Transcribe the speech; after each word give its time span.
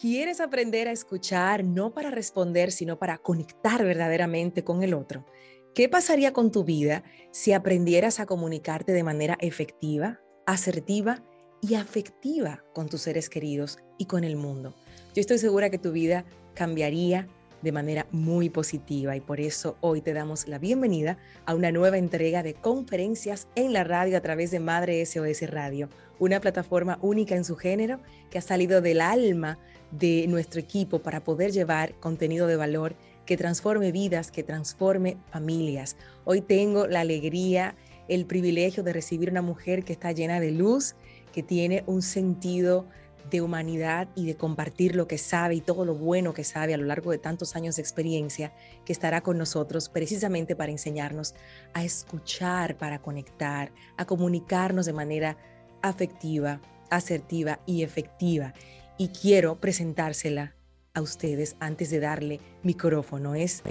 ¿Quieres 0.00 0.40
aprender 0.40 0.88
a 0.88 0.92
escuchar 0.92 1.62
no 1.62 1.94
para 1.94 2.10
responder, 2.10 2.72
sino 2.72 2.98
para 2.98 3.18
conectar 3.18 3.84
verdaderamente 3.84 4.64
con 4.64 4.82
el 4.82 4.92
otro? 4.92 5.24
¿Qué 5.72 5.88
pasaría 5.88 6.32
con 6.32 6.50
tu 6.50 6.64
vida 6.64 7.04
si 7.30 7.52
aprendieras 7.52 8.18
a 8.18 8.26
comunicarte 8.26 8.90
de 8.92 9.04
manera 9.04 9.38
efectiva, 9.40 10.20
asertiva 10.46 11.22
y 11.62 11.76
afectiva 11.76 12.64
con 12.74 12.88
tus 12.88 13.02
seres 13.02 13.28
queridos 13.28 13.78
y 13.96 14.06
con 14.06 14.24
el 14.24 14.34
mundo? 14.34 14.74
Yo 15.14 15.20
estoy 15.20 15.38
segura 15.38 15.70
que 15.70 15.78
tu 15.78 15.92
vida 15.92 16.24
cambiaría 16.54 17.28
de 17.62 17.72
manera 17.72 18.06
muy 18.10 18.50
positiva 18.50 19.16
y 19.16 19.20
por 19.20 19.40
eso 19.40 19.78
hoy 19.80 20.02
te 20.02 20.12
damos 20.12 20.48
la 20.48 20.58
bienvenida 20.58 21.18
a 21.46 21.54
una 21.54 21.70
nueva 21.70 21.98
entrega 21.98 22.42
de 22.42 22.54
conferencias 22.54 23.46
en 23.54 23.72
la 23.72 23.84
radio 23.84 24.18
a 24.18 24.20
través 24.20 24.50
de 24.50 24.60
Madre 24.60 25.06
SOS 25.06 25.48
Radio, 25.48 25.88
una 26.18 26.40
plataforma 26.40 26.98
única 27.00 27.36
en 27.36 27.44
su 27.44 27.56
género 27.56 28.00
que 28.28 28.38
ha 28.38 28.42
salido 28.42 28.82
del 28.82 29.00
alma 29.00 29.58
de 29.98 30.26
nuestro 30.28 30.60
equipo 30.60 31.00
para 31.00 31.22
poder 31.22 31.52
llevar 31.52 31.94
contenido 32.00 32.46
de 32.46 32.56
valor 32.56 32.96
que 33.26 33.36
transforme 33.36 33.92
vidas, 33.92 34.30
que 34.30 34.42
transforme 34.42 35.16
familias. 35.30 35.96
Hoy 36.24 36.40
tengo 36.40 36.86
la 36.86 37.00
alegría, 37.00 37.76
el 38.08 38.26
privilegio 38.26 38.82
de 38.82 38.92
recibir 38.92 39.30
una 39.30 39.42
mujer 39.42 39.84
que 39.84 39.92
está 39.92 40.12
llena 40.12 40.40
de 40.40 40.50
luz, 40.50 40.94
que 41.32 41.42
tiene 41.42 41.84
un 41.86 42.02
sentido 42.02 42.86
de 43.30 43.40
humanidad 43.40 44.08
y 44.14 44.26
de 44.26 44.36
compartir 44.36 44.94
lo 44.94 45.08
que 45.08 45.16
sabe 45.16 45.54
y 45.54 45.60
todo 45.62 45.86
lo 45.86 45.94
bueno 45.94 46.34
que 46.34 46.44
sabe 46.44 46.74
a 46.74 46.76
lo 46.76 46.84
largo 46.84 47.10
de 47.10 47.18
tantos 47.18 47.56
años 47.56 47.76
de 47.76 47.82
experiencia, 47.82 48.52
que 48.84 48.92
estará 48.92 49.22
con 49.22 49.38
nosotros 49.38 49.88
precisamente 49.88 50.54
para 50.54 50.72
enseñarnos 50.72 51.34
a 51.72 51.84
escuchar, 51.84 52.76
para 52.76 53.00
conectar, 53.00 53.72
a 53.96 54.04
comunicarnos 54.04 54.84
de 54.84 54.92
manera 54.92 55.38
afectiva, 55.80 56.60
asertiva 56.90 57.60
y 57.64 57.82
efectiva 57.82 58.52
y 58.96 59.08
quiero 59.08 59.60
presentársela 59.60 60.54
a 60.94 61.00
ustedes 61.00 61.56
antes 61.60 61.90
de 61.90 62.00
darle 62.00 62.40
micrófono. 62.62 63.34
Es 63.34 63.62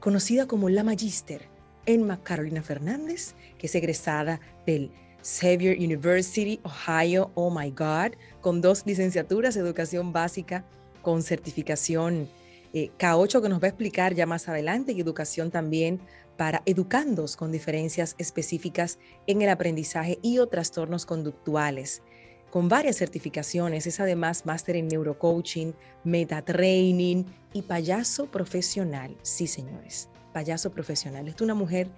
conocida 0.00 0.46
como 0.46 0.68
la 0.68 0.84
Magister 0.84 1.48
Emma 1.86 2.22
Carolina 2.22 2.62
Fernández, 2.62 3.34
que 3.58 3.66
es 3.66 3.74
egresada 3.74 4.40
del 4.66 4.90
Xavier 5.22 5.76
University, 5.78 6.60
Ohio, 6.62 7.32
oh 7.34 7.50
my 7.50 7.70
God, 7.70 8.12
con 8.40 8.60
dos 8.60 8.84
licenciaturas 8.86 9.56
educación 9.56 10.12
básica 10.12 10.64
con 11.02 11.22
certificación 11.22 12.28
eh, 12.72 12.90
K8 12.98 13.42
que 13.42 13.48
nos 13.48 13.62
va 13.62 13.66
a 13.66 13.70
explicar 13.70 14.14
ya 14.14 14.26
más 14.26 14.48
adelante 14.48 14.92
y 14.92 15.00
educación 15.00 15.50
también 15.50 16.00
para 16.36 16.62
educandos 16.66 17.36
con 17.36 17.50
diferencias 17.50 18.14
específicas 18.18 18.98
en 19.26 19.42
el 19.42 19.48
aprendizaje 19.48 20.18
y 20.22 20.38
o 20.38 20.46
trastornos 20.46 21.06
conductuales 21.06 22.02
con 22.50 22.68
varias 22.68 22.96
certificaciones. 22.96 23.86
Es 23.86 24.00
además 24.00 24.46
máster 24.46 24.76
en 24.76 24.88
neurocoaching, 24.88 25.74
metatraining 26.04 27.26
y 27.52 27.62
payaso 27.62 28.26
profesional. 28.26 29.16
Sí, 29.22 29.46
señores, 29.46 30.08
payaso 30.32 30.70
profesional. 30.70 31.28
Es 31.28 31.40
una 31.40 31.54
mujer 31.54 31.88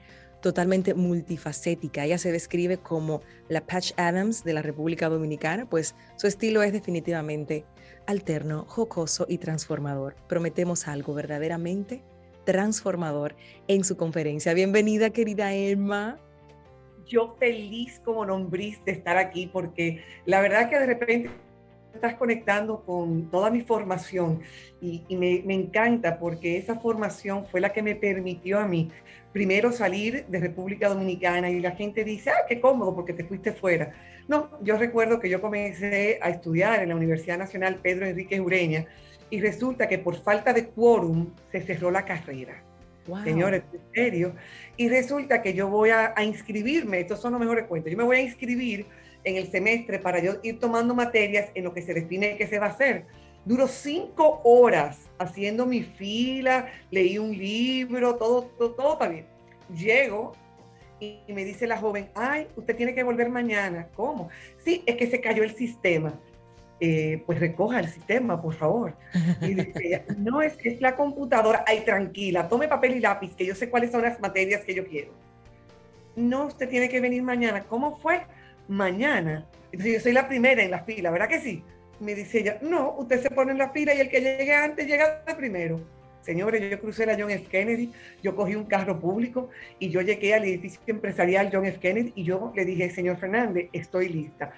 totalmente 0.41 0.95
multifacética. 0.95 2.05
Ella 2.05 2.19
se 2.19 2.33
describe 2.33 2.79
como 2.79 3.23
la 3.48 3.61
Patch 3.61 3.92
Adams 3.97 4.42
de 4.42 4.55
la 4.55 4.62
República 4.62 5.09
Dominicana, 5.09 5.69
pues 5.69 5.95
su 6.17 6.27
estilo 6.27 6.62
es 6.62 6.73
definitivamente 6.73 7.64
alterno, 8.07 8.64
jocoso 8.67 9.27
y 9.29 9.39
transformador. 9.39 10.17
Prometemos 10.29 10.89
algo 10.89 11.14
verdaderamente 11.14 12.03
transformador 12.45 13.37
en 13.69 13.85
su 13.85 13.97
conferencia. 13.97 14.55
Bienvenida, 14.55 15.11
querida 15.11 15.53
Emma 15.55 16.19
yo 17.11 17.36
feliz 17.39 18.00
como 18.05 18.25
nombriz 18.25 18.83
de 18.84 18.92
estar 18.92 19.19
aquí 19.19 19.50
porque 19.53 20.03
la 20.25 20.41
verdad 20.41 20.70
que 20.70 20.78
de 20.78 20.86
repente 20.86 21.30
estás 21.92 22.14
conectando 22.14 22.83
con 22.84 23.30
toda 23.30 23.50
mi 23.50 23.62
formación 23.62 24.41
y, 24.80 25.05
me, 25.17 25.42
encanta 25.52 26.19
porque 26.19 26.56
esa 26.56 26.77
formación 26.77 27.47
fue 27.47 27.61
la 27.61 27.72
que 27.72 27.83
me 27.83 27.97
permitió 27.97 28.61
a 28.61 28.67
mí 28.67 28.91
primero 29.33 29.72
salir 29.72 30.25
de 30.27 30.39
República 30.39 30.89
Dominicana 30.89 31.51
y 31.51 31.61
la 31.61 31.73
gente 31.73 32.05
dice, 32.05 32.30
ah, 32.30 32.46
qué 32.48 32.61
cómodo 32.61 32.95
porque 32.95 33.12
te 33.12 33.24
fuiste 33.24 33.52
fuera. 33.52 33.92
No, 34.29 34.51
yo 34.62 34.77
recuerdo 34.77 35.20
que 35.20 35.29
yo 35.29 35.40
comencé 35.40 36.18
a 36.23 36.30
estudiar 36.30 36.83
en 36.83 36.90
la 36.90 36.96
Universidad 36.96 37.39
Nacional 37.39 37.80
Pedro 37.83 38.06
Enrique 38.06 38.40
Ureña 38.40 38.86
y 39.29 39.40
resulta 39.40 39.89
que 39.89 39.98
por 39.98 40.17
falta 40.17 40.52
de 40.52 40.68
quórum 40.68 41.35
se 41.51 41.61
cerró 41.61 41.90
la 41.90 42.05
carrera. 42.05 42.70
Señores, 43.24 43.62
en 43.72 43.80
serio. 43.94 44.34
Y 44.77 44.88
resulta 44.88 45.42
que 45.42 45.55
yo 45.55 45.68
voy 45.68 45.90
a, 45.90 46.14
inscribirme, 46.22 47.00
estos 47.00 47.20
son 47.20 47.33
los 47.33 47.40
mejores 47.40 47.66
cuentos, 47.66 47.90
yo 47.90 47.98
me 47.98 48.05
voy 48.05 48.18
a 48.18 48.20
inscribir 48.22 48.86
en 49.24 49.36
el 49.36 49.50
semestre 49.50 49.98
para 49.98 50.20
yo 50.20 50.36
ir 50.42 50.58
tomando 50.58 50.94
materias 50.94 51.50
en 51.55 51.64
lo 51.64 51.74
que 51.74 51.83
se 51.83 51.92
define 51.94 52.36
qué 52.36 52.46
se 52.46 52.58
va 52.58 52.66
a 52.66 52.70
hacer. 52.70 53.05
Duro 53.44 53.68
cinco 53.68 54.40
horas 54.44 55.08
haciendo 55.18 55.66
mi 55.66 55.83
fila, 55.83 56.66
leí 56.90 57.18
un 57.18 57.36
libro, 57.36 58.16
todo, 58.16 58.44
todo, 58.58 58.72
todo 58.72 58.92
está 58.94 59.08
bien. 59.08 59.27
Llego 59.74 60.32
y 61.00 61.20
me 61.28 61.44
dice 61.44 61.67
la 61.67 61.78
joven, 61.78 62.11
ay, 62.14 62.48
usted 62.56 62.77
tiene 62.77 62.94
que 62.94 63.02
volver 63.02 63.30
mañana. 63.30 63.88
¿Cómo? 63.96 64.28
Sí, 64.58 64.82
es 64.86 64.96
que 64.96 65.06
se 65.06 65.20
cayó 65.20 65.42
el 65.42 65.56
sistema. 65.56 66.20
Eh, 66.83 67.23
pues 67.27 67.39
recoja 67.39 67.79
el 67.80 67.89
sistema, 67.89 68.41
por 68.41 68.55
favor. 68.55 68.96
Y 69.42 69.55
dice, 69.55 70.05
no, 70.17 70.41
es 70.41 70.57
que 70.57 70.70
es 70.70 70.80
la 70.80 70.96
computadora, 70.96 71.63
ay, 71.67 71.80
tranquila, 71.85 72.48
tome 72.48 72.68
papel 72.68 72.96
y 72.96 73.01
lápiz, 73.01 73.35
que 73.36 73.45
yo 73.45 73.55
sé 73.55 73.68
cuáles 73.68 73.91
son 73.91 74.02
las 74.02 74.18
materias 74.18 74.64
que 74.64 74.74
yo 74.74 74.86
quiero. 74.86 75.13
No, 76.17 76.46
usted 76.46 76.68
tiene 76.68 76.89
que 76.89 77.01
venir 77.01 77.23
mañana. 77.23 77.64
¿Cómo 77.64 77.98
fue? 77.98 78.23
Mañana. 78.67 79.46
Entonces 79.73 79.95
yo 79.95 80.01
soy 80.01 80.13
la 80.13 80.27
primera 80.27 80.63
en 80.63 80.70
la 80.70 80.80
fila, 80.85 81.11
¿verdad 81.11 81.29
que 81.29 81.41
sí? 81.41 81.63
Me 82.01 82.14
dice 82.14 82.41
ella, 82.41 82.58
no, 82.63 82.95
usted 82.98 83.20
se 83.20 83.30
pone 83.30 83.52
en 83.52 83.58
la 83.58 83.70
fila 83.70 83.95
y 83.95 84.01
el 84.01 84.08
que 84.08 84.20
llegue 84.20 84.55
antes 84.55 84.86
llega 84.86 85.23
primero. 85.36 85.80
Señores, 86.23 86.62
yo 86.70 86.80
crucé 86.80 87.07
la 87.07 87.17
John 87.18 87.30
F. 87.30 87.47
Kennedy, 87.47 87.92
yo 88.23 88.35
cogí 88.36 88.55
un 88.55 88.64
carro 88.64 89.01
público 89.01 89.48
y 89.79 89.91
yo 89.91 90.01
llegué 90.01 90.35
al 90.35 90.45
edificio 90.45 90.80
empresarial 90.86 91.51
John 91.52 91.64
F. 91.64 91.79
Kennedy 91.79 92.12
y 92.14 92.24
yo 92.24 92.52
le 92.55 92.64
dije, 92.64 92.91
señor 92.91 93.18
Fernández, 93.18 93.68
estoy 93.73 94.08
lista 94.08 94.52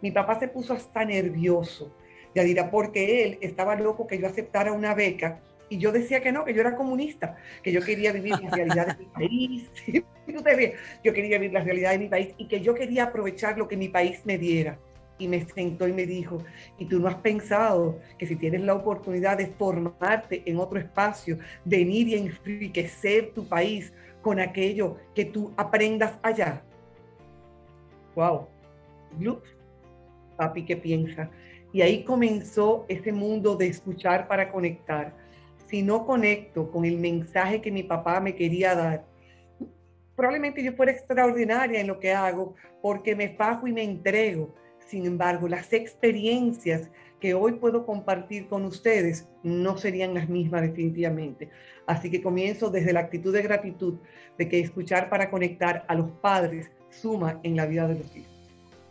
mi 0.00 0.10
papá 0.10 0.38
se 0.38 0.48
puso 0.48 0.72
hasta 0.72 1.04
nervioso, 1.04 1.94
ya 2.34 2.42
dirá, 2.42 2.70
porque 2.70 3.24
él 3.24 3.38
estaba 3.40 3.76
loco 3.76 4.06
que 4.06 4.18
yo 4.18 4.26
aceptara 4.26 4.72
una 4.72 4.94
beca 4.94 5.40
y 5.68 5.78
yo 5.78 5.92
decía 5.92 6.20
que 6.20 6.32
no, 6.32 6.44
que 6.44 6.54
yo 6.54 6.60
era 6.60 6.76
comunista, 6.76 7.36
que 7.62 7.72
yo 7.72 7.80
quería 7.80 8.12
vivir 8.12 8.38
la 8.40 8.50
realidad 8.50 8.96
de 8.96 9.04
mi 9.04 9.10
país. 9.14 9.70
yo 11.04 11.12
quería 11.12 11.38
vivir 11.38 11.52
la 11.52 11.64
realidad 11.64 11.92
de 11.92 11.98
mi 11.98 12.08
país 12.08 12.34
y 12.36 12.46
que 12.46 12.60
yo 12.60 12.74
quería 12.74 13.04
aprovechar 13.04 13.58
lo 13.58 13.68
que 13.68 13.76
mi 13.76 13.88
país 13.88 14.20
me 14.24 14.38
diera. 14.38 14.78
Y 15.16 15.28
me 15.28 15.44
sentó 15.44 15.86
y 15.86 15.92
me 15.92 16.06
dijo, 16.06 16.38
¿y 16.76 16.86
tú 16.86 16.98
no 16.98 17.06
has 17.06 17.14
pensado 17.16 18.00
que 18.18 18.26
si 18.26 18.34
tienes 18.34 18.62
la 18.62 18.74
oportunidad 18.74 19.38
de 19.38 19.46
formarte 19.46 20.42
en 20.44 20.58
otro 20.58 20.78
espacio, 20.78 21.38
venir 21.64 22.08
y 22.08 22.14
enriquecer 22.14 23.32
tu 23.32 23.46
país 23.48 23.92
con 24.22 24.40
aquello 24.40 24.96
que 25.14 25.24
tú 25.24 25.52
aprendas 25.56 26.18
allá? 26.20 26.64
¡Wow! 28.16 28.48
Papi, 30.36 30.64
¿qué 30.64 30.76
piensa? 30.76 31.30
Y 31.72 31.82
ahí 31.82 32.04
comenzó 32.04 32.86
ese 32.88 33.12
mundo 33.12 33.56
de 33.56 33.66
escuchar 33.66 34.28
para 34.28 34.52
conectar. 34.52 35.16
Si 35.68 35.82
no 35.82 36.06
conecto 36.06 36.70
con 36.70 36.84
el 36.84 36.98
mensaje 36.98 37.60
que 37.60 37.72
mi 37.72 37.82
papá 37.82 38.20
me 38.20 38.34
quería 38.36 38.74
dar, 38.74 39.04
probablemente 40.14 40.62
yo 40.62 40.72
fuera 40.74 40.92
extraordinaria 40.92 41.80
en 41.80 41.88
lo 41.88 41.98
que 41.98 42.12
hago 42.12 42.54
porque 42.80 43.16
me 43.16 43.30
fajo 43.30 43.66
y 43.66 43.72
me 43.72 43.82
entrego. 43.82 44.54
Sin 44.86 45.06
embargo, 45.06 45.48
las 45.48 45.72
experiencias 45.72 46.90
que 47.18 47.34
hoy 47.34 47.52
puedo 47.52 47.86
compartir 47.86 48.48
con 48.48 48.64
ustedes 48.66 49.26
no 49.42 49.78
serían 49.78 50.14
las 50.14 50.28
mismas 50.28 50.62
definitivamente. 50.62 51.48
Así 51.86 52.10
que 52.10 52.22
comienzo 52.22 52.70
desde 52.70 52.92
la 52.92 53.00
actitud 53.00 53.32
de 53.32 53.42
gratitud 53.42 53.94
de 54.38 54.48
que 54.48 54.60
escuchar 54.60 55.08
para 55.08 55.30
conectar 55.30 55.84
a 55.88 55.94
los 55.94 56.10
padres 56.20 56.70
suma 56.90 57.40
en 57.42 57.56
la 57.56 57.66
vida 57.66 57.88
de 57.88 57.94
los 57.94 58.14
hijos. 58.14 58.33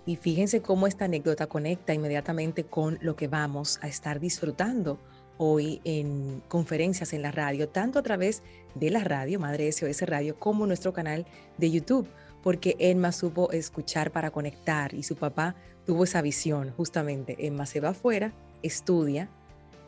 Y 0.05 0.17
fíjense 0.17 0.61
cómo 0.61 0.87
esta 0.87 1.05
anécdota 1.05 1.47
conecta 1.47 1.93
inmediatamente 1.93 2.65
con 2.65 2.99
lo 3.01 3.15
que 3.15 3.27
vamos 3.27 3.79
a 3.81 3.87
estar 3.87 4.19
disfrutando 4.19 4.99
hoy 5.37 5.81
en 5.83 6.41
conferencias 6.47 7.13
en 7.13 7.21
la 7.21 7.31
radio, 7.31 7.69
tanto 7.69 7.99
a 7.99 8.03
través 8.03 8.43
de 8.75 8.89
la 8.89 9.03
radio, 9.03 9.39
Madre 9.39 9.71
SOS 9.71 10.01
Radio, 10.01 10.37
como 10.37 10.67
nuestro 10.67 10.93
canal 10.93 11.25
de 11.57 11.71
YouTube, 11.71 12.07
porque 12.41 12.75
Emma 12.79 13.11
supo 13.11 13.51
escuchar 13.51 14.11
para 14.11 14.31
conectar 14.31 14.93
y 14.93 15.03
su 15.03 15.15
papá 15.15 15.55
tuvo 15.85 16.03
esa 16.03 16.21
visión 16.21 16.71
justamente. 16.75 17.35
Emma 17.39 17.65
se 17.65 17.79
va 17.79 17.89
afuera, 17.89 18.33
estudia 18.61 19.29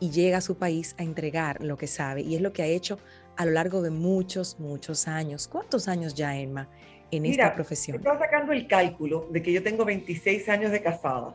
y 0.00 0.10
llega 0.10 0.38
a 0.38 0.42
su 0.42 0.56
país 0.56 0.94
a 0.98 1.02
entregar 1.02 1.62
lo 1.62 1.76
que 1.76 1.86
sabe 1.86 2.22
y 2.22 2.34
es 2.34 2.40
lo 2.40 2.52
que 2.52 2.62
ha 2.62 2.66
hecho 2.66 2.98
a 3.36 3.44
lo 3.44 3.52
largo 3.52 3.82
de 3.82 3.90
muchos, 3.90 4.58
muchos 4.58 5.08
años. 5.08 5.46
¿Cuántos 5.48 5.88
años 5.88 6.14
ya, 6.14 6.36
Emma, 6.36 6.68
en 7.10 7.26
esta 7.26 7.54
profesión? 7.54 7.98
Estaba 7.98 8.18
sacando 8.18 8.52
el 8.52 8.66
cálculo 8.66 9.28
de 9.30 9.42
que 9.42 9.52
yo 9.52 9.62
tengo 9.62 9.84
26 9.84 10.48
años 10.48 10.70
de 10.72 10.82
casada. 10.82 11.34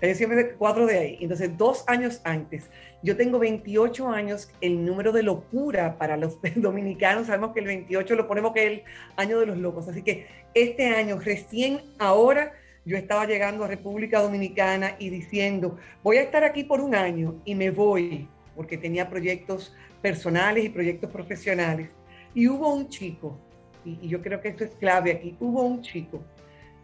Yo 0.00 0.14
siempre 0.14 0.52
cuatro 0.52 0.86
de 0.86 0.98
ahí. 0.98 1.18
Entonces, 1.20 1.56
dos 1.56 1.82
años 1.88 2.20
antes, 2.22 2.70
yo 3.02 3.16
tengo 3.16 3.38
28 3.38 4.08
años, 4.08 4.50
el 4.60 4.84
número 4.84 5.10
de 5.10 5.24
locura 5.24 5.98
para 5.98 6.16
los 6.16 6.38
dominicanos, 6.54 7.26
sabemos 7.26 7.52
que 7.52 7.60
el 7.60 7.66
28 7.66 8.14
lo 8.14 8.28
ponemos 8.28 8.52
que 8.52 8.66
es 8.66 8.72
el 8.72 8.82
año 9.16 9.40
de 9.40 9.46
los 9.46 9.58
locos. 9.58 9.88
Así 9.88 10.02
que 10.02 10.26
este 10.54 10.86
año, 10.86 11.18
recién 11.18 11.80
ahora, 11.98 12.52
yo 12.84 12.96
estaba 12.96 13.26
llegando 13.26 13.64
a 13.64 13.68
República 13.68 14.20
Dominicana 14.20 14.94
y 14.98 15.10
diciendo, 15.10 15.76
voy 16.02 16.18
a 16.18 16.22
estar 16.22 16.44
aquí 16.44 16.64
por 16.64 16.80
un 16.80 16.94
año 16.94 17.42
y 17.44 17.54
me 17.54 17.70
voy, 17.70 18.28
porque 18.54 18.78
tenía 18.78 19.10
proyectos 19.10 19.74
personales 20.00 20.64
y 20.64 20.68
proyectos 20.68 21.10
profesionales. 21.10 21.90
Y 22.34 22.46
hubo 22.46 22.72
un 22.72 22.88
chico, 22.88 23.36
y, 23.84 24.08
yo 24.08 24.22
creo 24.22 24.40
que 24.40 24.48
esto 24.48 24.64
es 24.64 24.70
clave 24.76 25.12
aquí, 25.12 25.36
hubo 25.40 25.62
un 25.62 25.82
chico, 25.82 26.20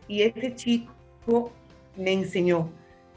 y 0.08 0.22
ese 0.22 0.54
chico 0.54 1.52
me 1.96 2.12
enseñó 2.12 2.70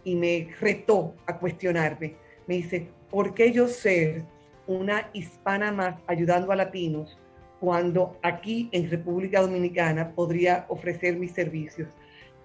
y 0.04 0.16
me 0.16 0.50
retó 0.60 1.14
a 1.26 1.38
cuestionarme. 1.38 2.16
Me 2.48 2.56
dice, 2.56 2.88
¿por 3.10 3.34
qué 3.34 3.52
yo 3.52 3.68
ser 3.68 4.24
una 4.66 5.10
hispana 5.14 5.72
más 5.72 5.96
ayudando 6.08 6.52
a 6.52 6.56
latinos 6.56 7.18
cuando 7.60 8.18
aquí 8.22 8.70
en 8.72 8.90
República 8.90 9.42
Dominicana 9.42 10.14
podría 10.14 10.66
ofrecer 10.70 11.18
mis 11.18 11.32
servicios? 11.32 11.90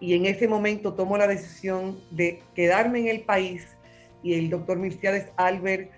Y 0.00 0.14
en 0.14 0.26
ese 0.26 0.48
momento 0.48 0.94
tomo 0.94 1.16
la 1.16 1.28
decisión 1.28 2.00
de 2.10 2.42
quedarme 2.54 3.00
en 3.00 3.08
el 3.08 3.20
país 3.20 3.76
y 4.24 4.34
el 4.34 4.50
doctor 4.50 4.78
Mirciades 4.78 5.28
Albert 5.36 5.90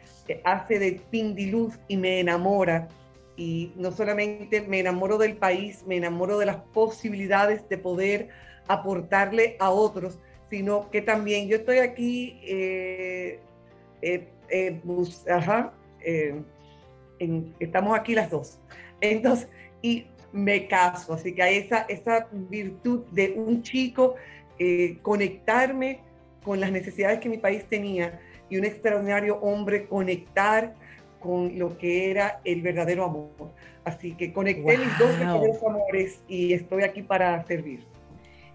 hace 0.44 0.78
de 0.78 1.00
Pindiluz 1.10 1.78
y 1.88 1.96
me 1.96 2.20
enamora. 2.20 2.88
Y 3.36 3.72
no 3.76 3.90
solamente 3.90 4.62
me 4.62 4.80
enamoro 4.80 5.18
del 5.18 5.36
país, 5.36 5.84
me 5.86 5.96
enamoro 5.96 6.38
de 6.38 6.46
las 6.46 6.56
posibilidades 6.56 7.68
de 7.68 7.78
poder 7.78 8.28
aportarle 8.68 9.56
a 9.58 9.70
otros, 9.70 10.18
sino 10.48 10.90
que 10.90 11.02
también 11.02 11.48
yo 11.48 11.56
estoy 11.56 11.78
aquí, 11.78 12.40
eh, 12.44 13.40
eh, 14.02 14.28
eh, 14.48 14.80
estamos 17.58 17.98
aquí 17.98 18.14
las 18.14 18.30
dos. 18.30 18.60
Entonces, 19.00 19.48
y 19.82 20.06
me 20.32 20.66
caso, 20.68 21.14
así 21.14 21.34
que 21.34 21.42
hay 21.42 21.56
esa, 21.56 21.82
esa 21.88 22.28
virtud 22.30 23.04
de 23.10 23.34
un 23.36 23.62
chico 23.62 24.14
conectarme 25.02 26.00
con 26.44 26.60
las 26.60 26.70
necesidades 26.70 27.18
que 27.18 27.28
mi 27.28 27.38
país 27.38 27.64
tenía 27.68 28.20
y 28.48 28.56
un 28.56 28.64
extraordinario 28.64 29.36
hombre 29.38 29.86
conectar 29.86 30.74
con 31.24 31.58
lo 31.58 31.78
que 31.78 32.10
era 32.10 32.42
el 32.44 32.60
verdadero 32.60 33.04
amor. 33.06 33.30
Así 33.84 34.12
que 34.12 34.30
conecté 34.30 34.76
mis 34.76 34.98
dos 34.98 35.62
amores 35.66 36.20
y 36.28 36.52
estoy 36.52 36.82
aquí 36.82 37.02
para 37.02 37.42
servir. 37.46 37.80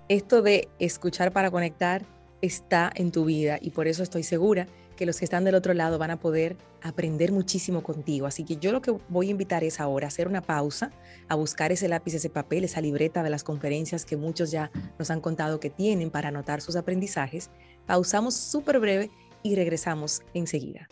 Esto 0.08 0.44
de 0.44 0.68
escuchar 0.78 1.32
para 1.32 1.50
conectar 1.50 2.04
está 2.44 2.92
en 2.94 3.12
tu 3.12 3.26
vida 3.26 3.58
y 3.60 3.72
por 3.72 3.88
eso 3.88 4.04
estoy 4.04 4.22
segura 4.22 4.68
que 4.96 5.08
los 5.08 5.18
que 5.18 5.26
están 5.26 5.46
del 5.46 5.56
otro 5.56 5.74
lado 5.74 5.98
van 5.98 6.12
a 6.12 6.20
poder 6.20 6.58
aprender 6.84 7.32
muchísimo 7.32 7.82
contigo. 7.82 8.28
Así 8.28 8.44
que 8.44 8.58
yo 8.58 8.72
lo 8.72 8.82
que 8.82 8.94
voy 9.08 9.30
a 9.30 9.32
invitar 9.32 9.64
es 9.64 9.80
ahora 9.80 10.06
a 10.06 10.10
hacer 10.10 10.28
una 10.28 10.42
pausa, 10.42 10.92
a 11.28 11.36
buscar 11.36 11.72
ese 11.72 11.88
lápiz, 11.88 12.14
ese 12.14 12.30
papel, 12.30 12.66
esa 12.66 12.82
libreta 12.82 13.24
de 13.24 13.32
las 13.32 13.44
conferencias 13.44 14.06
que 14.06 14.16
muchos 14.16 14.52
ya 14.52 14.72
nos 15.00 15.10
han 15.10 15.22
contado 15.22 15.60
que 15.60 15.72
tienen 15.72 16.12
para 16.12 16.28
anotar 16.28 16.62
sus 16.62 16.76
aprendizajes. 16.76 17.50
Pausamos 17.88 18.36
súper 18.36 18.80
breve 18.80 19.10
y 19.42 19.56
regresamos 19.56 20.22
enseguida. 20.34 20.88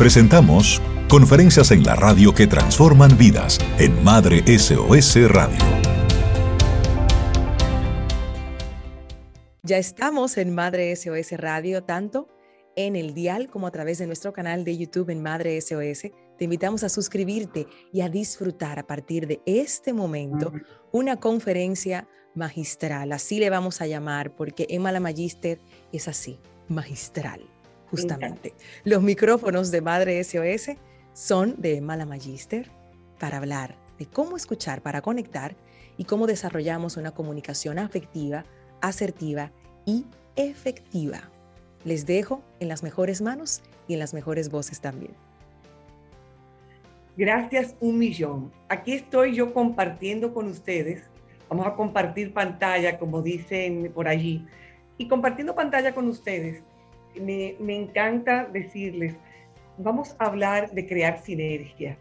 Presentamos 0.00 0.80
Conferencias 1.10 1.72
en 1.72 1.82
la 1.84 1.94
radio 1.94 2.32
que 2.34 2.46
transforman 2.46 3.18
vidas 3.18 3.58
en 3.78 4.02
Madre 4.02 4.42
SOS 4.58 5.28
Radio. 5.28 5.58
Ya 9.62 9.76
estamos 9.76 10.38
en 10.38 10.54
Madre 10.54 10.96
SOS 10.96 11.32
Radio, 11.32 11.84
tanto 11.84 12.30
en 12.76 12.96
el 12.96 13.12
dial 13.12 13.50
como 13.50 13.66
a 13.66 13.70
través 13.70 13.98
de 13.98 14.06
nuestro 14.06 14.32
canal 14.32 14.64
de 14.64 14.78
YouTube 14.78 15.10
en 15.10 15.22
Madre 15.22 15.60
SOS. 15.60 16.10
Te 16.38 16.44
invitamos 16.44 16.82
a 16.82 16.88
suscribirte 16.88 17.66
y 17.92 18.00
a 18.00 18.08
disfrutar 18.08 18.78
a 18.78 18.86
partir 18.86 19.26
de 19.26 19.42
este 19.44 19.92
momento 19.92 20.50
una 20.92 21.16
conferencia 21.16 22.08
magistral. 22.34 23.12
Así 23.12 23.38
le 23.38 23.50
vamos 23.50 23.82
a 23.82 23.86
llamar 23.86 24.34
porque 24.34 24.66
Emma 24.70 24.92
la 24.92 25.00
Magister 25.00 25.60
es 25.92 26.08
así 26.08 26.40
magistral, 26.68 27.49
justamente. 27.90 28.54
Los 28.84 29.02
micrófonos 29.02 29.70
de 29.70 29.80
Madre 29.80 30.22
SOS 30.22 30.76
son 31.12 31.60
de 31.60 31.80
Mala 31.80 32.06
Magister 32.06 32.70
para 33.18 33.38
hablar 33.38 33.76
de 33.98 34.06
cómo 34.06 34.36
escuchar 34.36 34.80
para 34.80 35.02
conectar 35.02 35.54
y 35.96 36.04
cómo 36.04 36.26
desarrollamos 36.26 36.96
una 36.96 37.10
comunicación 37.10 37.78
afectiva, 37.78 38.44
asertiva 38.80 39.52
y 39.84 40.06
efectiva. 40.36 41.30
Les 41.84 42.06
dejo 42.06 42.42
en 42.60 42.68
las 42.68 42.82
mejores 42.82 43.20
manos 43.20 43.62
y 43.88 43.94
en 43.94 43.98
las 43.98 44.14
mejores 44.14 44.50
voces 44.50 44.80
también. 44.80 45.12
Gracias 47.16 47.74
un 47.80 47.98
millón. 47.98 48.50
Aquí 48.68 48.92
estoy 48.92 49.34
yo 49.34 49.52
compartiendo 49.52 50.32
con 50.32 50.46
ustedes. 50.46 51.02
Vamos 51.50 51.66
a 51.66 51.74
compartir 51.74 52.32
pantalla, 52.32 52.98
como 52.98 53.20
dicen 53.20 53.90
por 53.92 54.08
allí 54.08 54.46
y 55.00 55.08
compartiendo 55.08 55.54
pantalla 55.54 55.94
con 55.94 56.08
ustedes, 56.08 56.62
me, 57.14 57.56
encanta 57.74 58.44
decirles, 58.44 59.14
vamos 59.78 60.14
a 60.18 60.26
hablar 60.26 60.70
de 60.72 60.86
crear 60.86 61.18
sinergia. 61.22 61.96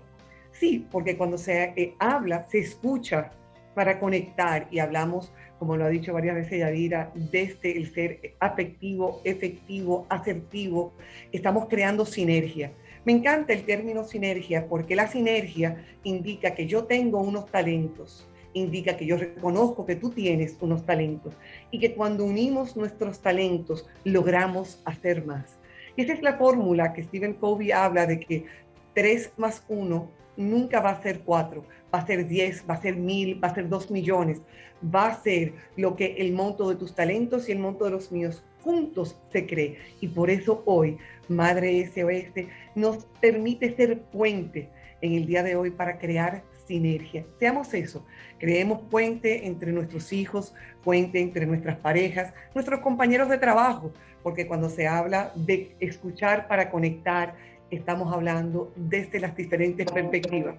Sí, 0.52 0.86
porque 0.92 1.18
cuando 1.18 1.38
se 1.38 1.74
eh, 1.76 1.96
habla, 2.00 2.46
se 2.50 2.60
escucha 2.60 3.32
para 3.74 4.00
conectar 4.00 4.68
y 4.72 4.80
hablamos, 4.80 5.32
como 5.58 5.78
lo 5.78 5.86
ha 5.86 5.90
dicho 5.90 6.14
varias 6.14 6.36
veces 6.36 6.60
Yadira, 6.60 7.12
desde 7.16 7.78
el 7.78 7.94
ser 7.94 8.36
afectivo, 8.40 9.22
efectivo, 9.24 10.06
asertivo, 10.10 10.94
estamos 11.32 11.68
creando 11.68 12.06
sinergia. 12.06 12.72
Me 13.06 13.14
encanta 13.14 13.54
el 13.54 13.64
término 13.64 14.04
sinergia 14.04 14.68
porque 14.68 14.96
la 14.96 15.08
sinergia 15.08 15.86
indica 16.04 16.54
que 16.54 16.68
yo 16.68 16.86
tengo 16.86 17.20
unos 17.20 17.50
talentos, 17.50 18.29
indica 18.54 18.98
que 18.98 19.06
yo 19.06 19.18
reconozco 19.18 19.86
que 19.86 19.96
tú 19.96 20.10
tienes 20.10 20.58
unos 20.60 20.86
talentos 20.86 21.34
y 21.72 21.80
que 21.80 21.94
cuando 21.94 22.26
unimos 22.26 22.76
nuestros 22.76 23.20
talentos 23.20 23.88
logramos 24.04 24.82
hacer 24.86 25.26
más. 25.26 25.58
Esa 25.98 26.14
es 26.14 26.22
la 26.22 26.38
fórmula 26.38 26.94
que 26.94 27.04
Stephen 27.04 27.34
Covey 27.34 27.72
habla 27.72 28.06
de 28.06 28.20
que 28.20 28.46
3 28.94 29.34
más 29.38 29.64
1 29.68 30.10
nunca 30.38 30.80
va 30.80 30.92
a 30.92 31.02
ser 31.02 31.22
4, 31.22 31.64
va 31.94 32.00
a 32.00 32.06
ser 32.06 32.28
10, 32.28 32.66
va 32.70 32.76
a 32.76 32.82
ser 32.82 32.96
1000, 32.96 33.44
va 33.44 33.50
a 33.50 33.56
ser 33.56 33.68
2 33.68 33.92
millones, 33.92 34.42
va 34.84 35.08
a 35.08 35.22
ser 35.22 35.54
lo 35.76 35.96
que 35.96 36.16
el 36.18 36.34
monto 36.34 36.70
de 36.70 36.76
tus 36.76 36.96
talentos 36.96 37.50
y 37.50 37.52
el 37.52 37.60
monto 37.60 37.86
de 37.86 37.92
los 37.92 38.12
míos 38.12 38.44
juntos 38.62 39.20
se 39.32 39.46
cree. 39.46 39.78
Y 40.00 40.08
por 40.08 40.30
eso 40.30 40.64
hoy 40.66 40.98
Madre 41.28 41.86
SOS 41.86 42.46
nos 42.76 43.06
permite 43.22 43.76
ser 43.76 44.00
puente 44.00 44.70
en 45.02 45.14
el 45.14 45.26
día 45.26 45.44
de 45.44 45.56
hoy 45.56 45.72
para 45.72 45.98
crear 46.00 46.44
sinergia. 46.70 47.26
Seamos 47.40 47.74
eso, 47.74 48.06
creemos 48.38 48.82
puente 48.92 49.48
entre 49.48 49.72
nuestros 49.72 50.14
hijos, 50.14 50.54
puente 50.84 51.20
entre 51.20 51.48
nuestras 51.48 51.78
parejas, 51.78 52.32
nuestros 52.54 52.82
compañeros 52.82 53.28
de 53.28 53.40
trabajo, 53.40 53.92
porque 54.22 54.48
cuando 54.48 54.70
se 54.70 54.88
habla 54.88 55.32
de 55.34 55.76
escuchar 55.80 56.48
para 56.48 56.70
conectar, 56.70 57.34
estamos 57.72 58.14
hablando 58.14 58.72
desde 58.76 59.20
las 59.20 59.36
diferentes 59.36 59.92
perspectivas. 59.92 60.58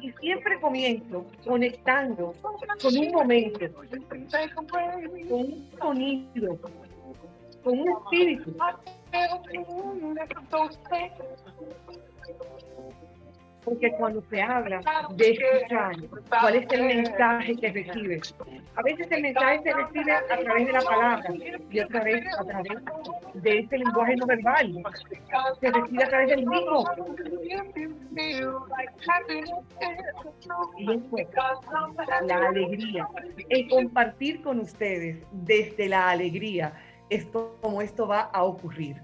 Y 0.00 0.12
siempre 0.12 0.60
comienzo 0.60 1.26
conectando 1.44 2.34
con 2.82 2.96
un 2.98 3.12
momento, 3.12 3.66
con 3.74 5.38
un 5.38 5.70
sonido, 5.78 6.58
con 7.62 7.78
un 7.80 7.88
espíritu. 7.88 8.56
Porque 13.64 13.92
cuando 13.92 14.22
se 14.30 14.40
habla 14.40 14.80
de 15.10 15.30
escuchar, 15.32 15.94
¿cuál 16.28 16.56
es 16.56 16.72
el 16.72 16.82
mensaje 16.82 17.56
que 17.56 17.70
recibes? 17.70 18.34
A 18.74 18.82
veces 18.82 19.06
el 19.10 19.22
mensaje 19.22 19.60
se 19.62 19.72
recibe 19.74 20.12
a 20.12 20.24
través 20.26 20.66
de 20.66 20.72
la 20.72 20.80
palabra 20.80 21.34
y 21.70 21.80
otra 21.80 22.02
vez 22.02 22.24
a 22.38 22.44
través 22.44 22.78
de 23.34 23.58
ese 23.58 23.78
lenguaje 23.78 24.16
no 24.16 24.26
verbal. 24.26 24.82
Se 25.60 25.70
recibe 25.70 26.04
a 26.04 26.08
través 26.08 26.28
del 26.30 26.46
mismo. 26.46 26.84
Y 30.78 30.86
después, 30.86 31.26
la 32.22 32.48
alegría. 32.48 33.08
El 33.50 33.68
compartir 33.68 34.40
con 34.42 34.60
ustedes 34.60 35.18
desde 35.32 35.88
la 35.88 36.08
alegría 36.10 36.72
esto, 37.10 37.58
como 37.60 37.82
esto 37.82 38.06
va 38.06 38.20
a 38.20 38.44
ocurrir. 38.44 39.02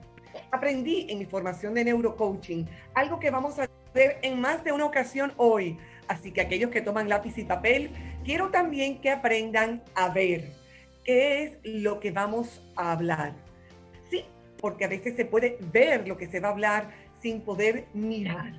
Aprendí 0.51 1.07
en 1.11 1.19
mi 1.19 1.27
formación 1.27 1.75
de 1.75 1.85
neurocoaching 1.85 2.67
algo 2.95 3.19
que 3.19 3.31
vamos 3.31 3.59
a 3.59 3.69
ver 3.95 4.19
en 4.23 4.41
más 4.41 4.65
de 4.65 4.73
una 4.73 4.87
ocasión 4.87 5.33
hoy. 5.37 5.79
Así 6.09 6.31
que 6.31 6.41
aquellos 6.41 6.71
que 6.71 6.81
toman 6.81 7.09
lápiz 7.09 7.37
y 7.37 7.45
papel, 7.45 7.91
quiero 8.25 8.51
también 8.51 9.01
que 9.01 9.11
aprendan 9.11 9.83
a 9.95 10.09
ver 10.09 10.53
qué 11.05 11.43
es 11.43 11.59
lo 11.65 12.01
que 12.01 12.13
vamos 12.13 12.63
a 12.77 12.93
hablar. 12.93 13.35
Sí, 14.11 14.25
porque 14.61 14.85
a 14.85 14.89
veces 14.89 15.17
se 15.17 15.25
puede 15.25 15.59
ver 15.73 16.07
lo 16.07 16.17
que 16.17 16.29
se 16.29 16.41
va 16.41 16.49
a 16.49 16.53
hablar 16.53 16.91
sin 17.21 17.41
poder 17.41 17.87
mirar, 17.93 18.53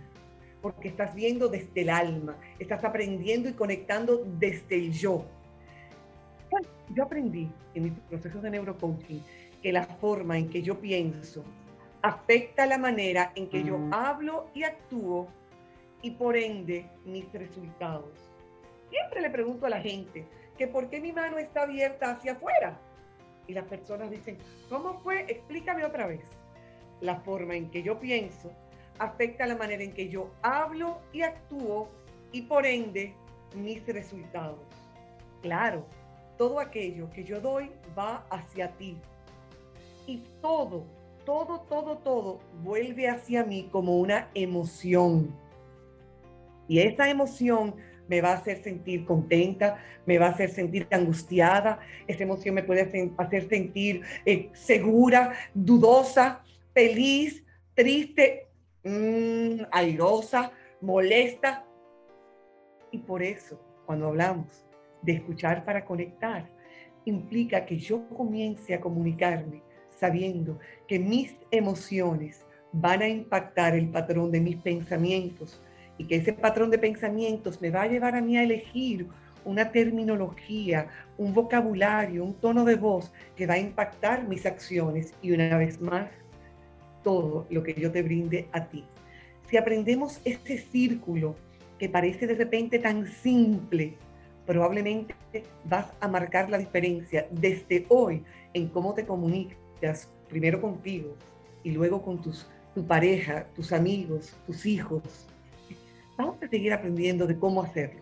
porque 0.61 0.89
estás 0.89 1.15
viendo 1.15 1.47
desde 1.47 1.81
el 1.81 1.89
alma, 1.89 2.37
estás 2.59 2.83
aprendiendo 2.83 3.47
y 3.47 3.53
conectando 3.53 4.23
desde 4.25 4.75
el 4.75 4.91
yo. 4.91 5.25
Yo 6.93 7.03
aprendí 7.03 7.49
en 7.73 7.83
mis 7.83 7.93
procesos 8.09 8.41
de 8.41 8.49
neurocoaching 8.49 9.21
que 9.61 9.71
la 9.71 9.83
forma 9.83 10.37
en 10.37 10.49
que 10.49 10.61
yo 10.61 10.79
pienso 10.79 11.43
afecta 12.01 12.65
la 12.65 12.77
manera 12.77 13.31
en 13.35 13.49
que 13.49 13.63
yo 13.63 13.79
hablo 13.91 14.49
y 14.53 14.63
actúo 14.63 15.27
y 16.01 16.11
por 16.11 16.37
ende 16.37 16.85
mis 17.05 17.31
resultados. 17.33 18.11
Siempre 18.89 19.21
le 19.21 19.29
pregunto 19.29 19.65
a 19.65 19.69
la 19.69 19.81
gente 19.81 20.25
que 20.57 20.67
por 20.67 20.89
qué 20.89 21.01
mi 21.01 21.11
mano 21.11 21.37
está 21.37 21.63
abierta 21.63 22.11
hacia 22.11 22.33
afuera. 22.33 22.79
Y 23.47 23.53
las 23.53 23.65
personas 23.65 24.09
dicen, 24.09 24.37
¿cómo 24.69 24.99
fue? 24.99 25.21
Explícame 25.21 25.85
otra 25.85 26.07
vez. 26.07 26.25
La 27.01 27.17
forma 27.21 27.55
en 27.55 27.69
que 27.69 27.83
yo 27.83 27.99
pienso 27.99 28.51
afecta 28.99 29.45
la 29.45 29.55
manera 29.55 29.83
en 29.83 29.93
que 29.93 30.09
yo 30.09 30.31
hablo 30.41 31.01
y 31.13 31.21
actúo 31.21 31.89
y 32.31 32.43
por 32.43 32.65
ende 32.65 33.13
mis 33.55 33.85
resultados. 33.85 34.59
Claro, 35.41 35.85
todo 36.37 36.59
aquello 36.59 37.09
que 37.09 37.23
yo 37.23 37.41
doy 37.41 37.71
va 37.97 38.25
hacia 38.29 38.71
ti. 38.77 38.97
Y 40.05 40.23
todo, 40.41 40.85
todo, 41.25 41.61
todo, 41.61 41.97
todo 41.97 42.39
vuelve 42.63 43.09
hacia 43.09 43.43
mí 43.43 43.67
como 43.71 43.97
una 43.97 44.29
emoción. 44.33 45.35
Y 46.67 46.79
esa 46.79 47.09
emoción 47.09 47.75
me 48.07 48.21
va 48.21 48.31
a 48.31 48.35
hacer 48.35 48.63
sentir 48.63 49.05
contenta, 49.05 49.77
me 50.05 50.17
va 50.17 50.27
a 50.27 50.29
hacer 50.29 50.49
sentir 50.49 50.87
angustiada, 50.91 51.79
esa 52.07 52.23
emoción 52.23 52.55
me 52.55 52.63
puede 52.63 52.81
hacer 53.17 53.49
sentir 53.49 54.01
eh, 54.25 54.49
segura, 54.53 55.33
dudosa, 55.53 56.43
feliz, 56.73 57.43
triste, 57.73 58.47
mmm, 58.83 59.63
airosa, 59.71 60.51
molesta. 60.79 61.65
Y 62.91 62.99
por 62.99 63.21
eso, 63.21 63.59
cuando 63.85 64.07
hablamos 64.07 64.66
de 65.01 65.13
escuchar 65.13 65.63
para 65.65 65.85
conectar, 65.85 66.49
implica 67.05 67.65
que 67.65 67.77
yo 67.77 68.07
comience 68.09 68.73
a 68.73 68.81
comunicarme 68.81 69.61
sabiendo 69.97 70.59
que 70.87 70.99
mis 70.99 71.35
emociones 71.51 72.45
van 72.71 73.01
a 73.01 73.07
impactar 73.07 73.75
el 73.75 73.89
patrón 73.89 74.31
de 74.31 74.41
mis 74.41 74.57
pensamientos 74.57 75.61
y 75.97 76.05
que 76.05 76.17
ese 76.17 76.33
patrón 76.33 76.69
de 76.69 76.77
pensamientos 76.77 77.61
me 77.61 77.71
va 77.71 77.83
a 77.83 77.87
llevar 77.87 78.15
a 78.15 78.21
mí 78.21 78.37
a 78.37 78.43
elegir 78.43 79.07
una 79.45 79.71
terminología, 79.71 80.87
un 81.17 81.33
vocabulario, 81.33 82.23
un 82.23 82.35
tono 82.35 82.65
de 82.65 82.75
voz 82.75 83.11
que 83.35 83.47
va 83.47 83.55
a 83.55 83.59
impactar 83.59 84.27
mis 84.27 84.45
acciones 84.45 85.13
y 85.21 85.31
una 85.31 85.57
vez 85.57 85.81
más 85.81 86.09
todo 87.03 87.47
lo 87.49 87.63
que 87.63 87.73
yo 87.73 87.91
te 87.91 88.03
brinde 88.03 88.47
a 88.51 88.65
ti. 88.65 88.83
Si 89.49 89.55
aprendemos 89.57 90.19
este 90.25 90.57
círculo 90.57 91.35
que 91.79 91.87
parece 91.87 92.27
de 92.27 92.35
repente 92.35 92.79
tan 92.79 93.07
simple, 93.07 93.95
probablemente 94.47 95.13
vas 95.65 95.87
a 95.99 96.07
marcar 96.07 96.49
la 96.49 96.57
diferencia 96.57 97.27
desde 97.29 97.85
hoy 97.89 98.23
en 98.53 98.69
cómo 98.69 98.93
te 98.93 99.05
comunicas 99.05 100.09
primero 100.29 100.61
contigo 100.61 101.13
y 101.63 101.71
luego 101.71 102.01
con 102.01 102.21
tus, 102.21 102.47
tu 102.73 102.87
pareja, 102.87 103.45
tus 103.53 103.73
amigos, 103.73 104.33
tus 104.47 104.65
hijos. 104.65 105.27
Vamos 106.17 106.41
a 106.41 106.47
seguir 106.47 106.73
aprendiendo 106.73 107.27
de 107.27 107.37
cómo 107.37 107.61
hacerlo. 107.61 108.01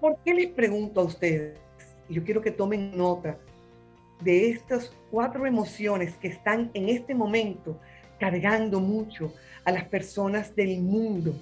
¿Por 0.00 0.18
qué 0.24 0.34
les 0.34 0.48
pregunto 0.48 1.00
a 1.00 1.04
ustedes? 1.04 1.56
Yo 2.10 2.24
quiero 2.24 2.42
que 2.42 2.50
tomen 2.50 2.96
nota 2.96 3.38
de 4.22 4.50
estas 4.50 4.92
cuatro 5.10 5.46
emociones 5.46 6.16
que 6.16 6.28
están 6.28 6.70
en 6.74 6.88
este 6.88 7.14
momento 7.14 7.78
cargando 8.18 8.80
mucho 8.80 9.32
a 9.64 9.70
las 9.70 9.84
personas 9.84 10.54
del 10.54 10.80
mundo, 10.82 11.34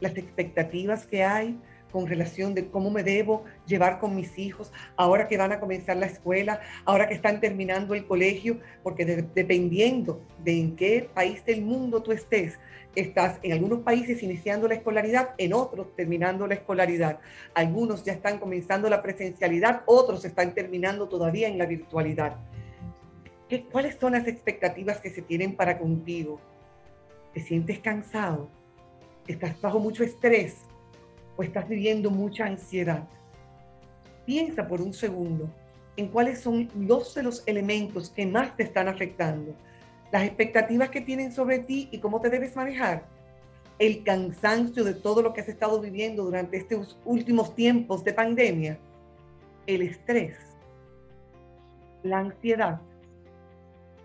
las 0.00 0.16
expectativas 0.16 1.06
que 1.06 1.24
hay 1.24 1.58
con 1.90 2.06
relación 2.06 2.54
de 2.54 2.68
cómo 2.68 2.90
me 2.90 3.02
debo 3.02 3.44
llevar 3.66 3.98
con 3.98 4.14
mis 4.14 4.38
hijos, 4.38 4.72
ahora 4.96 5.28
que 5.28 5.38
van 5.38 5.52
a 5.52 5.60
comenzar 5.60 5.96
la 5.96 6.06
escuela, 6.06 6.60
ahora 6.84 7.08
que 7.08 7.14
están 7.14 7.40
terminando 7.40 7.94
el 7.94 8.06
colegio, 8.06 8.58
porque 8.82 9.04
dependiendo 9.04 10.20
de 10.44 10.58
en 10.58 10.76
qué 10.76 11.08
país 11.14 11.44
del 11.44 11.62
mundo 11.62 12.02
tú 12.02 12.12
estés, 12.12 12.58
estás 12.94 13.38
en 13.42 13.52
algunos 13.52 13.80
países 13.80 14.22
iniciando 14.22 14.66
la 14.66 14.74
escolaridad, 14.74 15.34
en 15.38 15.52
otros 15.52 15.94
terminando 15.94 16.46
la 16.46 16.54
escolaridad. 16.54 17.20
Algunos 17.54 18.04
ya 18.04 18.14
están 18.14 18.38
comenzando 18.38 18.88
la 18.88 19.02
presencialidad, 19.02 19.82
otros 19.86 20.24
están 20.24 20.54
terminando 20.54 21.08
todavía 21.08 21.48
en 21.48 21.58
la 21.58 21.66
virtualidad. 21.66 22.36
¿Qué, 23.48 23.64
¿Cuáles 23.64 23.96
son 23.96 24.12
las 24.12 24.26
expectativas 24.26 24.98
que 24.98 25.10
se 25.10 25.22
tienen 25.22 25.54
para 25.54 25.78
contigo? 25.78 26.40
¿Te 27.32 27.40
sientes 27.40 27.78
cansado? 27.78 28.48
¿Estás 29.26 29.60
bajo 29.60 29.78
mucho 29.78 30.02
estrés? 30.02 30.64
¿O 31.36 31.42
estás 31.42 31.68
viviendo 31.68 32.10
mucha 32.10 32.46
ansiedad? 32.46 33.08
Piensa 34.24 34.66
por 34.66 34.80
un 34.80 34.92
segundo 34.92 35.50
en 35.96 36.08
cuáles 36.08 36.40
son 36.40 36.68
dos 36.74 37.14
de 37.14 37.22
los 37.22 37.42
elementos 37.46 38.10
que 38.10 38.26
más 38.26 38.56
te 38.56 38.64
están 38.64 38.88
afectando 38.88 39.54
las 40.12 40.24
expectativas 40.24 40.90
que 40.90 41.00
tienen 41.00 41.32
sobre 41.32 41.58
ti 41.58 41.88
y 41.90 41.98
cómo 41.98 42.20
te 42.20 42.30
debes 42.30 42.56
manejar, 42.56 43.04
el 43.78 44.02
cansancio 44.04 44.84
de 44.84 44.94
todo 44.94 45.22
lo 45.22 45.32
que 45.32 45.40
has 45.40 45.48
estado 45.48 45.80
viviendo 45.80 46.24
durante 46.24 46.56
estos 46.56 46.98
últimos 47.04 47.54
tiempos 47.54 48.04
de 48.04 48.12
pandemia, 48.12 48.78
el 49.66 49.82
estrés, 49.82 50.36
la 52.02 52.20
ansiedad, 52.20 52.80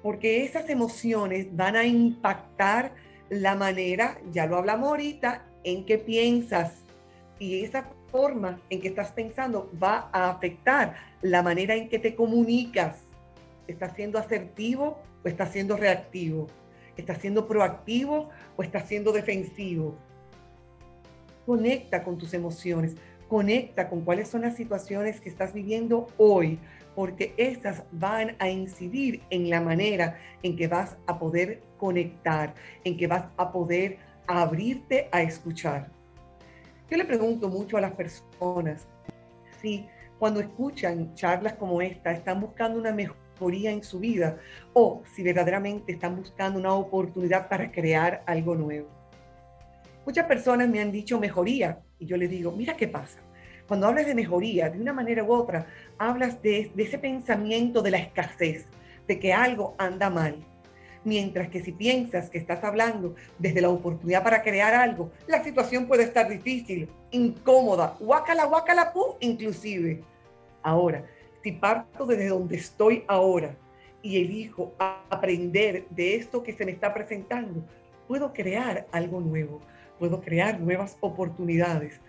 porque 0.02 0.44
esas 0.44 0.70
emociones 0.70 1.56
van 1.56 1.76
a 1.76 1.86
impactar 1.86 2.94
la 3.30 3.56
manera, 3.56 4.20
ya 4.32 4.48
lo 4.48 4.58
hablamos 4.58 4.90
ahorita, 4.90 5.46
en 5.64 5.86
que 5.86 6.00
piensas 6.00 6.81
y 7.42 7.64
esa 7.64 7.90
forma 8.12 8.62
en 8.70 8.80
que 8.80 8.90
estás 8.90 9.12
pensando 9.14 9.72
va 9.82 10.12
a 10.14 10.30
afectar 10.30 10.94
la 11.24 11.42
manera 11.42 11.76
en 11.76 11.90
que 11.90 11.98
te 11.98 12.14
comunicas. 12.14 13.02
¿Estás 13.68 13.96
siendo 13.96 14.20
asertivo 14.20 15.00
o 15.26 15.28
está 15.28 15.48
siendo 15.48 15.76
reactivo? 15.76 16.46
¿Está 16.98 17.16
siendo 17.16 17.48
proactivo 17.48 18.30
o 18.56 18.62
está 18.62 18.82
siendo 18.82 19.12
defensivo? 19.12 19.96
Conecta 21.48 22.04
con 22.04 22.20
tus 22.20 22.36
emociones, 22.36 22.96
conecta 23.28 23.90
con 23.90 24.02
cuáles 24.02 24.28
son 24.28 24.42
las 24.42 24.56
situaciones 24.56 25.20
que 25.20 25.30
estás 25.30 25.52
viviendo 25.52 26.06
hoy, 26.18 26.60
porque 26.94 27.34
esas 27.38 27.82
van 27.92 28.36
a 28.38 28.50
incidir 28.50 29.24
en 29.32 29.50
la 29.50 29.62
manera 29.62 30.20
en 30.44 30.56
que 30.56 30.68
vas 30.68 30.96
a 31.08 31.18
poder 31.18 31.64
conectar, 31.80 32.54
en 32.84 32.98
que 32.98 33.08
vas 33.08 33.26
a 33.36 33.52
poder 33.52 33.98
abrirte 34.28 35.10
a 35.12 35.24
escuchar. 35.24 36.01
Yo 36.92 36.98
le 36.98 37.06
pregunto 37.06 37.48
mucho 37.48 37.78
a 37.78 37.82
las 37.82 37.94
personas 37.94 38.86
si 39.62 39.88
cuando 40.20 40.42
escuchan 40.42 41.16
charlas 41.16 41.54
como 41.54 41.82
esta 41.82 42.12
están 42.12 42.42
buscando 42.42 42.78
una 42.78 42.92
mejor 42.92 43.16
en 43.50 43.82
su 43.82 44.00
vida 44.00 44.38
o 44.74 45.02
si 45.16 45.24
verdaderamente 45.24 45.94
están 45.94 46.16
buscando 46.16 46.60
una 46.60 46.74
oportunidad 46.74 47.50
para 47.50 47.72
crear 47.72 48.24
algo 48.28 48.56
nuevo. 48.56 48.88
Muchas 50.06 50.26
personas 50.26 50.70
me 50.70 50.80
han 50.80 50.92
dicho 50.92 51.20
mejoría 51.20 51.80
y 51.98 52.06
yo 52.06 52.18
les 52.18 52.30
digo, 52.30 52.52
mira 52.52 52.76
qué 52.76 52.88
pasa. 52.88 53.20
Cuando 53.68 53.88
hablas 53.88 54.06
de 54.06 54.14
mejoría, 54.14 54.70
de 54.70 54.80
una 54.80 54.94
manera 54.94 55.24
u 55.24 55.32
otra, 55.32 55.66
hablas 55.98 56.42
de, 56.44 56.72
de 56.76 56.84
ese 56.84 57.00
pensamiento 57.00 57.82
de 57.82 57.92
la 57.92 57.98
escasez, 57.98 58.68
de 59.08 59.18
que 59.18 59.34
algo 59.34 59.76
anda 59.78 60.10
mal. 60.10 60.36
Mientras 61.04 61.50
que 61.50 61.64
si 61.64 61.72
piensas 61.72 62.30
que 62.30 62.38
estás 62.38 62.64
hablando 62.64 63.16
desde 63.40 63.62
la 63.62 63.70
oportunidad 63.70 64.24
para 64.24 64.44
crear 64.44 64.74
algo, 64.74 65.12
la 65.28 65.44
situación 65.44 65.88
puede 65.88 66.04
estar 66.04 66.30
difícil, 66.30 66.88
incómoda, 67.10 67.96
guácala, 68.00 68.46
guácala, 68.46 68.94
pu, 68.94 69.16
inclusive. 69.20 70.04
Ahora, 70.62 71.06
si 71.42 71.54
parto 71.54 72.06
desde 72.06 72.28
donde 72.28 72.58
estoy 72.58 73.04
ahora 73.08 73.56
y 74.04 74.18
elijo 74.22 74.74
aprender 75.10 75.88
de 75.90 76.16
esto 76.16 76.44
que 76.44 76.54
se 76.54 76.66
me 76.66 76.72
está 76.72 76.94
presentando, 76.94 77.66
puedo 78.08 78.32
crear 78.32 78.86
algo 78.92 79.20
nuevo, 79.20 79.60
puedo 79.98 80.22
crear 80.22 80.60
nuevas 80.60 80.98
oportunidades 81.02 82.00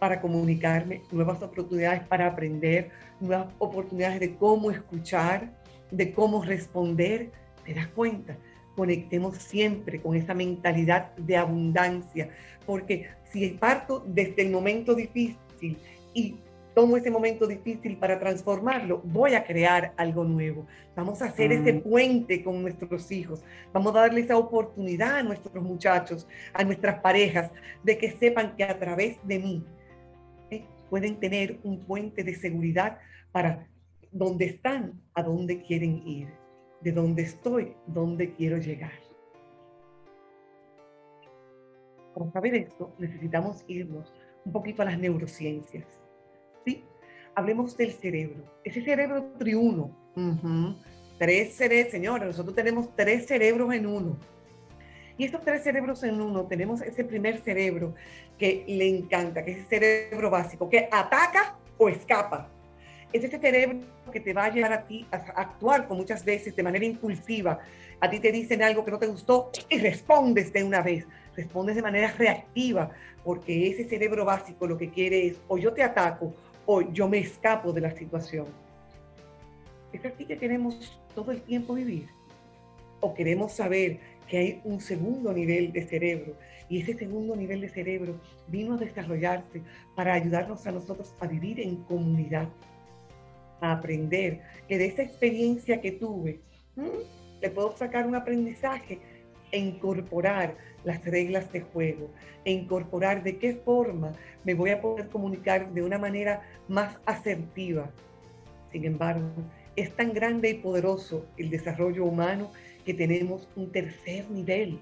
para 0.00 0.20
comunicarme, 0.20 1.02
nuevas 1.12 1.40
oportunidades 1.42 2.04
para 2.08 2.26
aprender, 2.26 2.90
nuevas 3.20 3.46
oportunidades 3.58 4.18
de 4.18 4.34
cómo 4.34 4.72
escuchar, 4.72 5.52
de 5.92 6.12
cómo 6.12 6.42
responder. 6.42 7.30
¿Te 7.64 7.74
das 7.74 7.88
cuenta? 7.88 8.36
Conectemos 8.76 9.36
siempre 9.36 10.00
con 10.00 10.16
esa 10.16 10.34
mentalidad 10.34 11.14
de 11.16 11.36
abundancia, 11.36 12.30
porque 12.66 13.08
si 13.30 13.48
parto 13.50 14.04
desde 14.06 14.42
el 14.42 14.50
momento 14.50 14.94
difícil 14.94 15.78
y 16.14 16.36
tomo 16.74 16.96
ese 16.96 17.10
momento 17.10 17.46
difícil 17.46 17.96
para 17.98 18.18
transformarlo, 18.18 19.02
voy 19.04 19.34
a 19.34 19.44
crear 19.44 19.92
algo 19.96 20.24
nuevo. 20.24 20.66
Vamos 20.96 21.20
a 21.22 21.26
hacer 21.26 21.52
ese 21.52 21.74
mm. 21.74 21.80
puente 21.82 22.42
con 22.42 22.62
nuestros 22.62 23.10
hijos. 23.12 23.42
Vamos 23.72 23.94
a 23.94 24.00
darle 24.00 24.20
esa 24.20 24.36
oportunidad 24.36 25.16
a 25.16 25.22
nuestros 25.22 25.62
muchachos, 25.62 26.26
a 26.52 26.64
nuestras 26.64 27.00
parejas, 27.00 27.50
de 27.82 27.98
que 27.98 28.10
sepan 28.12 28.56
que 28.56 28.64
a 28.64 28.78
través 28.78 29.18
de 29.26 29.38
mí 29.38 29.64
¿eh? 30.50 30.64
pueden 30.88 31.16
tener 31.16 31.58
un 31.62 31.80
puente 31.80 32.24
de 32.24 32.34
seguridad 32.34 32.98
para 33.32 33.66
donde 34.10 34.46
están, 34.46 35.00
a 35.14 35.22
dónde 35.22 35.62
quieren 35.62 36.06
ir, 36.06 36.28
de 36.82 36.92
dónde 36.92 37.22
estoy, 37.22 37.74
dónde 37.86 38.32
quiero 38.32 38.58
llegar. 38.58 38.92
Para 42.14 42.30
saber 42.30 42.54
esto, 42.54 42.92
necesitamos 42.98 43.64
irnos 43.68 44.12
un 44.44 44.52
poquito 44.52 44.82
a 44.82 44.86
las 44.86 44.98
neurociencias 44.98 45.86
¿sí? 46.64 46.84
Hablemos 47.34 47.76
del 47.76 47.92
cerebro. 47.92 48.44
Ese 48.64 48.82
cerebro 48.82 49.32
triuno. 49.38 49.96
Tres 51.18 51.54
cerebros, 51.54 51.92
señores, 51.92 52.26
nosotros 52.26 52.54
tenemos 52.54 52.94
tres 52.96 53.26
cerebros 53.26 53.72
en 53.72 53.86
uno. 53.86 54.16
Y 55.16 55.24
estos 55.24 55.42
tres 55.42 55.62
cerebros 55.62 56.02
en 56.02 56.20
uno, 56.20 56.46
tenemos 56.46 56.82
ese 56.82 57.04
primer 57.04 57.38
cerebro 57.38 57.94
que 58.38 58.64
le 58.66 58.88
encanta, 58.88 59.44
que 59.44 59.52
es 59.52 59.58
el 59.58 59.66
cerebro 59.66 60.30
básico, 60.30 60.68
que 60.68 60.88
ataca 60.90 61.56
o 61.78 61.88
escapa. 61.88 62.50
Es 63.12 63.24
ese 63.24 63.38
cerebro 63.38 63.80
que 64.10 64.20
te 64.20 64.32
va 64.32 64.46
a 64.46 64.50
llevar 64.50 64.72
a 64.72 64.86
ti 64.86 65.06
a 65.10 65.16
actuar 65.16 65.86
con 65.86 65.98
muchas 65.98 66.24
veces 66.24 66.56
de 66.56 66.62
manera 66.62 66.84
impulsiva. 66.84 67.58
A 68.00 68.08
ti 68.08 68.20
te 68.20 68.32
dicen 68.32 68.62
algo 68.62 68.84
que 68.84 68.90
no 68.90 68.98
te 68.98 69.06
gustó 69.06 69.50
y 69.68 69.78
respondes 69.78 70.52
de 70.52 70.64
una 70.64 70.80
vez. 70.80 71.06
Respondes 71.36 71.76
de 71.76 71.82
manera 71.82 72.12
reactiva, 72.18 72.90
porque 73.24 73.68
ese 73.68 73.84
cerebro 73.88 74.24
básico 74.24 74.66
lo 74.66 74.78
que 74.78 74.90
quiere 74.90 75.26
es 75.26 75.36
o 75.48 75.58
yo 75.58 75.72
te 75.72 75.82
ataco 75.82 76.34
o 76.66 76.80
yo 76.80 77.08
me 77.08 77.18
escapo 77.18 77.72
de 77.72 77.80
la 77.82 77.90
situación. 77.90 78.46
¿Es 79.92 80.04
así 80.04 80.24
que 80.24 80.38
queremos 80.38 80.98
todo 81.14 81.32
el 81.32 81.42
tiempo 81.42 81.74
vivir? 81.74 82.08
¿O 83.00 83.12
queremos 83.12 83.52
saber 83.52 83.98
que 84.26 84.38
hay 84.38 84.60
un 84.64 84.80
segundo 84.80 85.32
nivel 85.32 85.72
de 85.72 85.86
cerebro 85.86 86.34
y 86.68 86.80
ese 86.80 86.94
segundo 86.94 87.36
nivel 87.36 87.60
de 87.60 87.68
cerebro 87.68 88.18
vino 88.48 88.74
a 88.74 88.78
desarrollarse 88.78 89.60
para 89.94 90.14
ayudarnos 90.14 90.66
a 90.66 90.72
nosotros 90.72 91.14
a 91.20 91.26
vivir 91.26 91.60
en 91.60 91.76
comunidad, 91.84 92.48
a 93.62 93.72
aprender 93.72 94.40
que 94.68 94.76
de 94.76 94.86
esa 94.86 95.02
experiencia 95.02 95.80
que 95.80 95.92
tuve, 95.92 96.40
le 97.40 97.50
puedo 97.50 97.74
sacar 97.76 98.06
un 98.06 98.14
aprendizaje 98.14 98.98
e 99.50 99.58
incorporar 99.58 100.56
las 100.84 101.04
reglas 101.04 101.50
de 101.52 101.60
juego, 101.60 102.10
e 102.44 102.50
incorporar 102.52 103.22
de 103.22 103.38
qué 103.38 103.54
forma 103.54 104.12
me 104.44 104.54
voy 104.54 104.70
a 104.70 104.80
poder 104.80 105.08
comunicar 105.08 105.72
de 105.72 105.82
una 105.82 105.98
manera 105.98 106.42
más 106.68 106.98
asertiva. 107.06 107.90
Sin 108.72 108.84
embargo, 108.84 109.30
es 109.76 109.94
tan 109.94 110.12
grande 110.12 110.50
y 110.50 110.54
poderoso 110.54 111.26
el 111.36 111.50
desarrollo 111.50 112.04
humano 112.04 112.50
que 112.84 112.94
tenemos 112.94 113.48
un 113.54 113.70
tercer 113.70 114.28
nivel, 114.30 114.78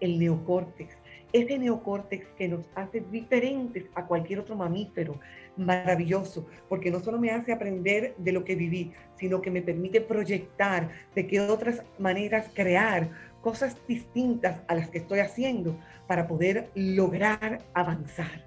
el 0.00 0.18
neocórtex. 0.18 0.97
Ese 1.32 1.58
neocórtex 1.58 2.26
que 2.38 2.48
nos 2.48 2.64
hace 2.74 3.00
diferentes 3.00 3.84
a 3.94 4.06
cualquier 4.06 4.40
otro 4.40 4.56
mamífero, 4.56 5.20
maravilloso, 5.56 6.46
porque 6.68 6.90
no 6.90 7.00
solo 7.00 7.18
me 7.18 7.30
hace 7.30 7.52
aprender 7.52 8.14
de 8.16 8.32
lo 8.32 8.44
que 8.44 8.54
viví, 8.54 8.92
sino 9.16 9.42
que 9.42 9.50
me 9.50 9.60
permite 9.60 10.00
proyectar 10.00 10.88
de 11.14 11.26
qué 11.26 11.40
otras 11.40 11.82
maneras 11.98 12.50
crear 12.54 13.10
cosas 13.42 13.76
distintas 13.86 14.62
a 14.68 14.74
las 14.74 14.88
que 14.88 14.98
estoy 14.98 15.18
haciendo 15.18 15.78
para 16.06 16.26
poder 16.26 16.70
lograr 16.74 17.60
avanzar. 17.74 18.44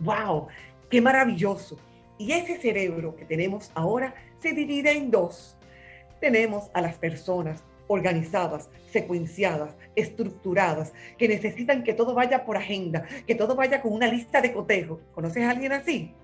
¡Wow! 0.00 0.48
¡Qué 0.90 1.00
maravilloso! 1.00 1.78
Y 2.18 2.32
ese 2.32 2.56
cerebro 2.56 3.14
que 3.16 3.24
tenemos 3.24 3.70
ahora 3.74 4.14
se 4.40 4.52
divide 4.52 4.92
en 4.92 5.10
dos. 5.10 5.56
Tenemos 6.20 6.70
a 6.74 6.80
las 6.80 6.96
personas 6.96 7.64
organizadas, 7.86 8.70
secuenciadas, 8.90 9.76
estructuradas, 9.96 10.92
que 11.18 11.28
necesitan 11.28 11.84
que 11.84 11.94
todo 11.94 12.14
vaya 12.14 12.44
por 12.44 12.56
agenda, 12.56 13.04
que 13.26 13.34
todo 13.34 13.54
vaya 13.54 13.82
con 13.82 13.92
una 13.92 14.06
lista 14.06 14.40
de 14.40 14.52
cotejo. 14.52 15.00
¿Conoces 15.12 15.44
a 15.44 15.50
alguien 15.50 15.72
así? 15.72 16.14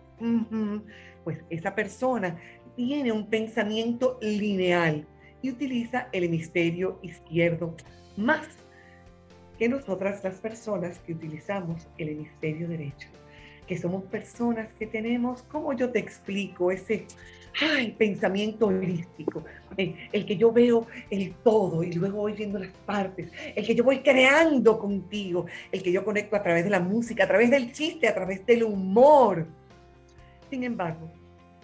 Pues 1.25 1.39
esa 1.51 1.75
persona 1.75 2.39
tiene 2.77 3.13
un 3.13 3.27
pensamiento 3.27 4.19
lineal 4.21 5.07
y 5.43 5.51
utiliza 5.51 6.09
el 6.13 6.25
hemisferio 6.25 6.99
izquierdo 7.03 7.75
más 8.17 8.47
que 9.59 9.69
nosotras 9.69 10.25
las 10.25 10.37
personas 10.37 10.99
que 11.01 11.13
utilizamos 11.13 11.89
el 11.99 12.11
hemisferio 12.11 12.67
derecho, 12.69 13.09
que 13.67 13.77
somos 13.77 14.05
personas 14.05 14.73
que 14.79 14.87
tenemos, 14.87 15.43
como 15.43 15.75
yo 15.75 15.91
te 15.91 15.99
explico, 15.99 16.71
ese 16.71 17.07
ay, 17.61 17.93
pensamiento 17.93 18.67
holístico, 18.67 19.45
eh, 19.77 19.95
el 20.13 20.27
que 20.27 20.37
yo 20.37 20.53
veo 20.53 20.87
el 21.11 21.35
todo 21.43 21.83
y 21.83 21.93
luego 21.93 22.19
voy 22.19 22.33
viendo 22.33 22.59
las 22.59 22.73
partes, 22.87 23.31
el 23.55 23.67
que 23.67 23.75
yo 23.75 23.85
voy 23.85 24.01
creando 24.01 24.79
contigo, 24.79 25.47
el 25.73 25.83
que 25.83 25.93
yo 25.93 26.05
conecto 26.05 26.37
a 26.37 26.43
través 26.43 26.65
de 26.65 26.71
la 26.71 26.81
música, 26.81 27.25
a 27.25 27.29
través 27.29 27.51
del 27.51 27.73
chiste, 27.73 28.09
a 28.09 28.15
través 28.15 28.45
del 28.47 28.65
humor. 28.65 29.47
Sin 30.51 30.65
embargo, 30.65 31.11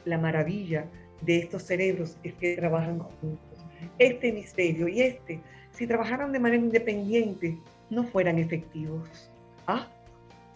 la 0.04 0.18
maravilla 0.18 0.86
de 1.22 1.38
estos 1.38 1.62
cerebros 1.62 2.16
es 2.22 2.34
que 2.34 2.56
trabajan 2.56 2.98
juntos. 2.98 3.64
Este 3.98 4.28
hemisferio 4.28 4.88
y 4.88 5.02
este, 5.02 5.40
si 5.72 5.86
trabajaran 5.86 6.32
de 6.32 6.38
manera 6.38 6.62
independiente, 6.62 7.58
no 7.90 8.04
fueran 8.04 8.38
efectivos. 8.38 9.30
Ah, 9.66 9.88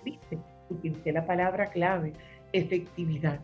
viste, 0.05 0.39
utilicé 0.69 1.13
la 1.13 1.27
palabra 1.27 1.67
clave, 1.67 2.13
efectividad. 2.53 3.41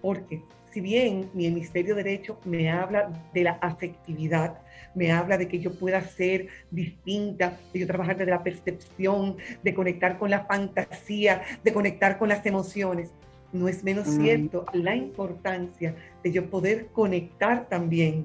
Porque 0.00 0.42
si 0.72 0.80
bien 0.80 1.30
mi 1.34 1.46
hemisferio 1.46 1.94
derecho 1.94 2.38
me 2.44 2.70
habla 2.70 3.10
de 3.34 3.44
la 3.44 3.52
afectividad, 3.60 4.58
me 4.94 5.12
habla 5.12 5.36
de 5.36 5.46
que 5.48 5.58
yo 5.60 5.72
pueda 5.74 6.00
ser 6.02 6.48
distinta, 6.70 7.58
de 7.72 7.80
yo 7.80 7.86
trabajar 7.86 8.16
desde 8.16 8.30
la 8.30 8.42
percepción, 8.42 9.36
de 9.62 9.74
conectar 9.74 10.18
con 10.18 10.30
la 10.30 10.44
fantasía, 10.44 11.42
de 11.62 11.72
conectar 11.72 12.18
con 12.18 12.28
las 12.30 12.44
emociones, 12.46 13.10
no 13.52 13.68
es 13.68 13.84
menos 13.84 14.08
mm. 14.08 14.22
cierto 14.22 14.64
la 14.72 14.96
importancia 14.96 15.94
de 16.22 16.32
yo 16.32 16.48
poder 16.48 16.86
conectar 16.86 17.68
también 17.68 18.24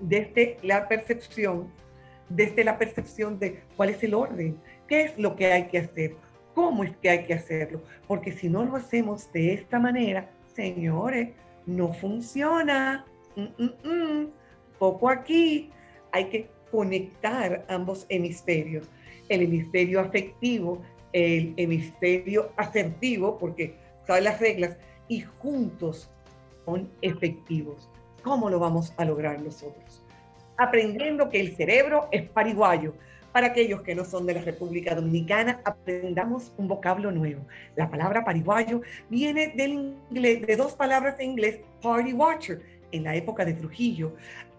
desde 0.00 0.56
la 0.62 0.88
percepción, 0.88 1.68
desde 2.28 2.64
la 2.64 2.78
percepción 2.78 3.38
de 3.38 3.60
cuál 3.76 3.90
es 3.90 4.02
el 4.02 4.14
orden, 4.14 4.56
qué 4.88 5.02
es 5.02 5.18
lo 5.18 5.36
que 5.36 5.52
hay 5.52 5.66
que 5.66 5.78
hacer, 5.78 6.16
cómo 6.54 6.84
es 6.84 6.96
que 6.96 7.10
hay 7.10 7.24
que 7.24 7.34
hacerlo, 7.34 7.82
porque 8.06 8.32
si 8.32 8.48
no 8.48 8.64
lo 8.64 8.76
hacemos 8.76 9.30
de 9.32 9.52
esta 9.52 9.78
manera, 9.78 10.30
señores, 10.54 11.30
no 11.66 11.92
funciona. 11.92 13.04
Mm, 13.36 13.62
mm, 13.62 13.88
mm. 13.88 14.30
Poco 14.78 15.08
aquí. 15.08 15.70
Hay 16.12 16.28
que 16.28 16.50
conectar 16.70 17.64
ambos 17.68 18.06
hemisferios. 18.08 18.88
El 19.28 19.42
hemisferio 19.42 20.00
afectivo, 20.00 20.82
el 21.12 21.54
hemisferio 21.56 22.52
asertivo, 22.56 23.38
porque 23.38 23.76
sabe 24.06 24.22
las 24.22 24.40
reglas, 24.40 24.76
y 25.08 25.20
juntos 25.20 26.10
son 26.64 26.90
efectivos. 27.02 27.88
¿Cómo 28.22 28.50
lo 28.50 28.58
vamos 28.58 28.92
a 28.96 29.04
lograr 29.04 29.40
nosotros? 29.40 30.04
Aprendiendo 30.58 31.30
que 31.30 31.40
el 31.40 31.56
cerebro 31.56 32.08
es 32.12 32.28
pariguayo. 32.28 32.94
Para 33.32 33.48
aquellos 33.48 33.82
que 33.82 33.94
no 33.94 34.04
son 34.04 34.26
de 34.26 34.34
la 34.34 34.42
República 34.42 34.94
Dominicana, 34.94 35.60
aprendamos 35.64 36.52
un 36.56 36.66
vocablo 36.66 37.12
nuevo. 37.12 37.46
La 37.76 37.88
palabra 37.88 38.24
pariguayo 38.24 38.82
viene 39.08 39.52
del 39.54 39.94
inglés, 40.10 40.44
de 40.46 40.56
dos 40.56 40.72
palabras 40.74 41.14
en 41.20 41.30
inglés, 41.30 41.60
party 41.80 42.12
watcher. 42.12 42.60
En 42.90 43.04
la 43.04 43.14
época 43.14 43.44
de 43.44 43.54
Trujillo 43.54 44.14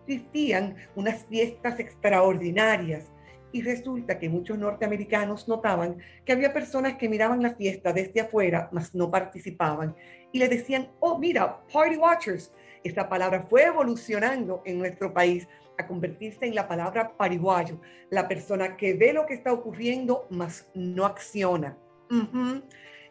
existían 0.08 0.76
unas 0.96 1.26
fiestas 1.26 1.80
extraordinarias 1.80 3.12
y 3.52 3.62
resulta 3.62 4.18
que 4.18 4.30
muchos 4.30 4.58
norteamericanos 4.58 5.50
notaban 5.50 5.98
que 6.24 6.32
había 6.32 6.54
personas 6.54 6.96
que 6.96 7.10
miraban 7.10 7.44
la 7.44 7.56
fiesta 7.56 7.92
desde 7.92 8.22
afuera, 8.22 8.70
mas 8.72 8.96
no 8.96 9.12
participaban 9.12 9.96
y 10.32 10.40
le 10.40 10.48
decían, 10.48 10.90
oh, 11.02 11.18
mira, 11.18 11.60
party 11.72 11.98
watchers. 11.98 12.54
Esta 12.84 13.08
palabra 13.08 13.46
fue 13.50 13.66
evolucionando 13.66 14.64
en 14.66 14.80
nuestro 14.80 15.14
país 15.14 15.48
a 15.78 15.88
convertirse 15.88 16.46
en 16.46 16.56
la 16.56 16.68
palabra 16.68 17.16
pariguayo, 17.18 17.80
la 18.10 18.28
persona 18.28 18.78
que 18.78 18.94
ve 18.94 19.14
lo 19.14 19.26
que 19.26 19.34
está 19.34 19.54
ocurriendo, 19.54 20.28
mas 20.30 20.70
no 20.74 21.06
acciona. 21.06 21.78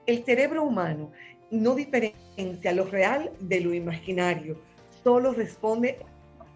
El 0.07 0.25
cerebro 0.25 0.65
humano 0.65 1.11
no 1.51 1.75
diferencia 1.75 2.73
lo 2.73 2.85
real 2.85 3.33
de 3.41 3.61
lo 3.61 3.75
imaginario, 3.75 4.59
solo 5.03 5.33
responde 5.33 5.99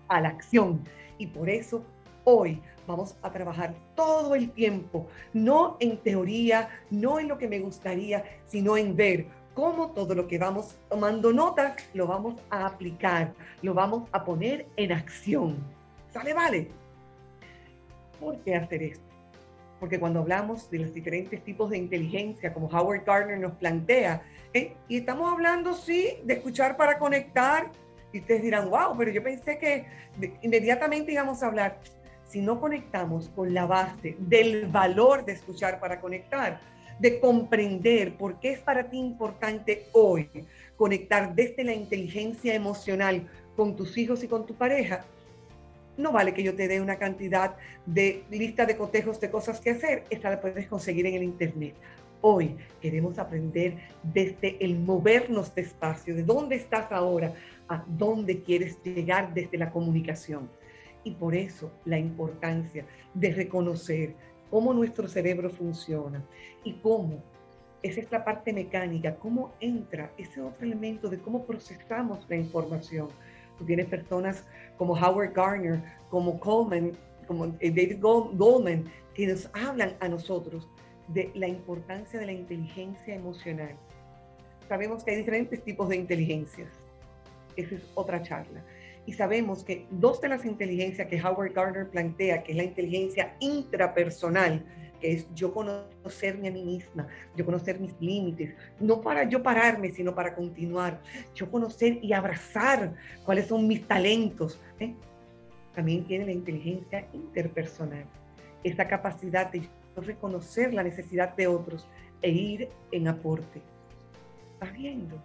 a 0.08 0.20
la 0.20 0.28
acción. 0.28 0.84
Y 1.18 1.26
por 1.28 1.48
eso 1.48 1.84
hoy 2.24 2.60
vamos 2.86 3.16
a 3.22 3.30
trabajar 3.30 3.74
todo 3.94 4.34
el 4.34 4.50
tiempo, 4.50 5.06
no 5.32 5.76
en 5.80 5.96
teoría, 5.98 6.68
no 6.90 7.18
en 7.18 7.28
lo 7.28 7.38
que 7.38 7.48
me 7.48 7.60
gustaría, 7.60 8.24
sino 8.46 8.76
en 8.76 8.94
ver 8.94 9.26
cómo 9.54 9.92
todo 9.92 10.14
lo 10.14 10.26
que 10.26 10.38
vamos 10.38 10.76
tomando 10.88 11.32
notas 11.32 11.76
lo 11.94 12.06
vamos 12.06 12.34
a 12.50 12.66
aplicar, 12.66 13.32
lo 13.62 13.72
vamos 13.74 14.08
a 14.12 14.24
poner 14.24 14.66
en 14.76 14.92
acción. 14.92 15.56
¿Sale, 16.14 16.32
vale? 16.32 16.68
¿Por 18.20 18.38
qué 18.44 18.54
hacer 18.54 18.84
esto? 18.84 19.04
Porque 19.80 19.98
cuando 19.98 20.20
hablamos 20.20 20.70
de 20.70 20.78
los 20.78 20.94
diferentes 20.94 21.42
tipos 21.42 21.70
de 21.70 21.76
inteligencia, 21.76 22.54
como 22.54 22.68
Howard 22.68 23.04
Gardner 23.04 23.40
nos 23.40 23.54
plantea, 23.54 24.22
¿eh? 24.52 24.76
y 24.86 24.98
estamos 24.98 25.32
hablando, 25.32 25.74
sí, 25.74 26.18
de 26.22 26.34
escuchar 26.34 26.76
para 26.76 27.00
conectar, 27.00 27.72
y 28.12 28.20
ustedes 28.20 28.44
dirán, 28.44 28.70
wow, 28.70 28.96
pero 28.96 29.10
yo 29.10 29.24
pensé 29.24 29.58
que 29.58 29.86
inmediatamente 30.42 31.10
íbamos 31.10 31.42
a 31.42 31.46
hablar, 31.46 31.80
si 32.28 32.40
no 32.40 32.60
conectamos 32.60 33.28
con 33.30 33.52
la 33.52 33.66
base 33.66 34.14
del 34.20 34.68
valor 34.68 35.24
de 35.24 35.32
escuchar 35.32 35.80
para 35.80 36.00
conectar, 36.00 36.60
de 37.00 37.18
comprender 37.18 38.16
por 38.16 38.38
qué 38.38 38.52
es 38.52 38.60
para 38.60 38.88
ti 38.88 38.98
importante 38.98 39.88
hoy 39.90 40.30
conectar 40.76 41.34
desde 41.34 41.64
la 41.64 41.74
inteligencia 41.74 42.54
emocional 42.54 43.28
con 43.56 43.74
tus 43.74 43.98
hijos 43.98 44.22
y 44.22 44.28
con 44.28 44.46
tu 44.46 44.54
pareja, 44.54 45.04
no 45.96 46.12
vale 46.12 46.34
que 46.34 46.42
yo 46.42 46.54
te 46.54 46.68
dé 46.68 46.80
una 46.80 46.96
cantidad 46.96 47.56
de 47.86 48.24
lista 48.30 48.66
de 48.66 48.76
cotejos 48.76 49.20
de 49.20 49.30
cosas 49.30 49.60
que 49.60 49.70
hacer, 49.70 50.04
esta 50.10 50.30
la 50.30 50.40
puedes 50.40 50.66
conseguir 50.66 51.06
en 51.06 51.14
el 51.14 51.22
Internet. 51.22 51.74
Hoy 52.20 52.56
queremos 52.80 53.18
aprender 53.18 53.76
desde 54.02 54.56
el 54.64 54.78
movernos 54.78 55.54
despacio, 55.54 56.14
de 56.14 56.22
dónde 56.22 56.56
estás 56.56 56.90
ahora, 56.90 57.34
a 57.68 57.84
dónde 57.86 58.42
quieres 58.42 58.82
llegar 58.82 59.34
desde 59.34 59.58
la 59.58 59.70
comunicación. 59.70 60.48
Y 61.04 61.12
por 61.12 61.34
eso 61.34 61.70
la 61.84 61.98
importancia 61.98 62.86
de 63.12 63.32
reconocer 63.32 64.14
cómo 64.50 64.72
nuestro 64.72 65.06
cerebro 65.06 65.50
funciona 65.50 66.24
y 66.64 66.74
cómo 66.74 67.22
es 67.82 67.98
esta 67.98 68.24
parte 68.24 68.52
mecánica, 68.54 69.16
cómo 69.16 69.52
entra 69.60 70.10
ese 70.16 70.40
otro 70.40 70.64
elemento 70.64 71.10
de 71.10 71.18
cómo 71.18 71.44
procesamos 71.44 72.24
la 72.30 72.36
información. 72.36 73.08
Tú 73.58 73.64
tienes 73.64 73.86
personas 73.86 74.44
como 74.76 74.94
Howard 74.94 75.32
Garner, 75.32 75.82
como 76.10 76.38
Coleman, 76.40 76.92
como 77.26 77.46
eh, 77.60 77.70
David 77.70 78.00
Goldman, 78.00 78.84
que 79.14 79.26
nos 79.26 79.48
hablan 79.54 79.96
a 80.00 80.08
nosotros 80.08 80.68
de 81.08 81.30
la 81.34 81.48
importancia 81.48 82.18
de 82.18 82.26
la 82.26 82.32
inteligencia 82.32 83.14
emocional. 83.14 83.76
Sabemos 84.68 85.04
que 85.04 85.12
hay 85.12 85.18
diferentes 85.18 85.62
tipos 85.62 85.88
de 85.88 85.96
inteligencias. 85.96 86.68
Esa 87.56 87.74
es 87.76 87.82
otra 87.94 88.22
charla. 88.22 88.64
Y 89.06 89.12
sabemos 89.12 89.62
que 89.64 89.86
dos 89.90 90.20
de 90.20 90.28
las 90.28 90.44
inteligencias 90.44 91.06
que 91.08 91.20
Howard 91.22 91.52
Gardner 91.52 91.88
plantea, 91.88 92.42
que 92.42 92.52
es 92.52 92.56
la 92.56 92.64
inteligencia 92.64 93.36
intrapersonal, 93.38 94.64
que 95.04 95.12
es 95.12 95.26
yo 95.34 95.52
conocerme 95.52 96.48
a 96.48 96.50
mí 96.50 96.62
misma, 96.62 97.06
yo 97.36 97.44
conocer 97.44 97.78
mis 97.78 97.94
límites, 98.00 98.54
no 98.80 99.02
para 99.02 99.28
yo 99.28 99.42
pararme, 99.42 99.90
sino 99.90 100.14
para 100.14 100.34
continuar, 100.34 100.98
yo 101.34 101.50
conocer 101.50 101.98
y 102.02 102.14
abrazar 102.14 102.94
cuáles 103.22 103.48
son 103.48 103.68
mis 103.68 103.86
talentos. 103.86 104.58
¿eh? 104.80 104.94
También 105.74 106.06
tiene 106.06 106.24
la 106.24 106.32
inteligencia 106.32 107.06
interpersonal, 107.12 108.06
esa 108.62 108.88
capacidad 108.88 109.52
de 109.52 109.68
reconocer 109.94 110.72
la 110.72 110.82
necesidad 110.82 111.36
de 111.36 111.48
otros 111.48 111.86
e 112.22 112.30
ir 112.30 112.70
en 112.90 113.06
aporte. 113.06 113.60
¿Estás 114.54 114.72
viendo? 114.72 115.22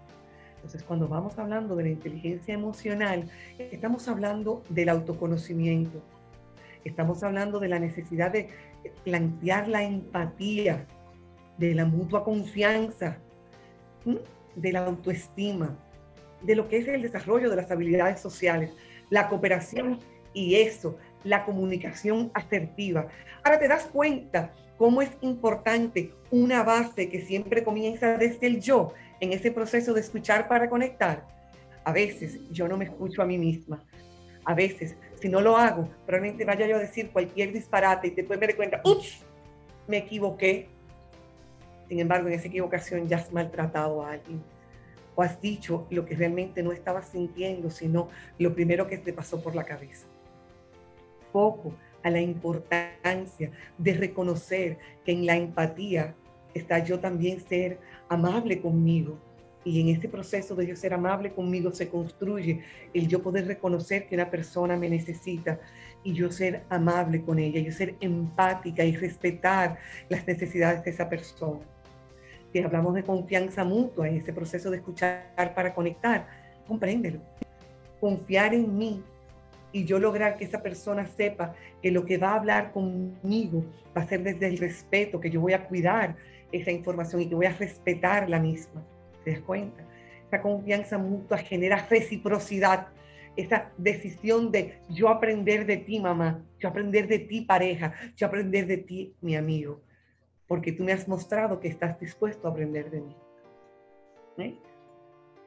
Entonces, 0.56 0.84
cuando 0.84 1.08
vamos 1.08 1.40
hablando 1.40 1.78
de 1.78 1.84
la 1.84 1.90
inteligencia 1.92 2.54
emocional, 2.54 3.30
estamos 3.58 4.10
hablando 4.10 4.62
del 4.68 4.90
autoconocimiento, 4.90 6.02
estamos 6.84 7.24
hablando 7.24 7.62
de 7.62 7.70
la 7.70 7.80
necesidad 7.80 8.32
de 8.32 8.50
plantear 9.04 9.68
la 9.68 9.84
empatía, 9.84 10.86
de 11.58 11.76
la 11.76 11.86
mutua 11.86 12.24
confianza, 12.24 13.18
de 14.56 14.72
la 14.72 14.86
autoestima, 14.86 15.78
de 16.42 16.56
lo 16.56 16.70
que 16.70 16.78
es 16.78 16.88
el 16.88 17.02
desarrollo 17.02 17.50
de 17.50 17.58
las 17.58 17.70
habilidades 17.70 18.22
sociales, 18.22 18.72
la 19.10 19.28
cooperación 19.28 20.00
y 20.34 20.56
eso, 20.56 20.98
la 21.24 21.44
comunicación 21.46 22.32
asertiva. 22.34 23.08
Ahora 23.44 23.60
te 23.60 23.68
das 23.68 23.86
cuenta 23.88 24.54
cómo 24.78 25.02
es 25.02 25.10
importante 25.20 26.14
una 26.32 26.64
base 26.64 27.10
que 27.10 27.22
siempre 27.22 27.64
comienza 27.64 28.18
desde 28.18 28.48
el 28.48 28.62
yo 28.62 28.94
en 29.20 29.34
ese 29.34 29.52
proceso 29.52 29.94
de 29.94 30.00
escuchar 30.00 30.48
para 30.48 30.70
conectar. 30.70 31.28
A 31.84 31.92
veces 31.92 32.40
yo 32.52 32.70
no 32.70 32.78
me 32.78 32.86
escucho 32.86 33.22
a 33.22 33.26
mí 33.26 33.38
misma. 33.38 33.84
A 34.46 34.54
veces, 34.54 34.96
si 35.20 35.30
no 35.30 35.42
lo 35.42 35.58
hago, 35.58 35.90
probablemente 36.06 36.46
vaya 36.46 36.68
yo 36.68 36.78
a 36.78 36.80
decir 36.80 37.12
cualquier 37.12 37.52
disparate 37.52 38.08
y 38.08 38.12
después 38.12 38.40
me 38.40 38.48
doy 38.48 38.56
cuenta, 38.56 38.82
ups, 38.84 39.20
me 39.88 39.98
equivoqué. 39.98 40.70
Sin 41.88 42.00
embargo, 42.00 42.28
en 42.28 42.36
esa 42.36 42.48
equivocación 42.48 43.08
ya 43.08 43.18
has 43.18 43.32
maltratado 43.34 44.04
a 44.04 44.12
alguien 44.12 44.42
o 45.16 45.22
has 45.22 45.42
dicho 45.42 45.86
lo 45.90 46.06
que 46.06 46.16
realmente 46.16 46.64
no 46.64 46.72
estabas 46.72 47.10
sintiendo, 47.10 47.70
sino 47.70 48.08
lo 48.38 48.54
primero 48.54 48.88
que 48.88 48.98
te 48.98 49.12
pasó 49.12 49.42
por 49.42 49.56
la 49.56 49.66
cabeza. 49.66 50.08
Poco 51.34 51.74
a 52.04 52.10
la 52.10 52.22
importancia 52.22 53.52
de 53.78 53.94
reconocer 53.94 54.78
que 55.04 55.12
en 55.12 55.26
la 55.26 55.36
empatía 55.36 56.16
está 56.54 56.80
yo 56.80 57.00
también 57.00 57.42
ser 57.42 57.80
amable 58.08 58.62
conmigo. 58.62 59.18
Y 59.66 59.82
en 59.82 59.90
ese 59.90 60.08
proceso 60.08 60.56
de 60.56 60.68
yo 60.68 60.76
ser 60.76 60.94
amable 60.94 61.34
conmigo 61.34 61.72
se 61.72 61.90
construye 61.90 62.62
el 62.94 63.08
yo 63.08 63.22
poder 63.22 63.46
reconocer 63.46 64.08
que 64.08 64.16
una 64.16 64.30
persona 64.30 64.78
me 64.78 64.90
necesita 64.90 65.60
y 66.04 66.14
yo 66.14 66.32
ser 66.32 66.64
amable 66.70 67.22
con 67.22 67.40
ella, 67.40 67.60
yo 67.60 67.72
ser 67.72 67.96
empática 68.00 68.86
y 68.86 68.96
respetar 68.96 69.78
las 70.08 70.26
necesidades 70.26 70.84
de 70.84 70.92
esa 70.92 71.10
persona. 71.10 71.60
Si 72.52 72.60
hablamos 72.60 72.96
de 72.96 73.04
confianza 73.04 73.64
mutua 73.64 74.08
en 74.08 74.18
ese 74.18 74.34
proceso 74.34 74.72
de 74.72 74.78
escuchar 74.78 75.54
para 75.54 75.74
conectar, 75.74 76.28
compréndelo. 76.68 77.20
Confiar 78.00 78.54
en 78.54 78.78
mí 78.78 79.04
y 79.72 79.86
yo 79.86 80.00
lograr 80.00 80.38
que 80.38 80.46
esa 80.46 80.64
persona 80.64 81.06
sepa 81.06 81.54
que 81.82 81.92
lo 81.92 82.06
que 82.06 82.18
va 82.18 82.32
a 82.32 82.36
hablar 82.36 82.72
conmigo 82.72 83.64
va 83.96 84.02
a 84.02 84.08
ser 84.08 84.24
desde 84.24 84.48
el 84.48 84.58
respeto, 84.58 85.20
que 85.20 85.30
yo 85.30 85.42
voy 85.42 85.54
a 85.54 85.68
cuidar 85.68 86.16
esa 86.52 86.72
información 86.72 87.22
y 87.22 87.30
que 87.30 87.36
voy 87.36 87.46
a 87.46 87.54
respetar 87.54 88.30
la 88.30 88.40
misma. 88.40 88.84
¿Te 89.24 89.32
das 89.32 89.42
cuenta? 89.42 89.84
Esa 90.28 90.42
confianza 90.42 90.98
mutua 90.98 91.38
genera 91.38 91.88
reciprocidad, 91.90 92.88
esa 93.36 93.72
decisión 93.78 94.52
de 94.52 94.80
yo 94.90 95.10
aprender 95.10 95.66
de 95.66 95.78
ti, 95.78 96.00
mamá, 96.00 96.44
yo 96.60 96.70
aprender 96.70 97.08
de 97.08 97.20
ti, 97.20 97.42
pareja, 97.42 97.94
yo 98.16 98.28
aprender 98.28 98.68
de 98.68 98.78
ti, 98.78 99.14
mi 99.22 99.36
amigo, 99.36 99.82
porque 100.48 100.72
tú 100.72 100.84
me 100.84 100.92
has 100.92 101.08
mostrado 101.08 101.60
que 101.60 101.68
estás 101.68 102.00
dispuesto 102.00 102.48
a 102.48 102.52
aprender 102.52 102.92
de 102.92 103.02
mí. 103.02 103.16
¿Eh? 104.38 104.56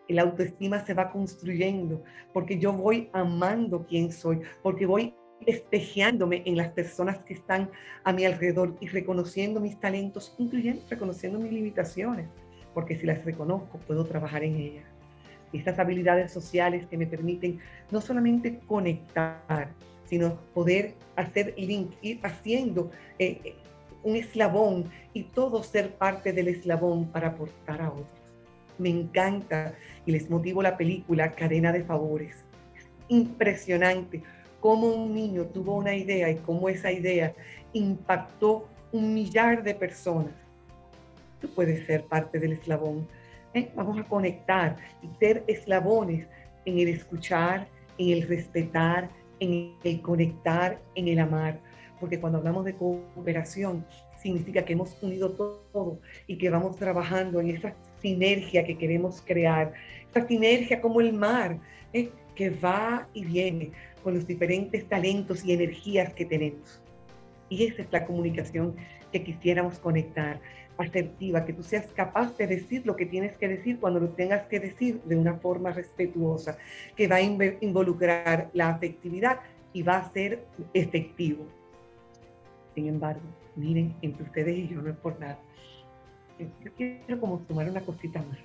El 0.09 0.19
autoestima 0.19 0.85
se 0.85 0.95
va 0.95 1.11
construyendo 1.11 2.03
porque 2.33 2.59
yo 2.59 2.73
voy 2.73 3.09
amando 3.13 3.87
quién 3.87 4.13
soy, 4.13 4.41
porque 4.63 4.85
voy 4.85 5.15
espejeándome 5.47 6.43
en 6.47 6.57
las 6.57 6.69
personas 6.69 7.19
que 7.21 7.35
están 7.35 7.71
a 8.05 8.13
mi 8.13 8.25
alrededor 8.25 8.77
y 8.81 8.89
reconociendo 8.89 9.61
mis 9.61 9.79
talentos, 9.79 10.35
incluyendo 10.39 10.83
reconociendo 10.89 11.39
mis 11.39 11.53
limitaciones, 11.53 12.29
porque 12.75 12.97
si 12.97 13.07
las 13.07 13.25
reconozco 13.25 13.79
puedo 13.79 14.05
trabajar 14.05 14.45
en 14.45 14.57
ellas. 14.57 14.85
Estas 15.53 15.79
habilidades 15.79 16.33
sociales 16.33 16.87
que 16.87 16.97
me 16.97 17.07
permiten 17.07 17.61
no 17.91 18.01
solamente 18.01 18.59
conectar, 18.67 19.69
sino 20.05 20.37
poder 20.55 20.95
hacer 21.17 21.55
link, 21.59 21.93
ir 22.01 22.21
haciendo 22.23 22.91
eh, 23.19 23.41
eh, 23.45 23.55
un 24.03 24.17
eslabón 24.17 24.91
y 25.13 25.25
todo 25.25 25.63
ser 25.63 25.95
parte 25.95 26.33
del 26.33 26.49
eslabón 26.49 27.07
para 27.07 27.29
aportar 27.29 27.83
a 27.83 27.91
otros. 27.91 28.07
Me 28.79 28.89
encanta 28.89 29.75
y 30.07 30.13
les 30.13 30.31
motivo 30.31 30.63
la 30.63 30.77
película 30.77 31.33
Cadena 31.33 31.73
de 31.73 31.85
Favores. 31.85 32.45
Impresionante 33.09 34.23
cómo 34.61 34.87
un 34.87 35.13
niño 35.13 35.45
tuvo 35.47 35.77
una 35.77 35.95
idea 35.95 36.31
y 36.31 36.37
cómo 36.37 36.69
esa 36.69 36.91
idea 36.91 37.35
impactó 37.73 38.69
un 38.93 39.13
millar 39.13 39.63
de 39.63 39.75
personas. 39.75 40.33
Tú 41.43 41.49
puedes 41.55 41.85
ser 41.87 42.05
parte 42.05 42.39
del 42.39 42.53
eslabón. 42.53 43.07
¿eh? 43.53 43.71
Vamos 43.75 43.99
a 43.99 44.05
conectar 44.05 44.77
y 45.03 45.09
ser 45.19 45.45
eslabones 45.47 46.27
en 46.65 46.79
el 46.79 46.89
escuchar, 46.89 47.69
en 47.99 48.11
el 48.11 48.29
respetar, 48.29 49.11
en 49.41 49.75
el 49.85 50.01
conectar, 50.01 50.81
en 50.95 51.09
el 51.09 51.19
amar. 51.19 51.61
Porque 52.01 52.19
cuando 52.19 52.39
hablamos 52.39 52.65
de 52.65 52.75
cooperación, 52.75 53.85
significa 54.23 54.65
que 54.65 54.73
hemos 54.73 54.97
unido 55.03 55.33
todo 55.33 55.99
y 56.27 56.39
que 56.39 56.49
vamos 56.49 56.77
trabajando 56.77 57.41
en 57.41 57.51
esa 57.51 57.75
sinergia 58.01 58.65
que 58.65 58.79
queremos 58.79 59.21
crear. 59.21 59.73
Esa 60.11 60.27
sinergia 60.27 60.81
como 60.81 61.01
el 61.01 61.13
mar, 61.13 61.59
¿eh? 61.93 62.11
que 62.35 62.51
va 62.51 63.09
y 63.13 63.25
viene 63.25 63.73
con 64.03 64.15
los 64.15 64.27
diferentes 64.27 64.89
talentos 64.89 65.45
y 65.45 65.53
energías 65.53 66.15
que 66.15 66.25
tenemos. 66.25 66.81
Y 67.49 67.65
esa 67.65 67.83
es 67.83 67.89
la 67.91 68.07
comunicación 68.07 68.77
que 69.13 69.23
quisiéramos 69.23 69.79
conectar, 69.79 70.41
asertiva, 70.85 71.45
que 71.45 71.53
tú 71.53 71.63
seas 71.63 71.87
capaz 71.93 72.37
de 72.37 72.47
decir 72.47 72.87
lo 72.87 72.97
que 72.97 73.07
tienes 73.07 73.37
que 73.37 73.49
decir 73.49 73.79
cuando 73.79 74.01
lo 74.01 74.11
tengas 74.11 74.47
que 74.47 74.61
decir 74.61 75.01
de 75.05 75.17
una 75.17 75.35
forma 75.35 75.71
respetuosa, 75.71 76.57
que 76.97 77.09
va 77.09 77.17
a 77.17 77.21
involucrar 77.21 78.51
la 78.53 78.71
afectividad 78.71 79.41
y 79.73 79.83
va 79.83 79.99
a 79.99 80.11
ser 80.11 80.45
efectivo. 80.75 81.47
Sin 82.75 82.89
embargo, 82.89 83.23
miren, 83.57 83.95
entre 84.03 84.25
ustedes 84.25 84.57
y 84.57 84.69
yo 84.69 84.81
no 84.83 84.91
es 84.91 84.97
por 84.97 85.19
nada. 85.21 85.39
Yo 86.39 86.73
quiero 86.75 87.21
como 87.21 87.39
tomar 87.41 87.69
una 87.69 87.81
cosita 87.83 88.21
más, 88.23 88.39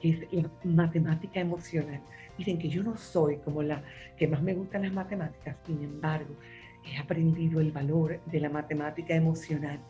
que 0.00 0.10
es 0.10 0.32
la 0.32 0.50
matemática 0.64 1.40
emocional. 1.40 2.00
Dicen 2.36 2.58
que 2.58 2.68
yo 2.68 2.82
no 2.82 2.96
soy 2.96 3.36
como 3.38 3.62
la 3.62 3.82
que 4.16 4.26
más 4.26 4.42
me 4.42 4.54
gustan 4.54 4.82
las 4.82 4.92
matemáticas, 4.92 5.56
sin 5.66 5.82
embargo, 5.82 6.34
he 6.84 6.96
aprendido 6.96 7.60
el 7.60 7.72
valor 7.72 8.20
de 8.26 8.40
la 8.40 8.48
matemática 8.48 9.14
emocional. 9.14 9.80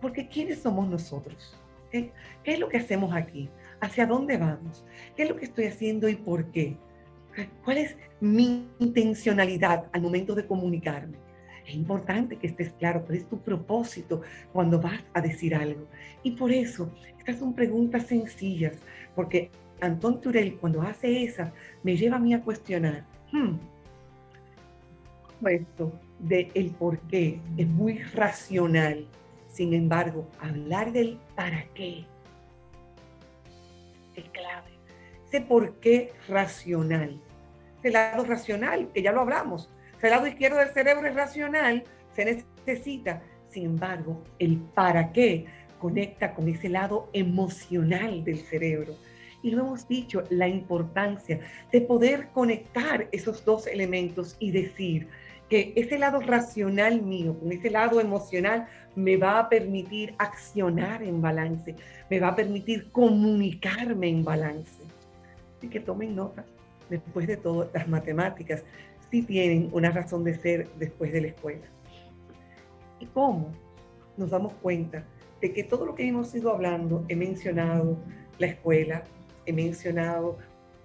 Porque 0.00 0.28
¿quiénes 0.28 0.60
somos 0.60 0.88
nosotros? 0.88 1.56
¿Qué, 1.90 2.12
¿Qué, 2.44 2.52
es 2.52 2.58
lo 2.58 2.68
que 2.68 2.78
hacemos 2.78 3.14
aquí? 3.14 3.48
¿Hacia 3.80 4.06
dónde 4.06 4.36
vamos? 4.36 4.84
¿Qué 5.16 5.24
es 5.24 5.28
lo 5.28 5.36
que 5.36 5.44
estoy 5.44 5.66
haciendo 5.66 6.08
y 6.08 6.16
por 6.16 6.50
qué? 6.50 6.76
¿Cuál 7.64 7.78
es 7.78 7.96
mi 8.20 8.68
intencionalidad 8.78 9.86
al 9.92 10.02
momento 10.02 10.34
de 10.34 10.46
comunicarme? 10.46 11.18
Es 11.66 11.74
importante 11.74 12.36
que 12.36 12.48
estés 12.48 12.72
claro 12.72 13.04
cuál 13.04 13.18
es 13.18 13.28
tu 13.28 13.38
propósito 13.38 14.22
cuando 14.52 14.80
vas 14.80 15.00
a 15.14 15.20
decir 15.20 15.54
algo. 15.54 15.86
Y 16.22 16.32
por 16.32 16.50
eso, 16.50 16.90
estas 17.18 17.38
son 17.38 17.54
preguntas 17.54 18.06
sencillas, 18.06 18.76
porque 19.14 19.50
Antón 19.80 20.20
Turel, 20.20 20.56
cuando 20.56 20.82
hace 20.82 21.22
esa, 21.22 21.52
me 21.82 21.96
lleva 21.96 22.16
a 22.16 22.20
mí 22.20 22.34
a 22.34 22.42
cuestionar, 22.42 23.04
hmm, 23.32 23.54
esto 25.48 25.92
de 26.18 26.72
por 26.78 26.98
qué 27.00 27.40
es 27.56 27.66
muy 27.68 27.98
racional. 27.98 29.06
Sin 29.50 29.74
embargo, 29.74 30.28
hablar 30.40 30.92
del 30.92 31.18
para 31.34 31.64
qué 31.74 32.04
es 34.14 34.24
clave. 34.30 34.70
Ese 35.26 35.40
por 35.40 35.74
qué 35.80 36.12
racional. 36.28 37.20
Ese 37.78 37.90
lado 37.90 38.24
racional, 38.24 38.90
que 38.92 39.02
ya 39.02 39.12
lo 39.12 39.20
hablamos. 39.20 39.68
Ese 39.98 40.10
lado 40.10 40.26
izquierdo 40.26 40.58
del 40.58 40.70
cerebro 40.70 41.06
es 41.06 41.14
racional, 41.14 41.84
se 42.14 42.44
necesita. 42.66 43.22
Sin 43.48 43.64
embargo, 43.64 44.22
el 44.38 44.58
para 44.58 45.12
qué 45.12 45.46
conecta 45.80 46.34
con 46.34 46.48
ese 46.48 46.68
lado 46.68 47.08
emocional 47.12 48.22
del 48.22 48.38
cerebro. 48.38 48.94
Y 49.42 49.50
lo 49.50 49.62
hemos 49.62 49.88
dicho, 49.88 50.22
la 50.30 50.46
importancia 50.46 51.40
de 51.72 51.80
poder 51.80 52.28
conectar 52.28 53.08
esos 53.10 53.44
dos 53.44 53.66
elementos 53.66 54.36
y 54.38 54.52
decir 54.52 55.08
que 55.48 55.72
ese 55.74 55.98
lado 55.98 56.20
racional 56.20 57.02
mío, 57.02 57.36
con 57.38 57.50
ese 57.50 57.70
lado 57.70 58.00
emocional, 58.00 58.68
me 58.94 59.16
va 59.16 59.38
a 59.38 59.48
permitir 59.48 60.14
accionar 60.18 61.02
en 61.02 61.22
balance, 61.22 61.74
me 62.08 62.20
va 62.20 62.28
a 62.28 62.36
permitir 62.36 62.90
comunicarme 62.90 64.08
en 64.08 64.24
balance. 64.24 64.82
Así 65.56 65.68
que 65.68 65.80
tomen 65.80 66.16
nota, 66.16 66.44
después 66.88 67.26
de 67.26 67.36
todo, 67.36 67.70
las 67.72 67.88
matemáticas 67.88 68.64
sí 69.10 69.22
tienen 69.22 69.70
una 69.72 69.90
razón 69.90 70.24
de 70.24 70.34
ser 70.34 70.68
después 70.78 71.12
de 71.12 71.20
la 71.20 71.28
escuela. 71.28 71.66
¿Y 72.98 73.06
cómo 73.06 73.52
nos 74.16 74.30
damos 74.30 74.52
cuenta 74.54 75.04
de 75.40 75.52
que 75.52 75.64
todo 75.64 75.86
lo 75.86 75.94
que 75.94 76.06
hemos 76.06 76.34
ido 76.34 76.50
hablando, 76.50 77.04
he 77.08 77.16
mencionado 77.16 77.96
la 78.38 78.46
escuela, 78.46 79.04
he 79.46 79.52
mencionado 79.52 80.36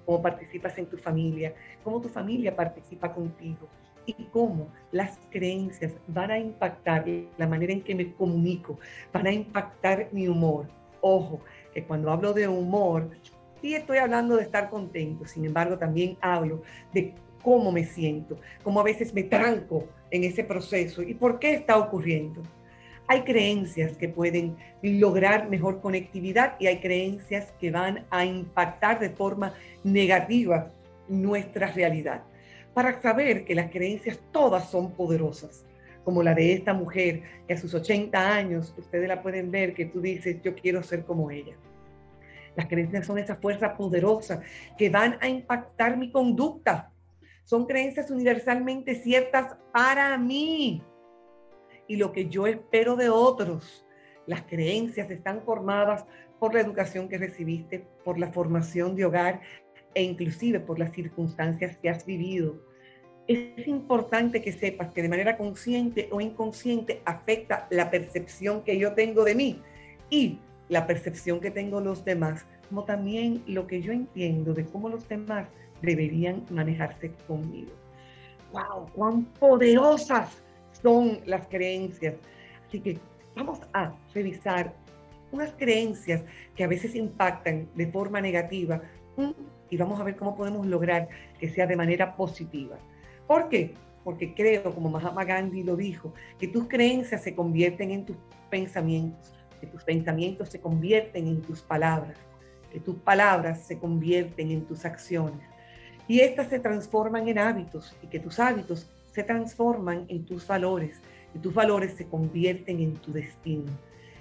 cómo 0.06 0.22
participas 0.22 0.78
en 0.78 0.86
tu 0.86 0.98
familia, 0.98 1.54
cómo 1.84 2.00
tu 2.00 2.10
familia 2.10 2.56
participa 2.56 3.14
contigo 3.14 3.68
y 4.06 4.14
cómo 4.32 4.68
las 4.92 5.20
creencias 5.30 5.94
van 6.08 6.32
a 6.32 6.40
impactar 6.40 7.06
la 7.38 7.48
manera 7.48 7.74
en 7.74 7.82
que 7.82 7.96
me 7.96 8.14
comunico, 8.14 8.80
van 9.12 9.28
a 9.28 9.32
impactar 9.32 10.10
mi 10.12 10.28
humor. 10.28 10.68
Ojo, 11.02 11.42
que 11.74 11.84
cuando 11.84 12.12
hablo 12.12 12.34
de 12.34 12.48
humor, 12.48 13.10
sí 13.62 13.76
estoy 13.76 13.98
hablando 13.98 14.38
de 14.38 14.44
estar 14.44 14.70
contento, 14.70 15.26
sin 15.26 15.46
embargo 15.46 15.78
también 15.78 16.18
hablo 16.22 16.62
de 16.94 17.14
cómo 17.44 17.72
me 17.72 17.86
siento, 17.86 18.38
cómo 18.64 18.80
a 18.80 18.84
veces 18.84 19.14
me 19.14 19.24
tranco 19.24 19.88
en 20.10 20.24
ese 20.24 20.44
proceso 20.44 21.04
y 21.04 21.14
por 21.14 21.40
qué 21.40 21.54
está 21.54 21.78
ocurriendo. 21.78 22.42
Hay 23.08 23.22
creencias 23.22 23.98
que 23.98 24.10
pueden 24.10 24.58
lograr 24.82 25.48
mejor 25.48 25.80
conectividad 25.80 26.56
y 26.60 26.66
hay 26.66 26.80
creencias 26.80 27.52
que 27.60 27.70
van 27.70 28.06
a 28.10 28.26
impactar 28.26 29.00
de 29.00 29.12
forma 29.12 29.54
negativa 29.84 30.72
nuestra 31.08 31.72
realidad. 31.72 32.24
Para 32.76 33.02
saber 33.02 33.46
que 33.46 33.56
las 33.56 33.72
creencias 33.72 34.20
todas 34.34 34.70
son 34.70 34.92
poderosas, 34.92 35.66
como 36.04 36.22
la 36.22 36.36
de 36.36 36.52
esta 36.52 36.74
mujer 36.74 37.24
que 37.48 37.54
a 37.54 37.58
sus 37.58 37.74
80 37.74 38.36
años, 38.36 38.76
ustedes 38.78 39.08
la 39.08 39.24
pueden 39.24 39.50
ver, 39.50 39.74
que 39.74 39.86
tú 39.86 40.02
dices, 40.02 40.42
yo 40.44 40.54
quiero 40.54 40.84
ser 40.84 41.06
como 41.06 41.32
ella. 41.32 41.56
Las 42.54 42.68
creencias 42.68 43.06
son 43.06 43.18
esa 43.18 43.38
fuerza 43.38 43.78
poderosa 43.78 44.42
que 44.78 44.90
van 44.90 45.18
a 45.22 45.30
impactar 45.30 45.96
mi 45.96 46.12
conducta. 46.12 46.92
Son 47.46 47.66
creencias 47.66 48.12
universalmente 48.12 48.96
ciertas 48.96 49.56
para 49.72 50.18
mí 50.18 50.84
y 51.88 51.96
lo 51.96 52.12
que 52.12 52.28
yo 52.28 52.46
espero 52.46 52.98
de 52.98 53.08
otros. 53.08 53.86
Las 54.28 54.42
creencias 54.42 55.10
están 55.10 55.44
formadas 55.44 56.06
por 56.40 56.54
la 56.54 56.60
educación 56.60 57.08
que 57.08 57.18
recibiste, 57.18 57.88
por 58.04 58.20
la 58.20 58.34
formación 58.34 58.98
de 58.98 59.06
hogar 59.06 59.40
e 59.96 60.04
inclusive 60.04 60.60
por 60.60 60.78
las 60.78 60.92
circunstancias 60.92 61.78
que 61.78 61.90
has 61.90 62.06
vivido. 62.06 62.62
Es 63.28 63.68
importante 63.68 64.44
que 64.44 64.52
sepas 64.52 64.92
que 64.94 65.02
de 65.02 65.10
manera 65.10 65.36
consciente 65.36 66.08
o 66.12 66.22
inconsciente 66.22 67.02
afecta 67.06 67.66
la 67.72 67.90
percepción 67.90 68.62
que 68.62 68.78
yo 68.78 68.94
tengo 68.94 69.24
de 69.24 69.34
mí 69.34 69.62
y 70.12 70.38
la 70.70 70.86
percepción 70.86 71.40
que 71.40 71.50
tengo 71.50 71.82
los 71.82 72.06
demás, 72.06 72.46
como 72.70 72.84
también 72.84 73.42
lo 73.48 73.66
que 73.66 73.82
yo 73.82 73.92
entiendo 73.92 74.54
de 74.54 74.66
cómo 74.66 74.90
los 74.90 75.10
demás 75.10 75.48
deberían 75.82 76.46
manejarse 76.52 77.12
conmigo. 77.28 77.72
¡Wow! 78.52 78.92
¡Cuán 78.94 79.26
poderosas 79.40 80.30
son 80.82 81.20
las 81.26 81.48
creencias. 81.48 82.16
Así 82.68 82.80
que 82.80 83.00
vamos 83.36 83.60
a 83.74 83.94
revisar 84.14 84.74
unas 85.32 85.52
creencias 85.54 86.24
que 86.56 86.64
a 86.64 86.68
veces 86.68 86.96
impactan 86.96 87.68
de 87.76 87.88
forma 87.88 88.22
negativa 88.22 88.82
y 89.70 89.78
vamos 89.78 90.00
a 90.00 90.04
ver 90.04 90.16
cómo 90.16 90.36
podemos 90.36 90.66
lograr 90.68 91.08
que 91.40 91.50
sea 91.50 91.68
de 91.68 91.76
manera 91.76 92.16
positiva. 92.16 92.78
¿Por 93.28 93.50
qué? 93.50 93.74
Porque 94.04 94.34
creo, 94.34 94.74
como 94.74 94.90
Mahatma 94.90 95.26
Gandhi 95.26 95.64
lo 95.64 95.76
dijo, 95.76 96.14
que 96.40 96.48
tus 96.48 96.68
creencias 96.68 97.24
se 97.24 97.34
convierten 97.34 97.92
en 97.92 98.06
tus 98.06 98.18
pensamientos, 98.50 99.34
que 99.60 99.68
tus 99.68 99.84
pensamientos 99.84 100.50
se 100.50 100.62
convierten 100.62 101.28
en 101.28 101.42
tus 101.42 101.62
palabras, 101.62 102.18
que 102.72 102.80
tus 102.80 102.96
palabras 102.98 103.66
se 103.66 103.80
convierten 103.80 104.52
en 104.52 104.66
tus 104.66 104.86
acciones. 104.86 105.48
Y 106.08 106.20
estas 106.20 106.50
se 106.50 106.60
transforman 106.60 107.28
en 107.28 107.40
hábitos 107.40 107.96
y 108.04 108.08
que 108.08 108.20
tus 108.20 108.40
hábitos 108.40 108.88
se 109.12 109.24
transforman 109.24 110.06
en 110.10 110.26
tus 110.26 110.46
valores 110.46 111.02
y 111.34 111.40
tus 111.40 111.54
valores 111.54 111.94
se 111.94 112.06
convierten 112.06 112.80
en 112.80 112.94
tu 112.94 113.12
destino. 113.12 113.72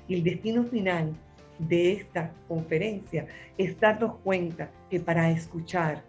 Y 0.08 0.14
el 0.14 0.24
destino 0.24 0.64
final 0.64 1.14
de 1.58 1.92
esta 1.92 2.32
conferencia 2.48 3.26
es 3.56 3.78
darnos 3.78 4.16
cuenta 4.16 4.70
que 4.90 5.00
para 5.00 5.30
escuchar 5.30 6.02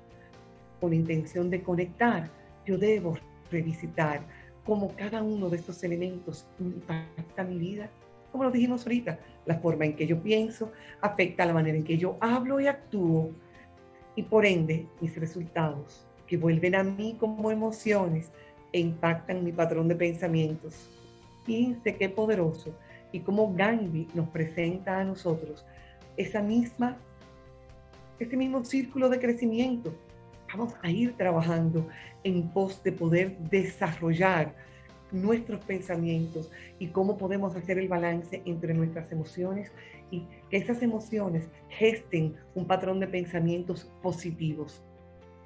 con 0.80 0.94
intención 0.94 1.50
de 1.50 1.62
conectar, 1.62 2.30
yo 2.66 2.78
debo 2.78 3.18
revisitar 3.52 4.22
cómo 4.66 4.94
cada 4.96 5.22
uno 5.22 5.50
de 5.50 5.58
estos 5.58 5.84
elementos 5.84 6.46
impacta 6.60 7.44
mi 7.44 7.58
vida. 7.58 7.90
Como 8.32 8.44
lo 8.44 8.52
dijimos 8.52 8.86
ahorita, 8.86 9.20
la 9.46 9.60
forma 9.60 9.86
en 9.86 9.96
que 9.96 10.08
yo 10.08 10.22
pienso 10.22 10.72
afecta 11.02 11.46
la 11.46 11.54
manera 11.54 11.78
en 11.78 11.84
que 11.84 11.98
yo 11.98 12.18
hablo 12.20 12.60
y 12.60 12.68
actúo 12.68 13.32
y 14.16 14.24
por 14.24 14.46
ende 14.46 14.88
mis 15.00 15.16
resultados 15.16 16.06
que 16.28 16.38
vuelven 16.38 16.76
a 16.76 16.84
mí 16.84 17.16
como 17.20 17.52
emociones 17.52 18.32
e 18.74 18.80
impactan 18.80 19.44
mi 19.44 19.52
patrón 19.52 19.88
de 19.88 19.96
pensamientos. 19.96 20.90
Fíjense 21.46 21.96
qué 21.96 22.10
poderoso 22.10 22.76
y 23.16 23.22
cómo 23.22 23.54
Gandhi 23.54 24.10
nos 24.14 24.28
presenta 24.28 25.00
a 25.00 25.06
nosotros 25.06 25.66
esa 26.18 26.42
misma, 26.42 26.98
ese 28.20 28.36
mismo 28.36 28.66
círculo 28.66 29.08
de 29.08 29.22
crecimiento. 29.22 29.96
Vamos 30.52 30.74
a 30.82 30.92
ir 30.92 31.16
trabajando 31.16 31.88
en 32.26 32.50
pos 32.50 32.84
de 32.84 32.92
poder 32.92 33.38
desarrollar 33.38 34.54
nuestros 35.14 35.64
pensamientos 35.64 36.52
y 36.78 36.88
cómo 36.88 37.18
podemos 37.18 37.56
hacer 37.56 37.80
el 37.80 37.88
balance 37.88 38.42
entre 38.44 38.74
nuestras 38.74 39.10
emociones 39.14 39.72
y 40.12 40.28
que 40.50 40.58
esas 40.58 40.82
emociones 40.82 41.48
gesten 41.70 42.36
un 42.54 42.68
patrón 42.68 43.00
de 43.00 43.08
pensamientos 43.08 43.90
positivos. 44.02 44.84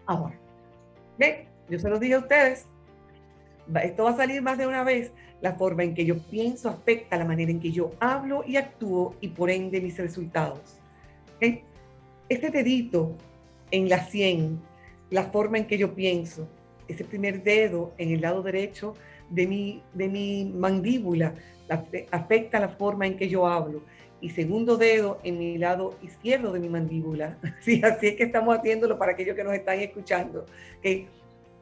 Ahora, 0.07 0.39
¿ve? 1.19 1.47
Yo 1.69 1.77
se 1.77 1.87
lo 1.87 1.99
dije 1.99 2.15
a 2.15 2.19
ustedes, 2.19 2.65
esto 3.83 4.05
va 4.05 4.09
a 4.09 4.17
salir 4.17 4.41
más 4.41 4.57
de 4.57 4.65
una 4.65 4.83
vez, 4.83 5.11
la 5.41 5.53
forma 5.53 5.83
en 5.83 5.93
que 5.93 6.05
yo 6.05 6.17
pienso 6.17 6.69
afecta 6.69 7.17
la 7.17 7.25
manera 7.25 7.51
en 7.51 7.59
que 7.59 7.71
yo 7.71 7.91
hablo 7.99 8.43
y 8.45 8.57
actúo 8.57 9.15
y 9.21 9.29
por 9.29 9.49
ende 9.49 9.81
mis 9.81 9.97
resultados. 9.97 10.59
Este 11.39 12.49
dedito 12.51 13.15
en 13.71 13.89
la 13.89 14.05
sien, 14.05 14.59
la 15.09 15.23
forma 15.25 15.57
en 15.57 15.65
que 15.65 15.77
yo 15.77 15.95
pienso, 15.95 16.47
ese 16.87 17.03
primer 17.03 17.43
dedo 17.43 17.93
en 17.97 18.11
el 18.11 18.21
lado 18.21 18.43
derecho 18.43 18.95
de 19.29 19.47
mi, 19.47 19.81
de 19.93 20.07
mi 20.07 20.45
mandíbula, 20.45 21.35
afecta 22.11 22.59
la 22.59 22.69
forma 22.69 23.07
en 23.07 23.15
que 23.15 23.29
yo 23.29 23.47
hablo. 23.47 23.83
Y 24.21 24.31
segundo 24.31 24.75
dedo 24.75 25.19
en 25.23 25.39
mi 25.39 25.57
lado 25.57 25.97
izquierdo 26.01 26.51
de 26.51 26.59
mi 26.59 26.67
mandíbula. 26.67 27.37
Sí, 27.61 27.81
así 27.83 28.07
es 28.07 28.15
que 28.15 28.23
estamos 28.23 28.57
haciéndolo 28.57 28.97
para 28.97 29.13
aquellos 29.13 29.35
que 29.35 29.43
nos 29.43 29.53
están 29.53 29.79
escuchando. 29.79 30.45
¿okay? 30.79 31.07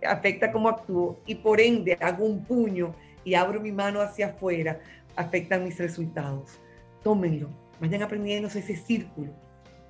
afecta 0.05 0.51
cómo 0.51 0.69
actúo 0.69 1.19
y 1.25 1.35
por 1.35 1.59
ende 1.59 1.97
hago 1.99 2.25
un 2.25 2.43
puño 2.43 2.93
y 3.27 3.35
abro 3.35 3.59
mi 3.59 3.73
mano 3.73 3.99
hacia 3.99 4.27
afuera, 4.27 4.79
afectan 5.17 5.65
mis 5.65 5.77
resultados. 5.77 6.61
Tómenlo, 7.03 7.49
vayan 7.81 8.01
aprendiendo 8.01 8.47
ese 8.47 8.77
círculo. 8.77 9.33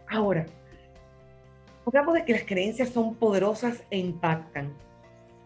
Ahora, 0.10 0.47
hablamos 1.86 2.15
de 2.15 2.26
que 2.26 2.34
las 2.34 2.45
creencias 2.45 2.89
son 2.89 3.13
poderosas 3.13 3.84
e 3.91 4.00
impactan. 4.00 4.73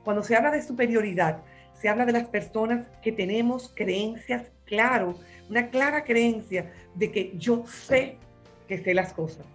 Cuando 0.05 0.23
se 0.23 0.37
habla 0.37 0.51
de 0.51 0.61
superioridad, 0.61 1.43
se 1.73 1.89
habla 1.89 2.05
de 2.05 2.13
las 2.13 2.29
personas 2.29 2.87
que 3.01 3.11
tenemos 3.11 3.73
creencias 3.75 4.43
claro, 4.63 5.15
una 5.49 5.69
clara 5.69 6.05
creencia 6.05 6.71
de 6.95 7.11
que 7.11 7.33
yo 7.37 7.65
sé 7.67 8.15
que 8.69 8.77
sé 8.77 8.93
las 8.93 9.11
cosas. 9.11 9.45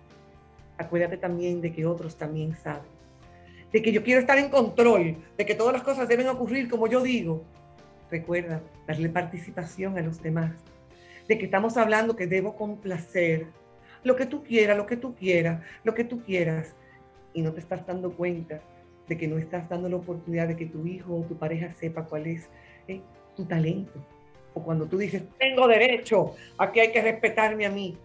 Acuérdate 0.77 1.16
también 1.16 1.62
de 1.62 1.72
que 1.72 1.87
otros 1.87 2.16
también 2.16 2.55
saben 2.55 2.96
de 3.72 3.83
que 3.83 3.92
yo 3.92 4.03
quiero 4.03 4.20
estar 4.20 4.38
en 4.38 4.49
control, 4.49 5.16
de 5.37 5.46
que 5.46 5.55
todas 5.55 5.72
las 5.72 5.83
cosas 5.83 6.09
deben 6.09 6.29
ocurrir 6.29 6.68
como 6.70 6.87
yo 6.87 7.03
digo. 7.03 7.44
Recuerda, 8.11 8.62
darle 8.87 9.09
participación 9.09 9.99
a 9.99 10.03
los 10.03 10.23
demás, 10.23 10.53
de 11.29 11.38
que 11.38 11.47
estamos 11.47 11.77
hablando 11.77 12.16
que 12.16 12.27
debo 12.27 12.57
complacer 12.57 13.47
lo 14.05 14.14
que 14.14 14.27
tú 14.27 14.45
quieras, 14.45 14.77
lo 14.77 14.87
que 14.87 14.97
tú 14.97 15.14
quieras, 15.14 15.62
lo 15.83 15.95
que 15.95 16.05
tú 16.05 16.23
quieras, 16.23 16.75
y 17.33 17.42
no 17.42 17.53
te 17.53 17.61
estás 17.61 17.87
dando 17.87 18.12
cuenta 18.12 18.61
de 19.09 19.16
que 19.16 19.29
no 19.29 19.38
estás 19.38 19.69
dando 19.69 19.88
la 19.88 19.97
oportunidad 19.97 20.49
de 20.49 20.57
que 20.57 20.66
tu 20.66 20.87
hijo 20.87 21.16
o 21.16 21.23
tu 21.23 21.37
pareja 21.37 21.71
sepa 21.73 22.05
cuál 22.05 22.27
es 22.27 22.49
eh, 22.88 23.01
tu 23.37 23.45
talento. 23.45 23.92
O 24.55 24.62
cuando 24.62 24.87
tú 24.87 24.97
dices, 24.99 25.23
tengo 25.38 25.69
derecho, 25.69 26.35
aquí 26.59 26.81
hay 26.81 26.92
que 26.92 27.03
respetarme 27.03 27.66
a 27.66 27.71
mí. 27.71 27.99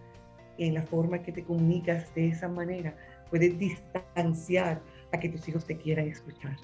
Y 0.58 0.66
en 0.66 0.74
la 0.74 0.82
forma 0.82 1.22
que 1.22 1.32
te 1.32 1.44
comunicas 1.44 2.14
de 2.14 2.28
esa 2.28 2.46
manera, 2.46 2.94
puedes 3.30 3.58
distanciar 3.58 4.82
a 5.12 5.18
que 5.18 5.28
tus 5.28 5.48
hijos 5.48 5.64
te 5.64 5.76
quieran 5.76 6.08
escuchar. 6.08 6.56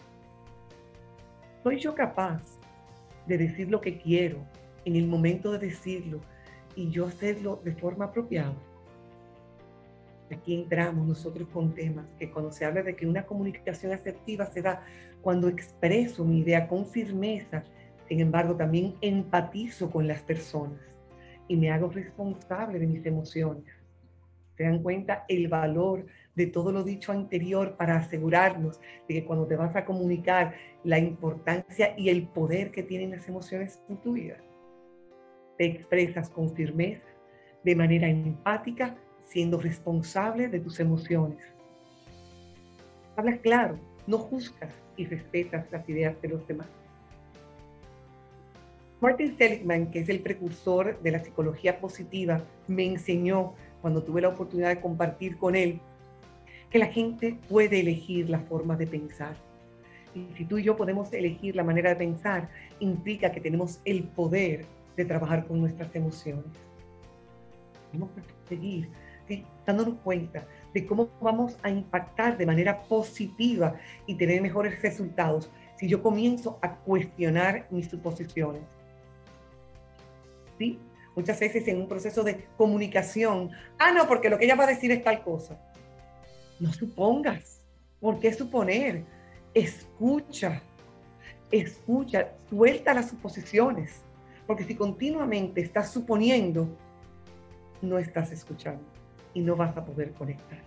¿Soy 1.62 1.80
yo 1.80 1.94
capaz 1.94 2.57
de 3.28 3.38
decir 3.38 3.70
lo 3.70 3.80
que 3.80 3.98
quiero 3.98 4.38
en 4.84 4.96
el 4.96 5.06
momento 5.06 5.52
de 5.52 5.58
decirlo 5.58 6.20
y 6.74 6.90
yo 6.90 7.06
hacerlo 7.06 7.60
de 7.62 7.72
forma 7.72 8.06
apropiada. 8.06 8.56
Aquí 10.30 10.54
entramos 10.54 11.06
nosotros 11.06 11.48
con 11.48 11.74
temas 11.74 12.06
que 12.18 12.30
cuando 12.30 12.50
se 12.50 12.64
habla 12.64 12.82
de 12.82 12.96
que 12.96 13.06
una 13.06 13.24
comunicación 13.24 13.92
asertiva 13.92 14.46
se 14.46 14.62
da 14.62 14.82
cuando 15.22 15.48
expreso 15.48 16.24
mi 16.24 16.40
idea 16.40 16.68
con 16.68 16.86
firmeza, 16.86 17.64
sin 18.08 18.20
embargo 18.20 18.56
también 18.56 18.94
empatizo 19.00 19.90
con 19.90 20.06
las 20.06 20.22
personas 20.22 20.80
y 21.48 21.56
me 21.56 21.70
hago 21.70 21.88
responsable 21.88 22.78
de 22.78 22.86
mis 22.86 23.04
emociones. 23.06 23.64
¿Se 24.56 24.64
dan 24.64 24.82
cuenta 24.82 25.24
el 25.28 25.48
valor 25.48 26.06
de 26.38 26.46
todo 26.46 26.70
lo 26.70 26.84
dicho 26.84 27.10
anterior 27.10 27.76
para 27.76 27.96
asegurarnos 27.96 28.80
de 29.08 29.14
que 29.16 29.24
cuando 29.24 29.48
te 29.48 29.56
vas 29.56 29.74
a 29.74 29.84
comunicar 29.84 30.54
la 30.84 30.96
importancia 30.96 31.94
y 31.98 32.10
el 32.10 32.28
poder 32.28 32.70
que 32.70 32.84
tienen 32.84 33.10
las 33.10 33.28
emociones 33.28 33.82
en 33.88 33.96
tu 33.96 34.12
vida? 34.12 34.36
Te 35.58 35.64
expresas 35.64 36.30
con 36.30 36.54
firmeza, 36.54 37.02
de 37.64 37.74
manera 37.74 38.08
empática, 38.08 38.96
siendo 39.18 39.60
responsable 39.60 40.46
de 40.46 40.60
tus 40.60 40.78
emociones. 40.78 41.44
Hablas 43.16 43.40
claro, 43.40 43.76
no 44.06 44.18
juzgas 44.18 44.72
y 44.96 45.06
respetas 45.06 45.66
las 45.72 45.88
ideas 45.88 46.22
de 46.22 46.28
los 46.28 46.46
demás. 46.46 46.68
Martin 49.00 49.36
Seligman, 49.36 49.90
que 49.90 49.98
es 49.98 50.08
el 50.08 50.20
precursor 50.20 51.02
de 51.02 51.10
la 51.10 51.18
psicología 51.18 51.80
positiva, 51.80 52.44
me 52.68 52.86
enseñó 52.86 53.54
cuando 53.80 54.04
tuve 54.04 54.20
la 54.20 54.28
oportunidad 54.28 54.68
de 54.68 54.80
compartir 54.80 55.36
con 55.36 55.56
él 55.56 55.80
que 56.70 56.78
la 56.78 56.86
gente 56.86 57.38
puede 57.48 57.80
elegir 57.80 58.28
la 58.28 58.40
forma 58.40 58.76
de 58.76 58.86
pensar. 58.86 59.36
Y 60.14 60.26
si 60.36 60.44
tú 60.44 60.58
y 60.58 60.64
yo 60.64 60.76
podemos 60.76 61.12
elegir 61.12 61.56
la 61.56 61.64
manera 61.64 61.90
de 61.90 61.96
pensar, 61.96 62.48
implica 62.80 63.32
que 63.32 63.40
tenemos 63.40 63.80
el 63.84 64.04
poder 64.04 64.64
de 64.96 65.04
trabajar 65.04 65.46
con 65.46 65.60
nuestras 65.60 65.94
emociones. 65.94 66.44
Tenemos 67.90 68.10
que 68.10 68.22
seguir 68.48 68.88
dándonos 69.66 69.96
cuenta 70.02 70.46
de 70.72 70.86
cómo 70.86 71.10
vamos 71.20 71.58
a 71.62 71.70
impactar 71.70 72.38
de 72.38 72.46
manera 72.46 72.82
positiva 72.82 73.74
y 74.06 74.14
tener 74.14 74.40
mejores 74.40 74.80
resultados 74.80 75.50
si 75.76 75.88
yo 75.88 76.02
comienzo 76.02 76.58
a 76.62 76.76
cuestionar 76.76 77.66
mis 77.70 77.88
suposiciones. 77.88 78.62
¿Sí? 80.58 80.78
Muchas 81.14 81.38
veces 81.38 81.66
en 81.68 81.80
un 81.80 81.88
proceso 81.88 82.22
de 82.22 82.46
comunicación, 82.56 83.50
ah, 83.78 83.92
no, 83.92 84.06
porque 84.06 84.30
lo 84.30 84.38
que 84.38 84.44
ella 84.44 84.56
va 84.56 84.64
a 84.64 84.68
decir 84.68 84.90
es 84.90 85.02
tal 85.02 85.22
cosa. 85.22 85.60
No 86.60 86.72
supongas. 86.72 87.60
¿Por 88.00 88.20
qué 88.20 88.32
suponer? 88.32 89.04
Escucha, 89.54 90.62
escucha, 91.50 92.32
suelta 92.48 92.94
las 92.94 93.10
suposiciones. 93.10 94.02
Porque 94.46 94.64
si 94.64 94.74
continuamente 94.74 95.60
estás 95.60 95.92
suponiendo, 95.92 96.68
no 97.82 97.98
estás 97.98 98.32
escuchando 98.32 98.82
y 99.34 99.40
no 99.40 99.56
vas 99.56 99.76
a 99.76 99.84
poder 99.84 100.12
conectar. 100.12 100.58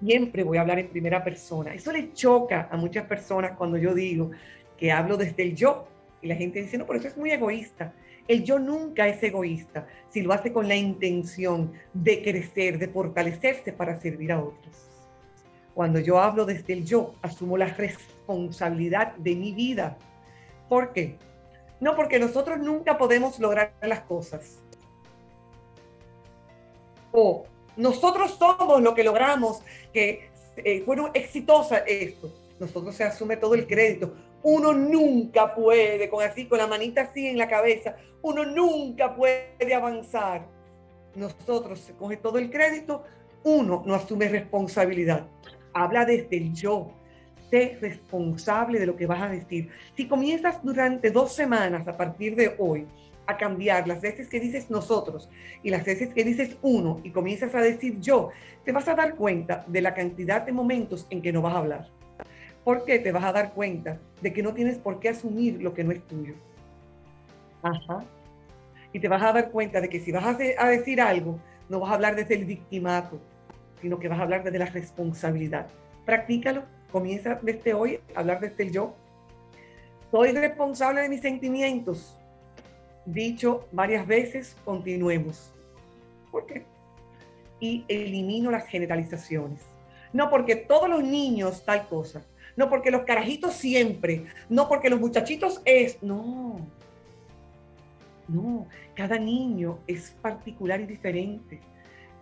Siempre 0.00 0.42
voy 0.42 0.58
a 0.58 0.62
hablar 0.62 0.78
en 0.78 0.88
primera 0.88 1.22
persona. 1.24 1.72
Eso 1.72 1.92
le 1.92 2.12
choca 2.12 2.68
a 2.70 2.76
muchas 2.76 3.06
personas 3.06 3.52
cuando 3.56 3.78
yo 3.78 3.94
digo 3.94 4.30
que 4.76 4.92
hablo 4.92 5.16
desde 5.16 5.42
el 5.42 5.54
yo. 5.54 5.88
Y 6.20 6.28
la 6.28 6.34
gente 6.34 6.60
dice, 6.60 6.76
no, 6.76 6.86
pero 6.86 6.98
eso 6.98 7.08
es 7.08 7.16
muy 7.16 7.30
egoísta. 7.30 7.94
El 8.28 8.44
yo 8.44 8.58
nunca 8.58 9.06
es 9.06 9.22
egoísta 9.22 9.86
si 10.08 10.22
lo 10.22 10.32
hace 10.32 10.52
con 10.52 10.68
la 10.68 10.74
intención 10.74 11.72
de 11.92 12.22
crecer, 12.22 12.78
de 12.78 12.88
fortalecerse 12.88 13.72
para 13.72 14.00
servir 14.00 14.32
a 14.32 14.42
otros. 14.42 14.86
Cuando 15.74 16.00
yo 16.00 16.18
hablo 16.18 16.46
desde 16.46 16.72
el 16.72 16.84
yo, 16.84 17.14
asumo 17.22 17.56
la 17.56 17.66
responsabilidad 17.66 19.14
de 19.16 19.36
mi 19.36 19.52
vida. 19.52 19.98
¿Por 20.68 20.92
qué? 20.92 21.18
No, 21.80 21.94
porque 21.94 22.18
nosotros 22.18 22.58
nunca 22.58 22.96
podemos 22.96 23.38
lograr 23.38 23.74
las 23.82 24.00
cosas. 24.00 24.58
O 27.12 27.44
nosotros 27.76 28.36
somos 28.38 28.80
lo 28.80 28.94
que 28.94 29.04
logramos, 29.04 29.60
que 29.92 30.30
eh, 30.56 30.82
fueron 30.84 31.10
exitosas 31.12 31.82
esto. 31.86 32.32
Nosotros 32.58 32.94
se 32.94 33.04
asume 33.04 33.36
todo 33.36 33.54
el 33.54 33.66
crédito. 33.66 34.14
Uno 34.48 34.72
nunca 34.72 35.52
puede, 35.52 36.08
con 36.08 36.22
así, 36.24 36.46
con 36.46 36.58
la 36.58 36.68
manita 36.68 37.00
así 37.00 37.26
en 37.26 37.36
la 37.36 37.48
cabeza, 37.48 37.96
uno 38.22 38.44
nunca 38.44 39.12
puede 39.12 39.74
avanzar. 39.74 40.46
Nosotros 41.16 41.80
se 41.80 41.94
coge 41.94 42.16
todo 42.18 42.38
el 42.38 42.48
crédito, 42.48 43.02
uno 43.42 43.82
no 43.84 43.96
asume 43.96 44.28
responsabilidad. 44.28 45.26
Habla 45.72 46.04
desde 46.04 46.36
el 46.36 46.54
yo. 46.54 46.92
Sé 47.50 47.76
responsable 47.80 48.78
de 48.78 48.86
lo 48.86 48.94
que 48.94 49.06
vas 49.06 49.22
a 49.22 49.30
decir. 49.30 49.68
Si 49.96 50.06
comienzas 50.06 50.62
durante 50.62 51.10
dos 51.10 51.32
semanas 51.32 51.88
a 51.88 51.96
partir 51.96 52.36
de 52.36 52.54
hoy 52.60 52.86
a 53.26 53.36
cambiar 53.36 53.88
las 53.88 54.00
veces 54.00 54.28
que 54.28 54.38
dices 54.38 54.70
nosotros 54.70 55.28
y 55.64 55.70
las 55.70 55.84
veces 55.84 56.14
que 56.14 56.22
dices 56.22 56.56
uno 56.62 57.00
y 57.02 57.10
comienzas 57.10 57.52
a 57.56 57.60
decir 57.60 57.98
yo, 57.98 58.30
te 58.64 58.70
vas 58.70 58.86
a 58.86 58.94
dar 58.94 59.16
cuenta 59.16 59.64
de 59.66 59.80
la 59.80 59.92
cantidad 59.92 60.42
de 60.42 60.52
momentos 60.52 61.08
en 61.10 61.20
que 61.20 61.32
no 61.32 61.42
vas 61.42 61.54
a 61.54 61.58
hablar. 61.58 61.95
Porque 62.66 62.98
te 62.98 63.12
vas 63.12 63.22
a 63.22 63.32
dar 63.32 63.52
cuenta 63.52 64.00
de 64.20 64.32
que 64.32 64.42
no 64.42 64.52
tienes 64.52 64.76
por 64.76 64.98
qué 64.98 65.10
asumir 65.10 65.62
lo 65.62 65.72
que 65.72 65.84
no 65.84 65.92
es 65.92 66.04
tuyo. 66.04 66.34
Ajá. 67.62 68.02
Y 68.92 68.98
te 68.98 69.06
vas 69.06 69.22
a 69.22 69.32
dar 69.32 69.52
cuenta 69.52 69.80
de 69.80 69.88
que 69.88 70.00
si 70.00 70.10
vas 70.10 70.24
a, 70.24 70.66
decir 70.66 71.00
algo, 71.00 71.38
no 71.68 71.78
vas 71.78 71.92
a 71.92 71.94
hablar 71.94 72.16
desde 72.16 72.34
el 72.34 72.44
victimato, 72.44 73.20
sino 73.80 74.00
que 74.00 74.08
vas 74.08 74.18
a 74.18 74.22
hablar 74.22 74.42
desde 74.42 74.58
la 74.58 74.66
responsabilidad. 74.66 75.68
Practícalo, 76.04 76.64
comienza 76.90 77.38
desde 77.40 77.72
hoy 77.72 78.00
a 78.16 78.18
hablar 78.18 78.40
desde 78.40 78.64
el 78.64 78.72
yo. 78.72 78.96
Soy 80.10 80.32
responsable 80.32 81.02
de 81.02 81.08
mis 81.08 81.20
sentimientos. 81.20 82.18
Dicho 83.04 83.68
varias 83.70 84.04
veces, 84.08 84.56
continuemos. 84.64 85.52
¿Por 86.32 86.46
qué? 86.46 86.64
Y 87.60 87.84
elimino 87.86 88.50
las 88.50 88.66
generalizaciones. 88.66 89.60
No 90.12 90.30
porque 90.30 90.56
todos 90.56 90.90
los 90.90 91.04
niños 91.04 91.64
tal 91.64 91.86
cosa. 91.86 92.22
No 92.56 92.68
porque 92.70 92.90
los 92.90 93.02
carajitos 93.02 93.54
siempre. 93.54 94.26
No 94.48 94.68
porque 94.68 94.90
los 94.90 95.00
muchachitos 95.00 95.60
es. 95.64 96.02
No 96.02 96.60
no, 98.28 98.66
cada 98.94 99.18
niño 99.18 99.78
es 99.86 100.10
particular 100.22 100.80
y 100.80 100.86
diferente. 100.86 101.60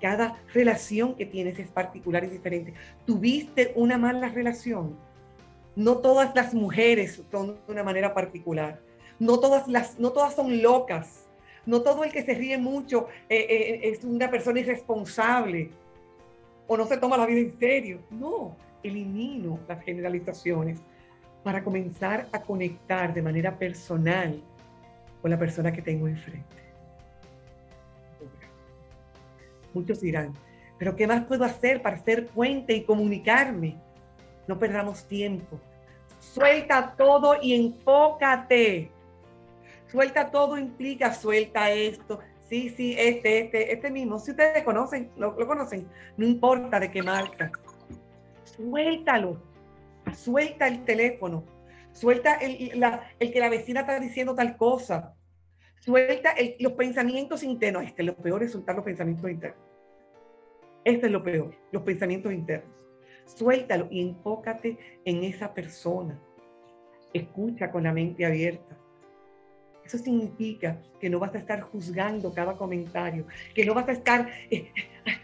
Cada 0.00 0.38
relación 0.52 1.14
que 1.14 1.24
tienes 1.24 1.58
es 1.58 1.68
particular 1.68 2.24
y 2.24 2.28
diferente. 2.28 2.74
Tuviste 3.06 3.72
una 3.74 3.96
mala 3.96 4.28
relación. 4.28 4.96
No 5.76 5.98
todas 5.98 6.34
las 6.34 6.52
mujeres 6.52 7.22
son 7.30 7.56
de 7.66 7.72
una 7.72 7.82
manera 7.82 8.12
particular. 8.12 8.80
No 9.18 9.40
todas, 9.40 9.66
las, 9.66 9.98
no 9.98 10.12
todas 10.12 10.34
son 10.34 10.60
locas. 10.62 11.26
No 11.64 11.80
todo 11.80 12.04
el 12.04 12.12
que 12.12 12.22
se 12.22 12.34
ríe 12.34 12.58
mucho 12.58 13.08
eh, 13.30 13.46
eh, 13.48 13.80
es 13.84 14.04
una 14.04 14.30
persona 14.30 14.60
irresponsable 14.60 15.70
o 16.66 16.76
no 16.76 16.86
se 16.86 16.98
toma 16.98 17.16
la 17.16 17.24
vida 17.24 17.40
en 17.40 17.58
serio. 17.58 18.00
No, 18.10 18.54
elimino 18.84 19.58
las 19.66 19.82
generalizaciones 19.82 20.80
para 21.42 21.64
comenzar 21.64 22.28
a 22.32 22.40
conectar 22.40 23.12
de 23.12 23.22
manera 23.22 23.58
personal 23.58 24.40
con 25.20 25.30
la 25.30 25.38
persona 25.38 25.72
que 25.72 25.82
tengo 25.82 26.06
enfrente. 26.06 26.56
Muchos 29.72 30.00
dirán, 30.00 30.32
pero 30.78 30.94
¿qué 30.94 31.06
más 31.06 31.24
puedo 31.24 31.44
hacer 31.44 31.82
para 31.82 31.98
ser 31.98 32.26
puente 32.28 32.74
y 32.74 32.84
comunicarme? 32.84 33.76
No 34.46 34.58
perdamos 34.58 35.04
tiempo. 35.06 35.60
Suelta 36.20 36.94
todo 36.96 37.36
y 37.42 37.54
enfócate. 37.54 38.90
Suelta 39.90 40.30
todo 40.30 40.56
implica, 40.56 41.12
suelta 41.12 41.70
esto. 41.70 42.20
Sí, 42.48 42.70
sí, 42.70 42.94
este, 42.98 43.44
este, 43.44 43.72
este 43.72 43.90
mismo. 43.90 44.18
Si 44.18 44.30
ustedes 44.30 44.62
conocen, 44.62 45.10
lo, 45.16 45.38
lo 45.38 45.46
conocen, 45.46 45.88
no 46.16 46.26
importa 46.26 46.78
de 46.78 46.90
qué 46.90 47.02
marca. 47.02 47.50
Suéltalo. 48.56 49.42
Suelta 50.14 50.68
el 50.68 50.84
teléfono. 50.84 51.44
Suelta 51.92 52.34
el, 52.34 52.70
que 53.32 53.40
la 53.40 53.48
vecina 53.48 53.80
está 53.80 53.98
diciendo 54.00 54.34
tal 54.34 54.56
cosa. 54.56 55.14
Suelta 55.80 56.34
los 56.60 56.72
pensamientos 56.72 57.42
internos. 57.42 57.84
Este, 57.84 58.02
lo 58.02 58.16
peor 58.16 58.42
es 58.42 58.52
soltar 58.52 58.76
los 58.76 58.84
pensamientos 58.84 59.30
internos. 59.30 59.60
Este 60.84 61.06
es 61.06 61.12
lo 61.12 61.22
peor, 61.22 61.54
los 61.72 61.82
pensamientos 61.82 62.32
internos. 62.32 62.70
Suéltalo 63.24 63.88
y 63.90 64.02
enfócate 64.02 64.78
en 65.04 65.24
esa 65.24 65.54
persona. 65.54 66.20
Escucha 67.12 67.70
con 67.70 67.84
la 67.84 67.92
mente 67.92 68.26
abierta. 68.26 68.76
Eso 69.84 69.98
significa 69.98 70.80
que 70.98 71.10
no 71.10 71.18
vas 71.18 71.34
a 71.34 71.38
estar 71.38 71.60
juzgando 71.60 72.32
cada 72.32 72.56
comentario, 72.56 73.26
que 73.54 73.66
no 73.66 73.74
vas 73.74 73.88
a 73.88 73.92
estar, 73.92 74.28
eh, 74.50 74.70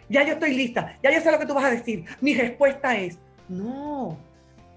ya 0.09 0.25
yo 0.25 0.35
estoy 0.35 0.55
lista, 0.55 0.99
ya 1.03 1.11
yo 1.11 1.21
sé 1.21 1.33
lo 1.33 1.39
que 1.39 1.47
tú 1.47 1.55
vas 1.55 1.65
a 1.65 1.71
decir, 1.71 2.05
mi 2.21 2.35
respuesta 2.35 2.97
es, 2.97 3.19
no, 3.49 4.19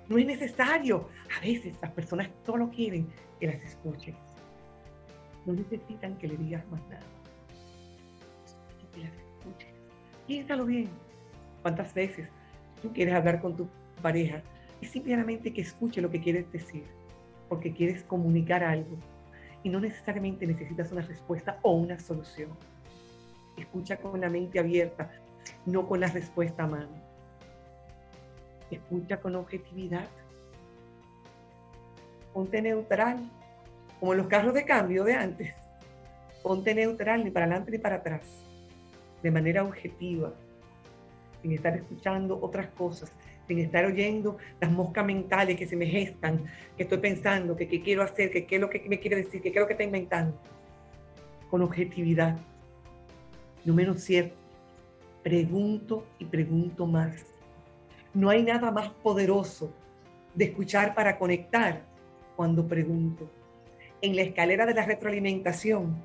no 0.07 0.17
es 0.17 0.25
necesario. 0.25 1.09
A 1.37 1.41
veces 1.41 1.75
las 1.81 1.91
personas 1.91 2.29
solo 2.45 2.69
quieren 2.69 3.07
que 3.39 3.47
las 3.47 3.61
escuches. 3.61 4.15
No 5.45 5.53
necesitan 5.53 6.17
que 6.17 6.27
le 6.27 6.37
digas 6.37 6.65
más 6.69 6.81
nada. 6.89 7.05
Que 8.93 9.01
las 9.01 9.11
escuches. 9.11 9.69
Piénsalo 10.27 10.65
bien. 10.65 10.89
¿Cuántas 11.61 11.93
veces 11.93 12.27
tú 12.81 12.91
quieres 12.93 13.13
hablar 13.13 13.41
con 13.41 13.55
tu 13.55 13.67
pareja 14.01 14.41
y 14.81 14.85
simplemente 14.85 15.53
que 15.53 15.61
escuche 15.61 16.01
lo 16.01 16.09
que 16.09 16.21
quieres 16.21 16.51
decir? 16.51 16.83
Porque 17.49 17.73
quieres 17.73 18.03
comunicar 18.03 18.63
algo. 18.63 18.97
Y 19.63 19.69
no 19.69 19.79
necesariamente 19.79 20.45
necesitas 20.45 20.91
una 20.91 21.01
respuesta 21.01 21.59
o 21.61 21.71
una 21.71 21.97
solución. 21.99 22.49
Escucha 23.57 23.97
con 23.97 24.19
la 24.19 24.29
mente 24.29 24.59
abierta, 24.59 25.09
no 25.65 25.87
con 25.87 25.99
la 25.99 26.07
respuesta 26.07 26.63
a 26.63 26.67
mano. 26.67 26.91
Escucha 28.69 29.19
con 29.19 29.35
objetividad. 29.35 30.07
Ponte 32.33 32.61
neutral, 32.61 33.29
como 33.99 34.15
los 34.15 34.27
carros 34.27 34.53
de 34.53 34.65
cambio 34.65 35.03
de 35.03 35.13
antes. 35.13 35.53
Ponte 36.41 36.75
neutral, 36.75 37.23
ni 37.23 37.31
para 37.31 37.45
adelante 37.45 37.71
ni 37.71 37.77
para 37.77 37.97
atrás, 37.97 38.43
de 39.21 39.31
manera 39.31 39.63
objetiva, 39.63 40.33
sin 41.41 41.53
estar 41.53 41.75
escuchando 41.77 42.37
otras 42.41 42.67
cosas, 42.71 43.13
sin 43.47 43.59
estar 43.59 43.85
oyendo 43.85 44.37
las 44.59 44.71
moscas 44.71 45.05
mentales 45.05 45.57
que 45.57 45.67
se 45.67 45.75
me 45.75 45.85
gestan, 45.85 46.45
que 46.77 46.83
estoy 46.83 46.99
pensando, 46.99 47.55
que 47.55 47.67
qué 47.67 47.81
quiero 47.81 48.03
hacer, 48.03 48.31
que 48.31 48.45
qué 48.45 48.55
es 48.55 48.61
lo 48.61 48.69
que 48.69 48.83
me 48.87 48.99
quiere 48.99 49.17
decir, 49.17 49.41
que 49.41 49.51
qué 49.51 49.59
es 49.59 49.61
lo 49.61 49.67
que 49.67 49.73
está 49.73 49.83
inventando. 49.83 50.37
Con 51.49 51.61
objetividad. 51.61 52.37
Número 53.65 53.93
cierto. 53.95 54.35
Pregunto 55.23 56.05
y 56.19 56.25
pregunto 56.25 56.85
más. 56.85 57.25
No 58.13 58.29
hay 58.29 58.43
nada 58.43 58.71
más 58.71 58.89
poderoso 58.89 59.73
de 60.35 60.45
escuchar 60.45 60.93
para 60.93 61.17
conectar 61.17 61.81
cuando 62.35 62.67
pregunto. 62.67 63.29
En 64.01 64.15
la 64.15 64.23
escalera 64.23 64.65
de 64.65 64.73
la 64.73 64.85
retroalimentación, 64.85 65.95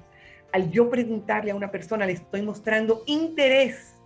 al 0.53 0.70
yo 0.70 0.89
preguntarle 0.89 1.51
a 1.51 1.57
una 1.57 1.70
persona, 1.70 2.07
le 2.07 2.12
estoy 2.12 2.43
mostrando 2.43 3.03
interés 3.07 3.98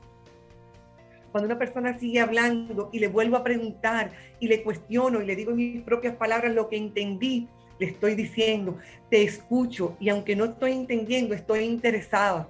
cuando 1.33 1.47
una 1.47 1.59
persona 1.59 1.99
sigue 1.99 2.21
hablando 2.21 2.91
y 2.93 2.99
le 2.99 3.09
vuelvo 3.09 3.37
a 3.37 3.43
preguntar 3.43 4.13
y 4.39 4.49
le 4.49 4.63
cuestiono 4.63 5.23
y 5.23 5.27
le 5.27 5.35
digo 5.35 5.51
en 5.53 5.57
mis 5.57 5.83
propias 5.83 6.15
palabras 6.15 6.55
lo 6.55 6.69
que 6.69 6.77
entendí, 6.77 7.49
le 7.79 7.87
estoy 7.87 8.15
diciendo, 8.15 8.79
te 9.11 9.23
escucho 9.23 9.97
y 9.99 10.11
aunque 10.11 10.37
no 10.37 10.45
estoy 10.45 10.73
entendiendo, 10.73 11.35
estoy 11.35 11.61
interesada. 11.61 12.49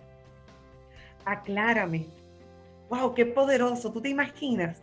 Aclárame. 1.24 2.06
Wow, 2.90 3.14
qué 3.14 3.24
poderoso. 3.24 3.92
¿Tú 3.92 4.02
te 4.02 4.08
imaginas 4.08 4.82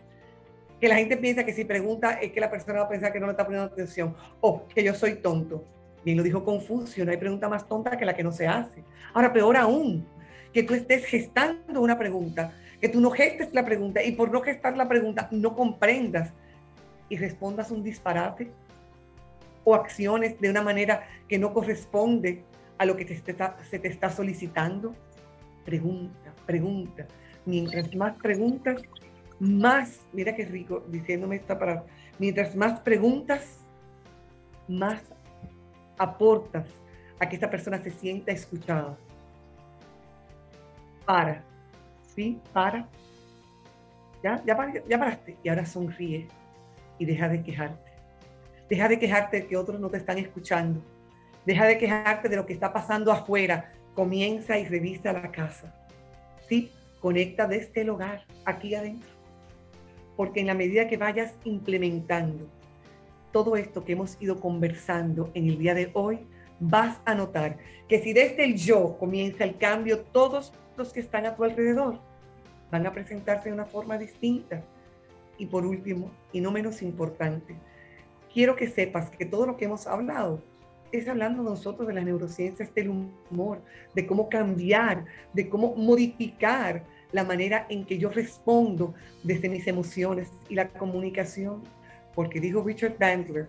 que 0.79 0.87
la 0.87 0.95
gente 0.95 1.17
piensa 1.17 1.43
que 1.43 1.53
si 1.53 1.65
pregunta 1.65 2.13
es 2.13 2.31
que 2.31 2.39
la 2.39 2.49
persona 2.49 2.79
va 2.79 2.85
a 2.85 2.89
pensar 2.89 3.11
que 3.11 3.19
no 3.19 3.25
le 3.25 3.33
está 3.33 3.45
poniendo 3.45 3.71
atención 3.71 4.15
o 4.39 4.65
que 4.67 4.81
yo 4.81 4.93
soy 4.95 5.15
tonto? 5.15 5.65
Bien 6.05 6.15
lo 6.15 6.23
dijo 6.23 6.45
Confucio, 6.45 7.03
no 7.03 7.11
hay 7.11 7.17
pregunta 7.17 7.49
más 7.49 7.67
tonta 7.67 7.97
que 7.97 8.05
la 8.05 8.15
que 8.15 8.23
no 8.23 8.31
se 8.31 8.47
hace. 8.47 8.81
Ahora, 9.13 9.33
peor 9.33 9.57
aún, 9.57 10.07
que 10.53 10.63
tú 10.63 10.73
estés 10.73 11.05
gestando 11.05 11.81
una 11.81 11.99
pregunta 11.99 12.53
que 12.79 12.89
tú 12.89 13.01
no 13.01 13.11
gestes 13.11 13.53
la 13.53 13.65
pregunta 13.65 14.03
y 14.03 14.13
por 14.13 14.31
no 14.31 14.41
gestar 14.41 14.77
la 14.77 14.87
pregunta 14.87 15.27
no 15.31 15.55
comprendas 15.55 16.31
y 17.09 17.17
respondas 17.17 17.71
un 17.71 17.83
disparate 17.83 18.51
o 19.63 19.75
acciones 19.75 20.39
de 20.39 20.49
una 20.49 20.61
manera 20.61 21.07
que 21.27 21.37
no 21.37 21.53
corresponde 21.53 22.43
a 22.77 22.85
lo 22.85 22.95
que 22.95 23.05
se 23.07 23.79
te 23.79 23.87
está 23.87 24.09
solicitando. 24.09 24.95
Pregunta, 25.65 26.33
pregunta. 26.45 27.05
Mientras 27.45 27.93
más 27.95 28.15
preguntas, 28.15 28.81
más, 29.39 30.01
mira 30.13 30.35
qué 30.35 30.45
rico 30.45 30.83
diciéndome 30.87 31.37
esta 31.37 31.57
palabra, 31.57 31.85
mientras 32.17 32.55
más 32.55 32.79
preguntas, 32.81 33.59
más 34.67 35.01
aportas 35.97 36.65
a 37.19 37.27
que 37.27 37.35
esta 37.35 37.49
persona 37.49 37.81
se 37.81 37.91
sienta 37.91 38.31
escuchada. 38.31 38.97
Para, 41.05 41.43
para. 42.53 42.87
Ya, 44.23 44.41
ya, 44.45 44.73
ya 44.87 44.99
paraste. 44.99 45.37
Y 45.43 45.49
ahora 45.49 45.65
sonríe 45.65 46.27
y 46.97 47.05
deja 47.05 47.29
de 47.29 47.41
quejarte. 47.41 47.91
Deja 48.69 48.87
de 48.87 48.99
quejarte 48.99 49.41
de 49.41 49.47
que 49.47 49.57
otros 49.57 49.79
no 49.79 49.89
te 49.89 49.97
están 49.97 50.17
escuchando. 50.17 50.81
Deja 51.45 51.65
de 51.65 51.77
quejarte 51.77 52.29
de 52.29 52.35
lo 52.35 52.45
que 52.45 52.53
está 52.53 52.71
pasando 52.71 53.11
afuera. 53.11 53.71
Comienza 53.95 54.57
y 54.57 54.65
revisa 54.65 55.13
la 55.13 55.31
casa. 55.31 55.73
Sí, 56.47 56.71
conecta 56.99 57.47
desde 57.47 57.81
el 57.81 57.89
hogar, 57.89 58.25
aquí 58.45 58.75
adentro. 58.75 59.09
Porque 60.15 60.41
en 60.41 60.47
la 60.47 60.53
medida 60.53 60.87
que 60.87 60.97
vayas 60.97 61.35
implementando 61.45 62.47
todo 63.31 63.55
esto 63.55 63.85
que 63.85 63.93
hemos 63.93 64.17
ido 64.19 64.39
conversando 64.39 65.31
en 65.33 65.47
el 65.47 65.57
día 65.57 65.73
de 65.73 65.91
hoy, 65.93 66.19
vas 66.59 66.99
a 67.05 67.15
notar 67.15 67.57
que 67.87 67.99
si 67.99 68.13
desde 68.13 68.43
el 68.43 68.55
yo 68.55 68.97
comienza 68.97 69.43
el 69.43 69.57
cambio, 69.57 69.99
todos 69.99 70.53
los 70.77 70.91
que 70.91 70.99
están 70.99 71.25
a 71.25 71.35
tu 71.35 71.43
alrededor 71.43 71.99
van 72.71 72.85
a 72.85 72.91
presentarse 72.91 73.49
de 73.49 73.55
una 73.55 73.65
forma 73.65 73.97
distinta. 73.97 74.63
Y 75.37 75.45
por 75.45 75.65
último, 75.65 76.11
y 76.31 76.41
no 76.41 76.51
menos 76.51 76.81
importante, 76.81 77.55
quiero 78.33 78.55
que 78.55 78.67
sepas 78.67 79.09
que 79.09 79.25
todo 79.25 79.45
lo 79.45 79.57
que 79.57 79.65
hemos 79.65 79.87
hablado 79.87 80.41
es 80.91 81.07
hablando 81.07 81.43
nosotros 81.43 81.87
de 81.87 81.93
las 81.93 82.03
neurociencias 82.03 82.73
del 82.73 82.89
humor, 82.89 83.61
de 83.93 84.07
cómo 84.07 84.29
cambiar, 84.29 85.05
de 85.33 85.49
cómo 85.49 85.75
modificar 85.75 86.83
la 87.11 87.23
manera 87.23 87.65
en 87.69 87.85
que 87.85 87.97
yo 87.97 88.09
respondo 88.09 88.93
desde 89.23 89.49
mis 89.49 89.67
emociones 89.67 90.29
y 90.47 90.55
la 90.55 90.69
comunicación. 90.69 91.61
Porque 92.15 92.39
dijo 92.39 92.63
Richard 92.63 92.97
Bandler, 92.99 93.47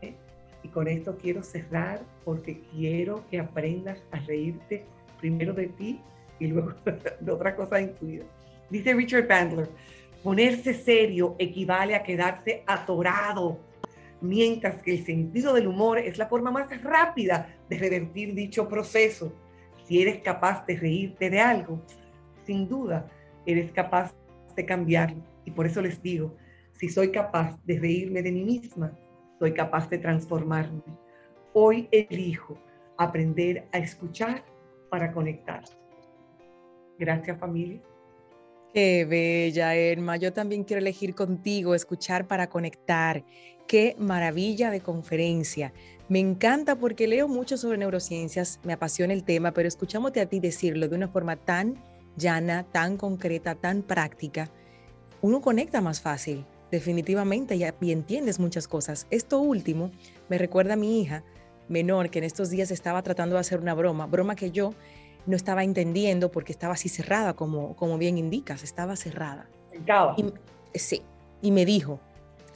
¿eh? 0.00 0.14
y 0.62 0.68
con 0.68 0.88
esto 0.88 1.16
quiero 1.16 1.42
cerrar 1.42 2.00
porque 2.24 2.60
quiero 2.72 3.24
que 3.30 3.38
aprendas 3.38 3.98
a 4.10 4.18
reírte 4.20 4.84
primero 5.20 5.52
de 5.52 5.68
ti 5.68 6.00
y 6.38 6.48
luego 6.48 6.74
de 7.20 7.32
otra 7.32 7.54
cosa 7.54 7.80
incluida. 7.80 8.24
Dice 8.70 8.94
Richard 8.94 9.28
Bandler, 9.28 9.68
ponerse 10.22 10.74
serio 10.74 11.36
equivale 11.38 11.94
a 11.94 12.02
quedarse 12.02 12.62
atorado, 12.66 13.60
mientras 14.20 14.82
que 14.82 14.92
el 14.92 15.04
sentido 15.04 15.52
del 15.52 15.66
humor 15.66 15.98
es 15.98 16.16
la 16.16 16.28
forma 16.28 16.50
más 16.50 16.82
rápida 16.82 17.56
de 17.68 17.78
revertir 17.78 18.34
dicho 18.34 18.68
proceso. 18.68 19.32
Si 19.84 20.00
eres 20.00 20.22
capaz 20.22 20.64
de 20.66 20.76
reírte 20.76 21.28
de 21.28 21.40
algo, 21.40 21.82
sin 22.46 22.66
duda 22.68 23.10
eres 23.44 23.70
capaz 23.72 24.14
de 24.56 24.64
cambiarlo. 24.64 25.22
Y 25.44 25.50
por 25.50 25.66
eso 25.66 25.82
les 25.82 26.02
digo, 26.02 26.34
si 26.72 26.88
soy 26.88 27.10
capaz 27.12 27.58
de 27.64 27.78
reírme 27.78 28.22
de 28.22 28.32
mí 28.32 28.44
misma, 28.44 28.92
soy 29.38 29.52
capaz 29.52 29.90
de 29.90 29.98
transformarme. 29.98 30.82
Hoy 31.52 31.88
elijo 31.92 32.58
aprender 32.96 33.68
a 33.72 33.78
escuchar 33.78 34.42
para 34.90 35.12
conectar. 35.12 35.64
Gracias 36.98 37.38
familia. 37.38 37.80
Qué 38.74 39.04
bella, 39.04 39.76
Erma. 39.76 40.16
Yo 40.16 40.32
también 40.32 40.64
quiero 40.64 40.80
elegir 40.80 41.14
contigo, 41.14 41.76
escuchar 41.76 42.26
para 42.26 42.48
conectar. 42.48 43.24
Qué 43.68 43.94
maravilla 44.00 44.72
de 44.72 44.80
conferencia. 44.80 45.72
Me 46.08 46.18
encanta 46.18 46.74
porque 46.74 47.06
leo 47.06 47.28
mucho 47.28 47.56
sobre 47.56 47.78
neurociencias, 47.78 48.58
me 48.64 48.72
apasiona 48.72 49.12
el 49.12 49.22
tema, 49.22 49.52
pero 49.52 49.68
escuchándote 49.68 50.20
a 50.20 50.26
ti 50.26 50.40
decirlo 50.40 50.88
de 50.88 50.96
una 50.96 51.06
forma 51.06 51.36
tan 51.36 51.76
llana, 52.16 52.64
tan 52.64 52.96
concreta, 52.96 53.54
tan 53.54 53.82
práctica, 53.82 54.50
uno 55.22 55.40
conecta 55.40 55.80
más 55.80 56.00
fácil, 56.00 56.44
definitivamente, 56.72 57.54
y, 57.54 57.62
y 57.80 57.92
entiendes 57.92 58.40
muchas 58.40 58.66
cosas. 58.66 59.06
Esto 59.10 59.38
último 59.38 59.92
me 60.28 60.36
recuerda 60.36 60.72
a 60.72 60.76
mi 60.76 61.00
hija 61.00 61.22
menor 61.68 62.10
que 62.10 62.18
en 62.18 62.24
estos 62.24 62.50
días 62.50 62.72
estaba 62.72 63.02
tratando 63.04 63.36
de 63.36 63.40
hacer 63.40 63.60
una 63.60 63.74
broma, 63.74 64.06
broma 64.06 64.34
que 64.34 64.50
yo 64.50 64.74
no 65.26 65.36
estaba 65.36 65.64
entendiendo 65.64 66.30
porque 66.30 66.52
estaba 66.52 66.74
así 66.74 66.88
cerrada, 66.88 67.34
como, 67.34 67.76
como 67.76 67.98
bien 67.98 68.18
indicas, 68.18 68.62
estaba 68.62 68.96
cerrada. 68.96 69.48
Y, 70.16 70.78
sí, 70.78 71.02
y 71.42 71.50
me 71.50 71.64
dijo, 71.64 72.00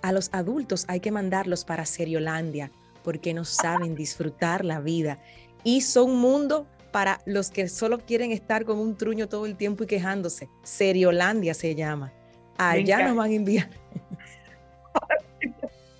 a 0.03 0.13
los 0.13 0.31
adultos 0.33 0.85
hay 0.89 1.01
que 1.01 1.11
mandarlos 1.11 1.65
para 1.65 1.85
Seriolandia 1.87 2.71
porque 3.03 3.35
no 3.35 3.45
saben 3.45 3.95
disfrutar 3.95 4.65
la 4.65 4.81
vida. 4.81 5.19
Y 5.65 5.81
son 5.81 6.11
un 6.11 6.21
mundo 6.21 6.67
para 6.93 7.21
los 7.27 7.51
que 7.51 7.69
solo 7.69 7.99
quieren 7.99 8.33
estar 8.33 8.65
con 8.65 8.79
un 8.79 8.97
truño 8.97 9.29
todo 9.29 9.47
el 9.47 9.57
tiempo 9.57 9.85
y 9.85 9.87
quejándose. 9.87 10.49
Seriolandia 10.63 11.55
se 11.55 11.75
llama. 11.75 12.13
Allá 12.57 13.07
nos 13.07 13.17
van 13.17 13.31
a 13.31 13.35
enviar. 13.35 13.71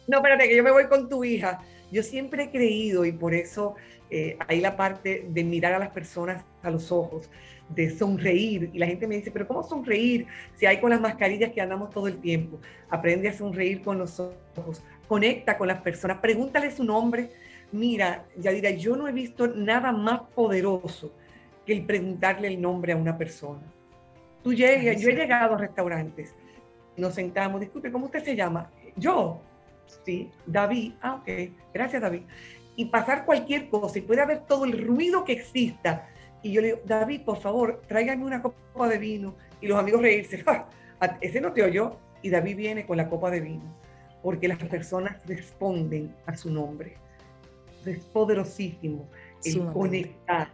No, 0.09 0.17
espérate, 0.17 0.49
que 0.49 0.57
yo 0.57 0.63
me 0.63 0.71
voy 0.71 0.87
con 0.89 1.07
tu 1.11 1.23
hija. 1.23 1.61
Yo 1.93 2.03
siempre 2.03 2.45
he 2.45 2.51
creído 2.51 3.05
y 3.05 3.13
por 3.13 3.35
eso 3.35 3.77
eh, 4.11 4.37
hay 4.47 4.61
la 4.61 4.77
parte 4.77 5.27
de 5.29 5.45
mirar 5.45 5.75
a 5.75 5.79
las 5.79 5.91
personas 5.91 6.45
a 6.63 6.71
los 6.71 6.91
ojos, 6.91 7.31
de 7.69 7.91
sonreír. 7.91 8.71
Y 8.73 8.79
la 8.79 8.87
gente 8.87 9.07
me 9.07 9.17
dice, 9.17 9.31
pero 9.31 9.47
¿cómo 9.47 9.63
sonreír 9.63 10.27
si 10.55 10.67
hay 10.67 10.81
con 10.81 10.91
las 10.91 11.01
mascarillas 11.01 11.53
que 11.53 11.61
andamos 11.61 11.91
todo 11.91 12.09
el 12.09 12.19
tiempo? 12.19 12.59
Aprende 12.89 13.29
a 13.29 13.33
sonreír 13.33 13.83
con 13.83 13.99
los 13.99 14.19
ojos, 14.19 14.83
conecta 15.07 15.59
con 15.59 15.69
las 15.69 15.81
personas, 15.83 16.19
pregúntale 16.19 16.71
su 16.71 16.85
nombre. 16.85 17.31
Mira, 17.71 18.25
Yadira, 18.37 18.71
yo 18.71 18.97
no 18.97 19.09
he 19.09 19.13
visto 19.13 19.47
nada 19.47 19.93
más 19.93 20.21
poderoso 20.35 21.13
que 21.67 21.75
el 21.75 21.85
preguntarle 21.85 22.49
el 22.49 22.61
nombre 22.61 22.93
a 22.93 22.97
una 22.97 23.19
persona. 23.19 23.63
Tú 24.43 24.55
llegas, 24.55 25.01
yo 25.01 25.11
he 25.11 25.15
llegado 25.15 25.57
a 25.57 25.59
restaurantes, 25.59 26.35
nos 26.97 27.15
sentamos, 27.15 27.61
disculpe, 27.61 27.93
¿cómo 27.93 28.07
usted 28.07 28.25
se 28.25 28.35
llama? 28.35 28.71
Yo, 28.97 29.43
sí, 30.05 30.31
David, 30.47 30.95
ah, 31.03 31.17
ok, 31.17 31.51
gracias 31.75 32.01
David 32.01 32.23
y 32.79 32.85
pasar 32.85 33.25
cualquier 33.25 33.69
cosa 33.69 33.99
y 33.99 34.03
puede 34.03 34.21
haber 34.21 34.47
todo 34.47 34.65
el 34.65 34.87
ruido 34.87 35.25
que 35.25 35.33
exista. 35.33 36.09
Y 36.45 36.53
yo 36.53 36.61
le 36.61 36.69
digo, 36.69 36.81
David, 36.85 37.23
por 37.23 37.39
favor, 37.39 37.83
tráigame 37.89 38.25
una 38.25 38.41
copa 38.41 38.87
de 38.87 38.99
vino. 38.99 39.35
Y 39.61 39.67
los 39.67 39.77
amigos 39.77 40.01
reírse, 40.01 40.45
ah, 40.47 40.69
ese 41.21 41.41
no 41.41 41.53
te 41.53 41.65
oyó. 41.65 41.99
Y 42.23 42.31
David 42.31 42.57
viene 42.57 42.87
con 42.87 42.97
la 42.97 43.09
copa 43.09 43.33
de 43.33 43.41
vino, 43.41 43.65
porque 44.23 44.47
las 44.47 44.59
personas 44.59 45.17
responden 45.27 46.15
a 46.25 46.37
su 46.37 46.53
nombre. 46.53 46.99
Es 47.85 47.99
poderosísimo 48.05 49.09
el 49.45 49.73
conectar, 49.73 50.49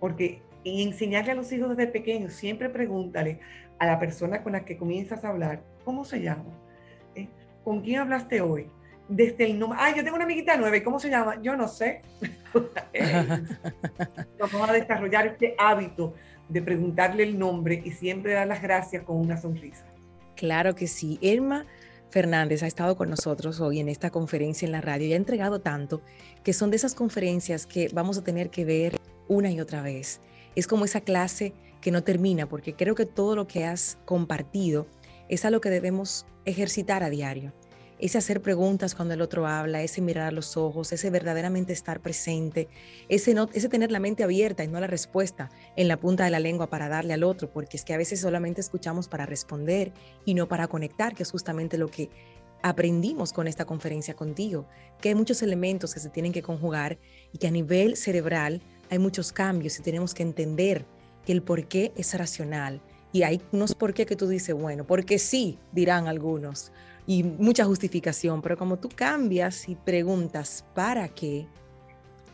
porque 0.00 0.42
y 0.64 0.82
enseñarle 0.82 1.30
a 1.30 1.34
los 1.36 1.52
hijos 1.52 1.76
desde 1.76 1.92
pequeños, 1.92 2.32
siempre 2.32 2.68
pregúntale 2.70 3.38
a 3.78 3.86
la 3.86 4.00
persona 4.00 4.42
con 4.42 4.50
la 4.50 4.64
que 4.64 4.76
comienzas 4.76 5.24
a 5.24 5.28
hablar, 5.28 5.62
¿cómo 5.84 6.04
se 6.04 6.22
llama? 6.22 6.50
¿Eh? 7.14 7.28
¿Con 7.62 7.82
quién 7.82 8.00
hablaste 8.00 8.40
hoy? 8.40 8.68
Desde 9.08 9.44
el 9.46 9.58
nombre, 9.58 9.78
ay, 9.80 9.94
yo 9.96 10.04
tengo 10.04 10.16
una 10.16 10.24
amiguita 10.24 10.56
nueva, 10.56 10.82
cómo 10.84 11.00
se 11.00 11.08
llama? 11.08 11.40
Yo 11.42 11.56
no 11.56 11.66
sé. 11.66 12.02
Vamos 14.38 14.68
a 14.68 14.72
desarrollar 14.72 15.26
este 15.26 15.54
hábito 15.58 16.14
de 16.48 16.62
preguntarle 16.62 17.22
el 17.22 17.38
nombre 17.38 17.82
y 17.84 17.90
siempre 17.92 18.32
dar 18.34 18.46
las 18.46 18.62
gracias 18.62 19.04
con 19.04 19.16
una 19.16 19.36
sonrisa. 19.36 19.84
Claro 20.36 20.74
que 20.74 20.86
sí. 20.86 21.18
Elma 21.20 21.66
Fernández 22.10 22.62
ha 22.62 22.66
estado 22.66 22.96
con 22.96 23.10
nosotros 23.10 23.60
hoy 23.60 23.80
en 23.80 23.88
esta 23.88 24.10
conferencia 24.10 24.66
en 24.66 24.72
la 24.72 24.80
radio 24.80 25.06
y 25.06 25.12
ha 25.12 25.16
entregado 25.16 25.60
tanto 25.60 26.00
que 26.42 26.52
son 26.52 26.70
de 26.70 26.76
esas 26.76 26.94
conferencias 26.94 27.66
que 27.66 27.88
vamos 27.92 28.18
a 28.18 28.24
tener 28.24 28.50
que 28.50 28.64
ver 28.64 28.96
una 29.26 29.50
y 29.50 29.60
otra 29.60 29.82
vez. 29.82 30.20
Es 30.54 30.66
como 30.66 30.84
esa 30.84 31.00
clase 31.02 31.52
que 31.80 31.90
no 31.90 32.02
termina, 32.02 32.48
porque 32.48 32.74
creo 32.74 32.94
que 32.94 33.06
todo 33.06 33.36
lo 33.36 33.46
que 33.46 33.64
has 33.64 33.98
compartido 34.04 34.86
es 35.28 35.44
a 35.44 35.50
lo 35.50 35.60
que 35.60 35.70
debemos 35.70 36.26
ejercitar 36.44 37.02
a 37.02 37.10
diario. 37.10 37.52
Ese 37.98 38.18
hacer 38.18 38.40
preguntas 38.40 38.94
cuando 38.94 39.14
el 39.14 39.20
otro 39.20 39.46
habla, 39.46 39.82
ese 39.82 40.00
mirar 40.00 40.28
a 40.28 40.30
los 40.30 40.56
ojos, 40.56 40.92
ese 40.92 41.10
verdaderamente 41.10 41.72
estar 41.72 42.00
presente, 42.00 42.68
ese, 43.08 43.34
no, 43.34 43.48
ese 43.52 43.68
tener 43.68 43.90
la 43.90 43.98
mente 43.98 44.22
abierta 44.22 44.62
y 44.62 44.68
no 44.68 44.78
la 44.78 44.86
respuesta 44.86 45.50
en 45.74 45.88
la 45.88 45.96
punta 45.96 46.24
de 46.24 46.30
la 46.30 46.38
lengua 46.38 46.70
para 46.70 46.88
darle 46.88 47.14
al 47.14 47.24
otro, 47.24 47.50
porque 47.50 47.76
es 47.76 47.84
que 47.84 47.94
a 47.94 47.98
veces 47.98 48.20
solamente 48.20 48.60
escuchamos 48.60 49.08
para 49.08 49.26
responder 49.26 49.92
y 50.24 50.34
no 50.34 50.46
para 50.46 50.68
conectar, 50.68 51.14
que 51.14 51.24
es 51.24 51.30
justamente 51.32 51.76
lo 51.76 51.88
que 51.88 52.08
aprendimos 52.62 53.32
con 53.32 53.48
esta 53.48 53.64
conferencia 53.64 54.14
contigo, 54.14 54.66
que 55.00 55.10
hay 55.10 55.14
muchos 55.14 55.42
elementos 55.42 55.94
que 55.94 56.00
se 56.00 56.10
tienen 56.10 56.32
que 56.32 56.42
conjugar 56.42 56.98
y 57.32 57.38
que 57.38 57.48
a 57.48 57.52
nivel 57.52 57.96
cerebral 57.96 58.62
hay 58.90 58.98
muchos 58.98 59.32
cambios 59.32 59.78
y 59.78 59.82
tenemos 59.82 60.14
que 60.14 60.22
entender 60.22 60.84
que 61.24 61.32
el 61.32 61.42
por 61.42 61.66
qué 61.66 61.92
es 61.96 62.16
racional. 62.16 62.80
Y 63.12 63.22
hay 63.22 63.40
unos 63.52 63.74
por 63.74 63.94
qué 63.94 64.06
que 64.06 64.16
tú 64.16 64.28
dices, 64.28 64.54
bueno, 64.54 64.86
porque 64.86 65.18
sí, 65.18 65.58
dirán 65.72 66.08
algunos, 66.08 66.72
y 67.08 67.22
mucha 67.22 67.64
justificación, 67.64 68.42
pero 68.42 68.58
como 68.58 68.78
tú 68.78 68.90
cambias 68.94 69.66
y 69.66 69.76
preguntas, 69.76 70.66
¿para 70.74 71.08
qué? 71.08 71.46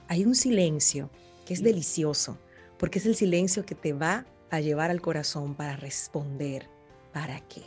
Hay 0.08 0.24
un 0.24 0.34
silencio 0.34 1.10
que 1.46 1.54
es 1.54 1.62
delicioso, 1.62 2.38
porque 2.76 2.98
es 2.98 3.06
el 3.06 3.14
silencio 3.14 3.64
que 3.64 3.76
te 3.76 3.92
va 3.92 4.26
a 4.50 4.58
llevar 4.58 4.90
al 4.90 5.00
corazón 5.00 5.54
para 5.54 5.76
responder, 5.76 6.68
¿para 7.12 7.38
qué? 7.42 7.62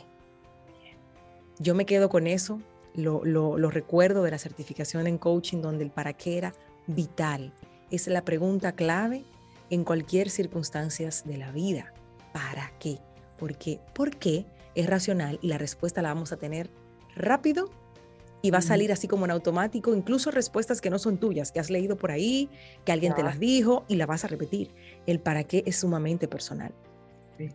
Yo 1.58 1.74
me 1.74 1.86
quedo 1.86 2.10
con 2.10 2.26
eso, 2.26 2.60
lo, 2.94 3.24
lo 3.24 3.70
recuerdo 3.70 4.22
de 4.22 4.32
la 4.32 4.38
certificación 4.38 5.06
en 5.06 5.16
coaching, 5.16 5.62
donde 5.62 5.84
el 5.84 5.90
para 5.90 6.12
qué 6.12 6.36
era 6.36 6.52
vital 6.86 7.54
es 7.90 8.06
la 8.06 8.22
pregunta 8.22 8.72
clave 8.72 9.24
en 9.70 9.82
cualquier 9.82 10.28
circunstancia 10.28 11.08
de 11.24 11.38
la 11.38 11.52
vida. 11.52 11.94
¿Para 12.34 12.70
qué? 12.78 12.98
Porque 13.38 13.80
¿por 13.94 14.14
qué? 14.18 14.44
es 14.78 14.86
racional 14.86 15.40
y 15.42 15.48
la 15.48 15.58
respuesta 15.58 16.02
la 16.02 16.14
vamos 16.14 16.30
a 16.30 16.36
tener 16.36 16.70
rápido 17.18 17.70
y 18.40 18.50
va 18.50 18.58
a 18.58 18.62
salir 18.62 18.92
así 18.92 19.08
como 19.08 19.24
en 19.24 19.32
automático, 19.32 19.94
incluso 19.94 20.30
respuestas 20.30 20.80
que 20.80 20.90
no 20.90 20.98
son 20.98 21.18
tuyas, 21.18 21.50
que 21.50 21.60
has 21.60 21.70
leído 21.70 21.96
por 21.96 22.10
ahí, 22.10 22.48
que 22.84 22.92
alguien 22.92 23.14
te 23.14 23.22
las 23.22 23.38
dijo 23.38 23.84
y 23.88 23.96
la 23.96 24.06
vas 24.06 24.24
a 24.24 24.28
repetir. 24.28 24.70
El 25.06 25.20
para 25.20 25.44
qué 25.44 25.64
es 25.66 25.76
sumamente 25.76 26.28
personal. 26.28 26.72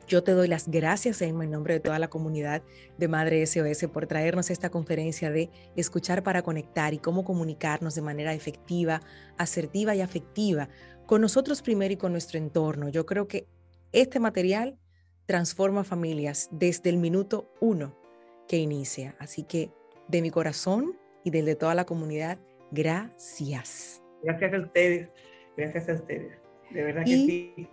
Yo 0.07 0.23
te 0.23 0.31
doy 0.31 0.47
las 0.47 0.69
gracias, 0.69 1.21
Emma, 1.21 1.43
en 1.43 1.51
nombre 1.51 1.73
de 1.73 1.79
toda 1.81 1.99
la 1.99 2.09
comunidad 2.09 2.63
de 2.97 3.07
Madre 3.09 3.45
SOS 3.45 3.89
por 3.91 4.07
traernos 4.07 4.49
esta 4.49 4.69
conferencia 4.69 5.29
de 5.29 5.49
escuchar 5.75 6.23
para 6.23 6.41
conectar 6.41 6.93
y 6.93 6.99
cómo 6.99 7.25
comunicarnos 7.25 7.93
de 7.93 8.01
manera 8.01 8.33
efectiva, 8.33 9.01
asertiva 9.37 9.93
y 9.93 10.01
afectiva 10.01 10.69
con 11.05 11.19
nosotros 11.19 11.61
primero 11.61 11.93
y 11.93 11.97
con 11.97 12.13
nuestro 12.13 12.39
entorno. 12.39 12.87
Yo 12.87 13.05
creo 13.05 13.27
que 13.27 13.45
este 13.91 14.21
material 14.21 14.77
transforma 15.25 15.83
familias 15.83 16.47
desde 16.51 16.89
el 16.89 16.97
minuto 16.97 17.51
uno 17.59 18.02
que 18.47 18.57
inicia. 18.57 19.15
Así 19.19 19.43
que 19.43 19.71
de 20.07 20.21
mi 20.21 20.31
corazón 20.31 20.97
y 21.23 21.31
del 21.31 21.45
de 21.45 21.55
toda 21.55 21.75
la 21.75 21.85
comunidad, 21.85 22.37
gracias. 22.71 24.01
Gracias 24.23 24.53
a 24.53 24.57
ustedes, 24.57 25.09
gracias 25.57 25.89
a 25.89 25.93
ustedes. 25.93 26.33
De 26.71 26.83
verdad 26.83 27.03
que 27.05 27.11
sí. 27.11 27.67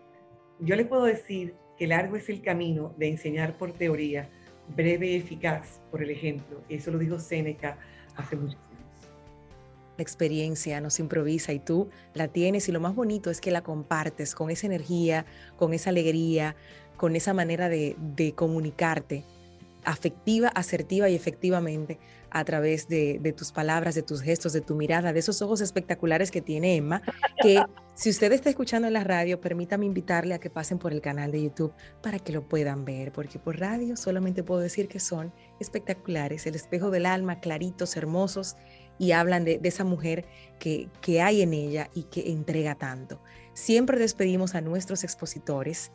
Yo 0.60 0.76
les 0.76 0.86
puedo 0.86 1.04
decir 1.04 1.54
que 1.78 1.86
largo 1.86 2.16
es 2.16 2.28
el 2.28 2.42
camino 2.42 2.94
de 2.98 3.08
enseñar 3.08 3.56
por 3.56 3.72
teoría, 3.72 4.28
breve 4.76 5.06
y 5.08 5.16
eficaz 5.16 5.80
por 5.90 6.02
el 6.02 6.10
ejemplo. 6.10 6.62
Eso 6.68 6.90
lo 6.90 6.98
dijo 6.98 7.18
Séneca 7.18 7.78
hace 8.16 8.36
muchos 8.36 8.56
años. 8.56 8.70
La 9.96 10.02
experiencia 10.02 10.80
no 10.80 10.90
se 10.90 11.02
improvisa 11.02 11.52
y 11.52 11.58
tú 11.58 11.88
la 12.14 12.28
tienes 12.28 12.68
y 12.68 12.72
lo 12.72 12.80
más 12.80 12.94
bonito 12.94 13.30
es 13.30 13.40
que 13.40 13.50
la 13.50 13.62
compartes 13.62 14.34
con 14.34 14.50
esa 14.50 14.66
energía, 14.66 15.26
con 15.56 15.72
esa 15.74 15.90
alegría, 15.90 16.56
con 16.96 17.16
esa 17.16 17.32
manera 17.32 17.68
de, 17.68 17.96
de 17.98 18.32
comunicarte 18.32 19.24
afectiva, 19.84 20.48
asertiva 20.48 21.08
y 21.08 21.14
efectivamente 21.14 21.98
a 22.30 22.44
través 22.44 22.88
de, 22.88 23.34
tus 23.36 23.52
palabras, 23.52 23.94
de 23.94 24.02
tus 24.02 24.22
gestos, 24.22 24.52
de 24.52 24.60
tu 24.60 24.74
mirada, 24.74 25.12
de 25.12 25.18
esos 25.18 25.42
ojos 25.42 25.60
espectaculares 25.60 26.30
que 26.30 26.40
tiene 26.40 26.76
Emma, 26.76 27.02
que 27.42 27.62
si 27.94 28.10
usted 28.10 28.32
está 28.32 28.50
escuchando 28.50 28.86
en 28.86 28.94
la 28.94 29.04
radio, 29.04 29.40
permítame 29.40 29.86
invitarle 29.86 30.34
a 30.34 30.38
que 30.38 30.50
pasen 30.50 30.78
por 30.78 30.92
el 30.92 31.00
canal 31.00 31.32
de 31.32 31.42
YouTube 31.42 31.72
para 32.02 32.18
que 32.18 32.32
lo 32.32 32.48
puedan 32.48 32.84
ver, 32.84 33.12
porque 33.12 33.38
por 33.38 33.58
radio 33.58 33.96
solamente 33.96 34.44
puedo 34.44 34.60
decir 34.60 34.88
que 34.88 35.00
son 35.00 35.32
espectaculares, 35.58 36.46
el 36.46 36.54
espejo 36.54 36.90
del 36.90 37.06
alma, 37.06 37.40
claritos, 37.40 37.96
hermosos, 37.96 38.56
y 38.98 39.12
hablan 39.12 39.44
de, 39.44 39.58
de 39.58 39.68
esa 39.68 39.84
mujer 39.84 40.26
que, 40.58 40.88
que 41.00 41.22
hay 41.22 41.40
en 41.40 41.54
ella 41.54 41.88
y 41.94 42.04
que 42.04 42.30
entrega 42.30 42.74
tanto. 42.74 43.22
Siempre 43.54 43.98
despedimos 43.98 44.54
a 44.54 44.60
nuestros 44.60 45.04
expositores 45.04 45.90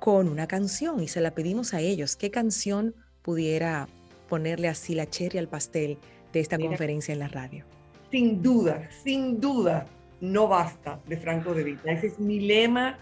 con 0.00 0.28
una 0.28 0.46
canción 0.46 1.02
y 1.02 1.08
se 1.08 1.20
la 1.20 1.34
pedimos 1.34 1.74
a 1.74 1.80
ellos. 1.80 2.16
¿Qué 2.16 2.30
canción 2.30 2.94
pudiera 3.26 3.88
ponerle 4.28 4.68
así 4.68 4.94
la 4.94 5.06
cherry 5.06 5.38
al 5.38 5.48
pastel 5.48 5.98
de 6.32 6.40
esta 6.40 6.58
conferencia 6.58 7.12
en 7.12 7.18
la 7.18 7.28
radio? 7.28 7.64
Sin 8.10 8.40
duda, 8.40 8.88
sin 9.02 9.40
duda, 9.40 9.84
no 10.20 10.46
basta 10.46 11.00
de 11.06 11.16
Franco 11.16 11.52
de 11.52 11.64
Vita. 11.64 11.90
Ese 11.90 12.06
es 12.06 12.20
mi 12.20 12.38
lema 12.38 12.98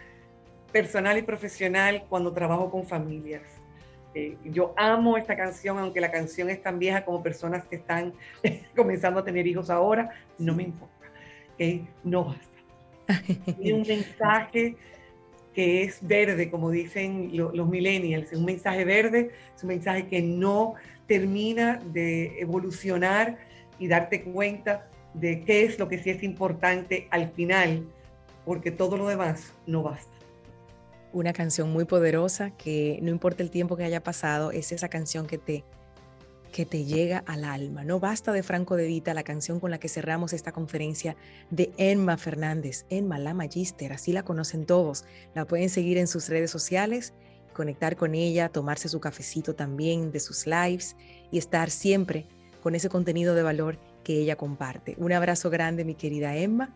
personal 0.72 1.18
y 1.18 1.22
profesional 1.22 2.04
cuando 2.08 2.32
trabajo 2.32 2.70
con 2.70 2.84
familias. 2.86 3.42
Eh, 4.14 4.38
yo 4.44 4.72
amo 4.78 5.18
esta 5.18 5.36
canción, 5.36 5.78
aunque 5.78 6.00
la 6.00 6.10
canción 6.10 6.48
es 6.48 6.62
tan 6.62 6.78
vieja 6.78 7.04
como 7.04 7.22
personas 7.22 7.66
que 7.66 7.76
están 7.76 8.14
comenzando 8.74 9.20
a 9.20 9.24
tener 9.24 9.46
hijos 9.46 9.68
ahora, 9.68 10.10
no 10.38 10.54
me 10.54 10.62
importa. 10.62 10.94
no 12.02 12.24
basta. 12.24 12.48
Tiene 13.60 13.80
un 13.80 13.86
mensaje 13.86 14.76
que 15.54 15.84
es 15.84 15.98
verde, 16.02 16.50
como 16.50 16.70
dicen 16.70 17.30
los 17.32 17.68
millennials, 17.68 18.32
es 18.32 18.38
un 18.38 18.44
mensaje 18.44 18.84
verde, 18.84 19.30
es 19.54 19.62
un 19.62 19.68
mensaje 19.68 20.08
que 20.08 20.20
no 20.20 20.74
termina 21.06 21.80
de 21.92 22.40
evolucionar 22.40 23.38
y 23.78 23.88
darte 23.88 24.22
cuenta 24.22 24.88
de 25.14 25.44
qué 25.44 25.64
es 25.64 25.78
lo 25.78 25.88
que 25.88 26.02
sí 26.02 26.10
es 26.10 26.22
importante 26.22 27.06
al 27.10 27.30
final, 27.30 27.86
porque 28.44 28.70
todo 28.70 28.96
lo 28.96 29.06
demás 29.06 29.52
no 29.66 29.82
basta. 29.82 30.12
Una 31.12 31.32
canción 31.32 31.70
muy 31.70 31.84
poderosa 31.84 32.50
que 32.50 32.98
no 33.00 33.10
importa 33.10 33.42
el 33.42 33.50
tiempo 33.50 33.76
que 33.76 33.84
haya 33.84 34.02
pasado, 34.02 34.50
es 34.50 34.72
esa 34.72 34.88
canción 34.88 35.26
que 35.26 35.38
te 35.38 35.64
que 36.54 36.64
te 36.64 36.84
llega 36.84 37.24
al 37.26 37.42
alma. 37.42 37.82
No 37.82 37.98
basta 37.98 38.30
de 38.30 38.44
Franco 38.44 38.76
de 38.76 38.86
Vita, 38.86 39.12
la 39.12 39.24
canción 39.24 39.58
con 39.58 39.72
la 39.72 39.80
que 39.80 39.88
cerramos 39.88 40.32
esta 40.32 40.52
conferencia 40.52 41.16
de 41.50 41.72
Emma 41.78 42.16
Fernández, 42.16 42.86
Emma 42.90 43.18
la 43.18 43.34
Magister, 43.34 43.92
así 43.92 44.12
la 44.12 44.22
conocen 44.22 44.64
todos. 44.64 45.04
La 45.34 45.46
pueden 45.46 45.68
seguir 45.68 45.98
en 45.98 46.06
sus 46.06 46.28
redes 46.28 46.52
sociales, 46.52 47.12
conectar 47.54 47.96
con 47.96 48.14
ella, 48.14 48.50
tomarse 48.50 48.88
su 48.88 49.00
cafecito 49.00 49.56
también 49.56 50.12
de 50.12 50.20
sus 50.20 50.46
lives 50.46 50.94
y 51.32 51.38
estar 51.38 51.70
siempre 51.70 52.24
con 52.62 52.76
ese 52.76 52.88
contenido 52.88 53.34
de 53.34 53.42
valor 53.42 53.76
que 54.04 54.16
ella 54.20 54.36
comparte. 54.36 54.94
Un 54.96 55.12
abrazo 55.12 55.50
grande, 55.50 55.84
mi 55.84 55.96
querida 55.96 56.36
Emma, 56.36 56.72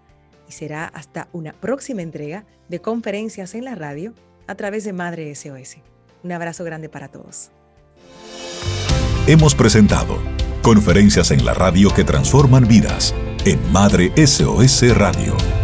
y 0.48 0.52
será 0.52 0.86
hasta 0.86 1.28
una 1.32 1.52
próxima 1.52 2.02
entrega 2.02 2.44
de 2.68 2.80
conferencias 2.80 3.54
en 3.54 3.64
la 3.64 3.76
radio 3.76 4.12
a 4.48 4.56
través 4.56 4.82
de 4.82 4.92
Madre 4.92 5.32
SOS. 5.32 5.76
Un 6.24 6.32
abrazo 6.32 6.64
grande 6.64 6.88
para 6.88 7.06
todos 7.06 7.52
hemos 9.28 9.54
presentado 9.54 10.18
Conferencias 10.62 11.30
en 11.32 11.44
la 11.44 11.52
radio 11.52 11.92
que 11.92 12.02
transforman 12.02 12.66
vidas 12.66 13.14
en 13.44 13.60
Madre 13.70 14.10
SOS 14.16 14.96
Radio. 14.96 15.57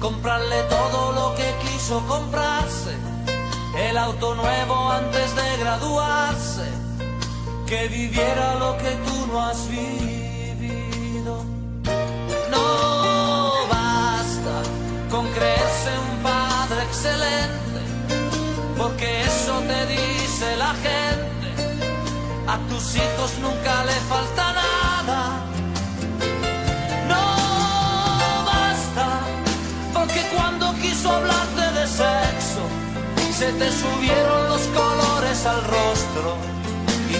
comprarle 0.00 0.62
todo 0.70 1.12
lo 1.12 1.34
que 1.34 1.54
quiso 1.62 2.00
comprarse, 2.06 2.96
el 3.76 3.98
auto 3.98 4.34
nuevo 4.34 4.90
antes 4.90 5.36
de 5.36 5.56
graduarse, 5.58 6.87
que 7.68 7.86
viviera 7.88 8.54
lo 8.54 8.78
que 8.78 8.90
tú 9.06 9.26
no 9.30 9.42
has 9.42 9.68
vivido. 9.68 11.44
No 12.50 13.68
basta 13.68 14.56
con 15.10 15.26
creerse 15.36 15.90
un 16.08 16.22
padre 16.22 16.82
excelente, 16.84 17.80
porque 18.78 19.20
eso 19.20 19.54
te 19.70 19.80
dice 19.86 20.56
la 20.56 20.72
gente, 20.86 21.48
a 22.46 22.56
tus 22.70 22.96
hijos 22.96 23.30
nunca 23.42 23.84
le 23.84 23.98
falta 24.12 24.44
nada. 24.64 25.20
No 27.12 27.24
basta, 28.46 29.06
porque 29.92 30.22
cuando 30.34 30.72
quiso 30.80 31.10
hablarte 31.10 31.64
de 31.78 31.86
sexo, 31.86 32.62
se 33.38 33.52
te 33.52 33.70
subieron 33.72 34.48
los 34.48 34.62
colores 34.68 35.44
al 35.44 35.62
rostro 35.64 36.57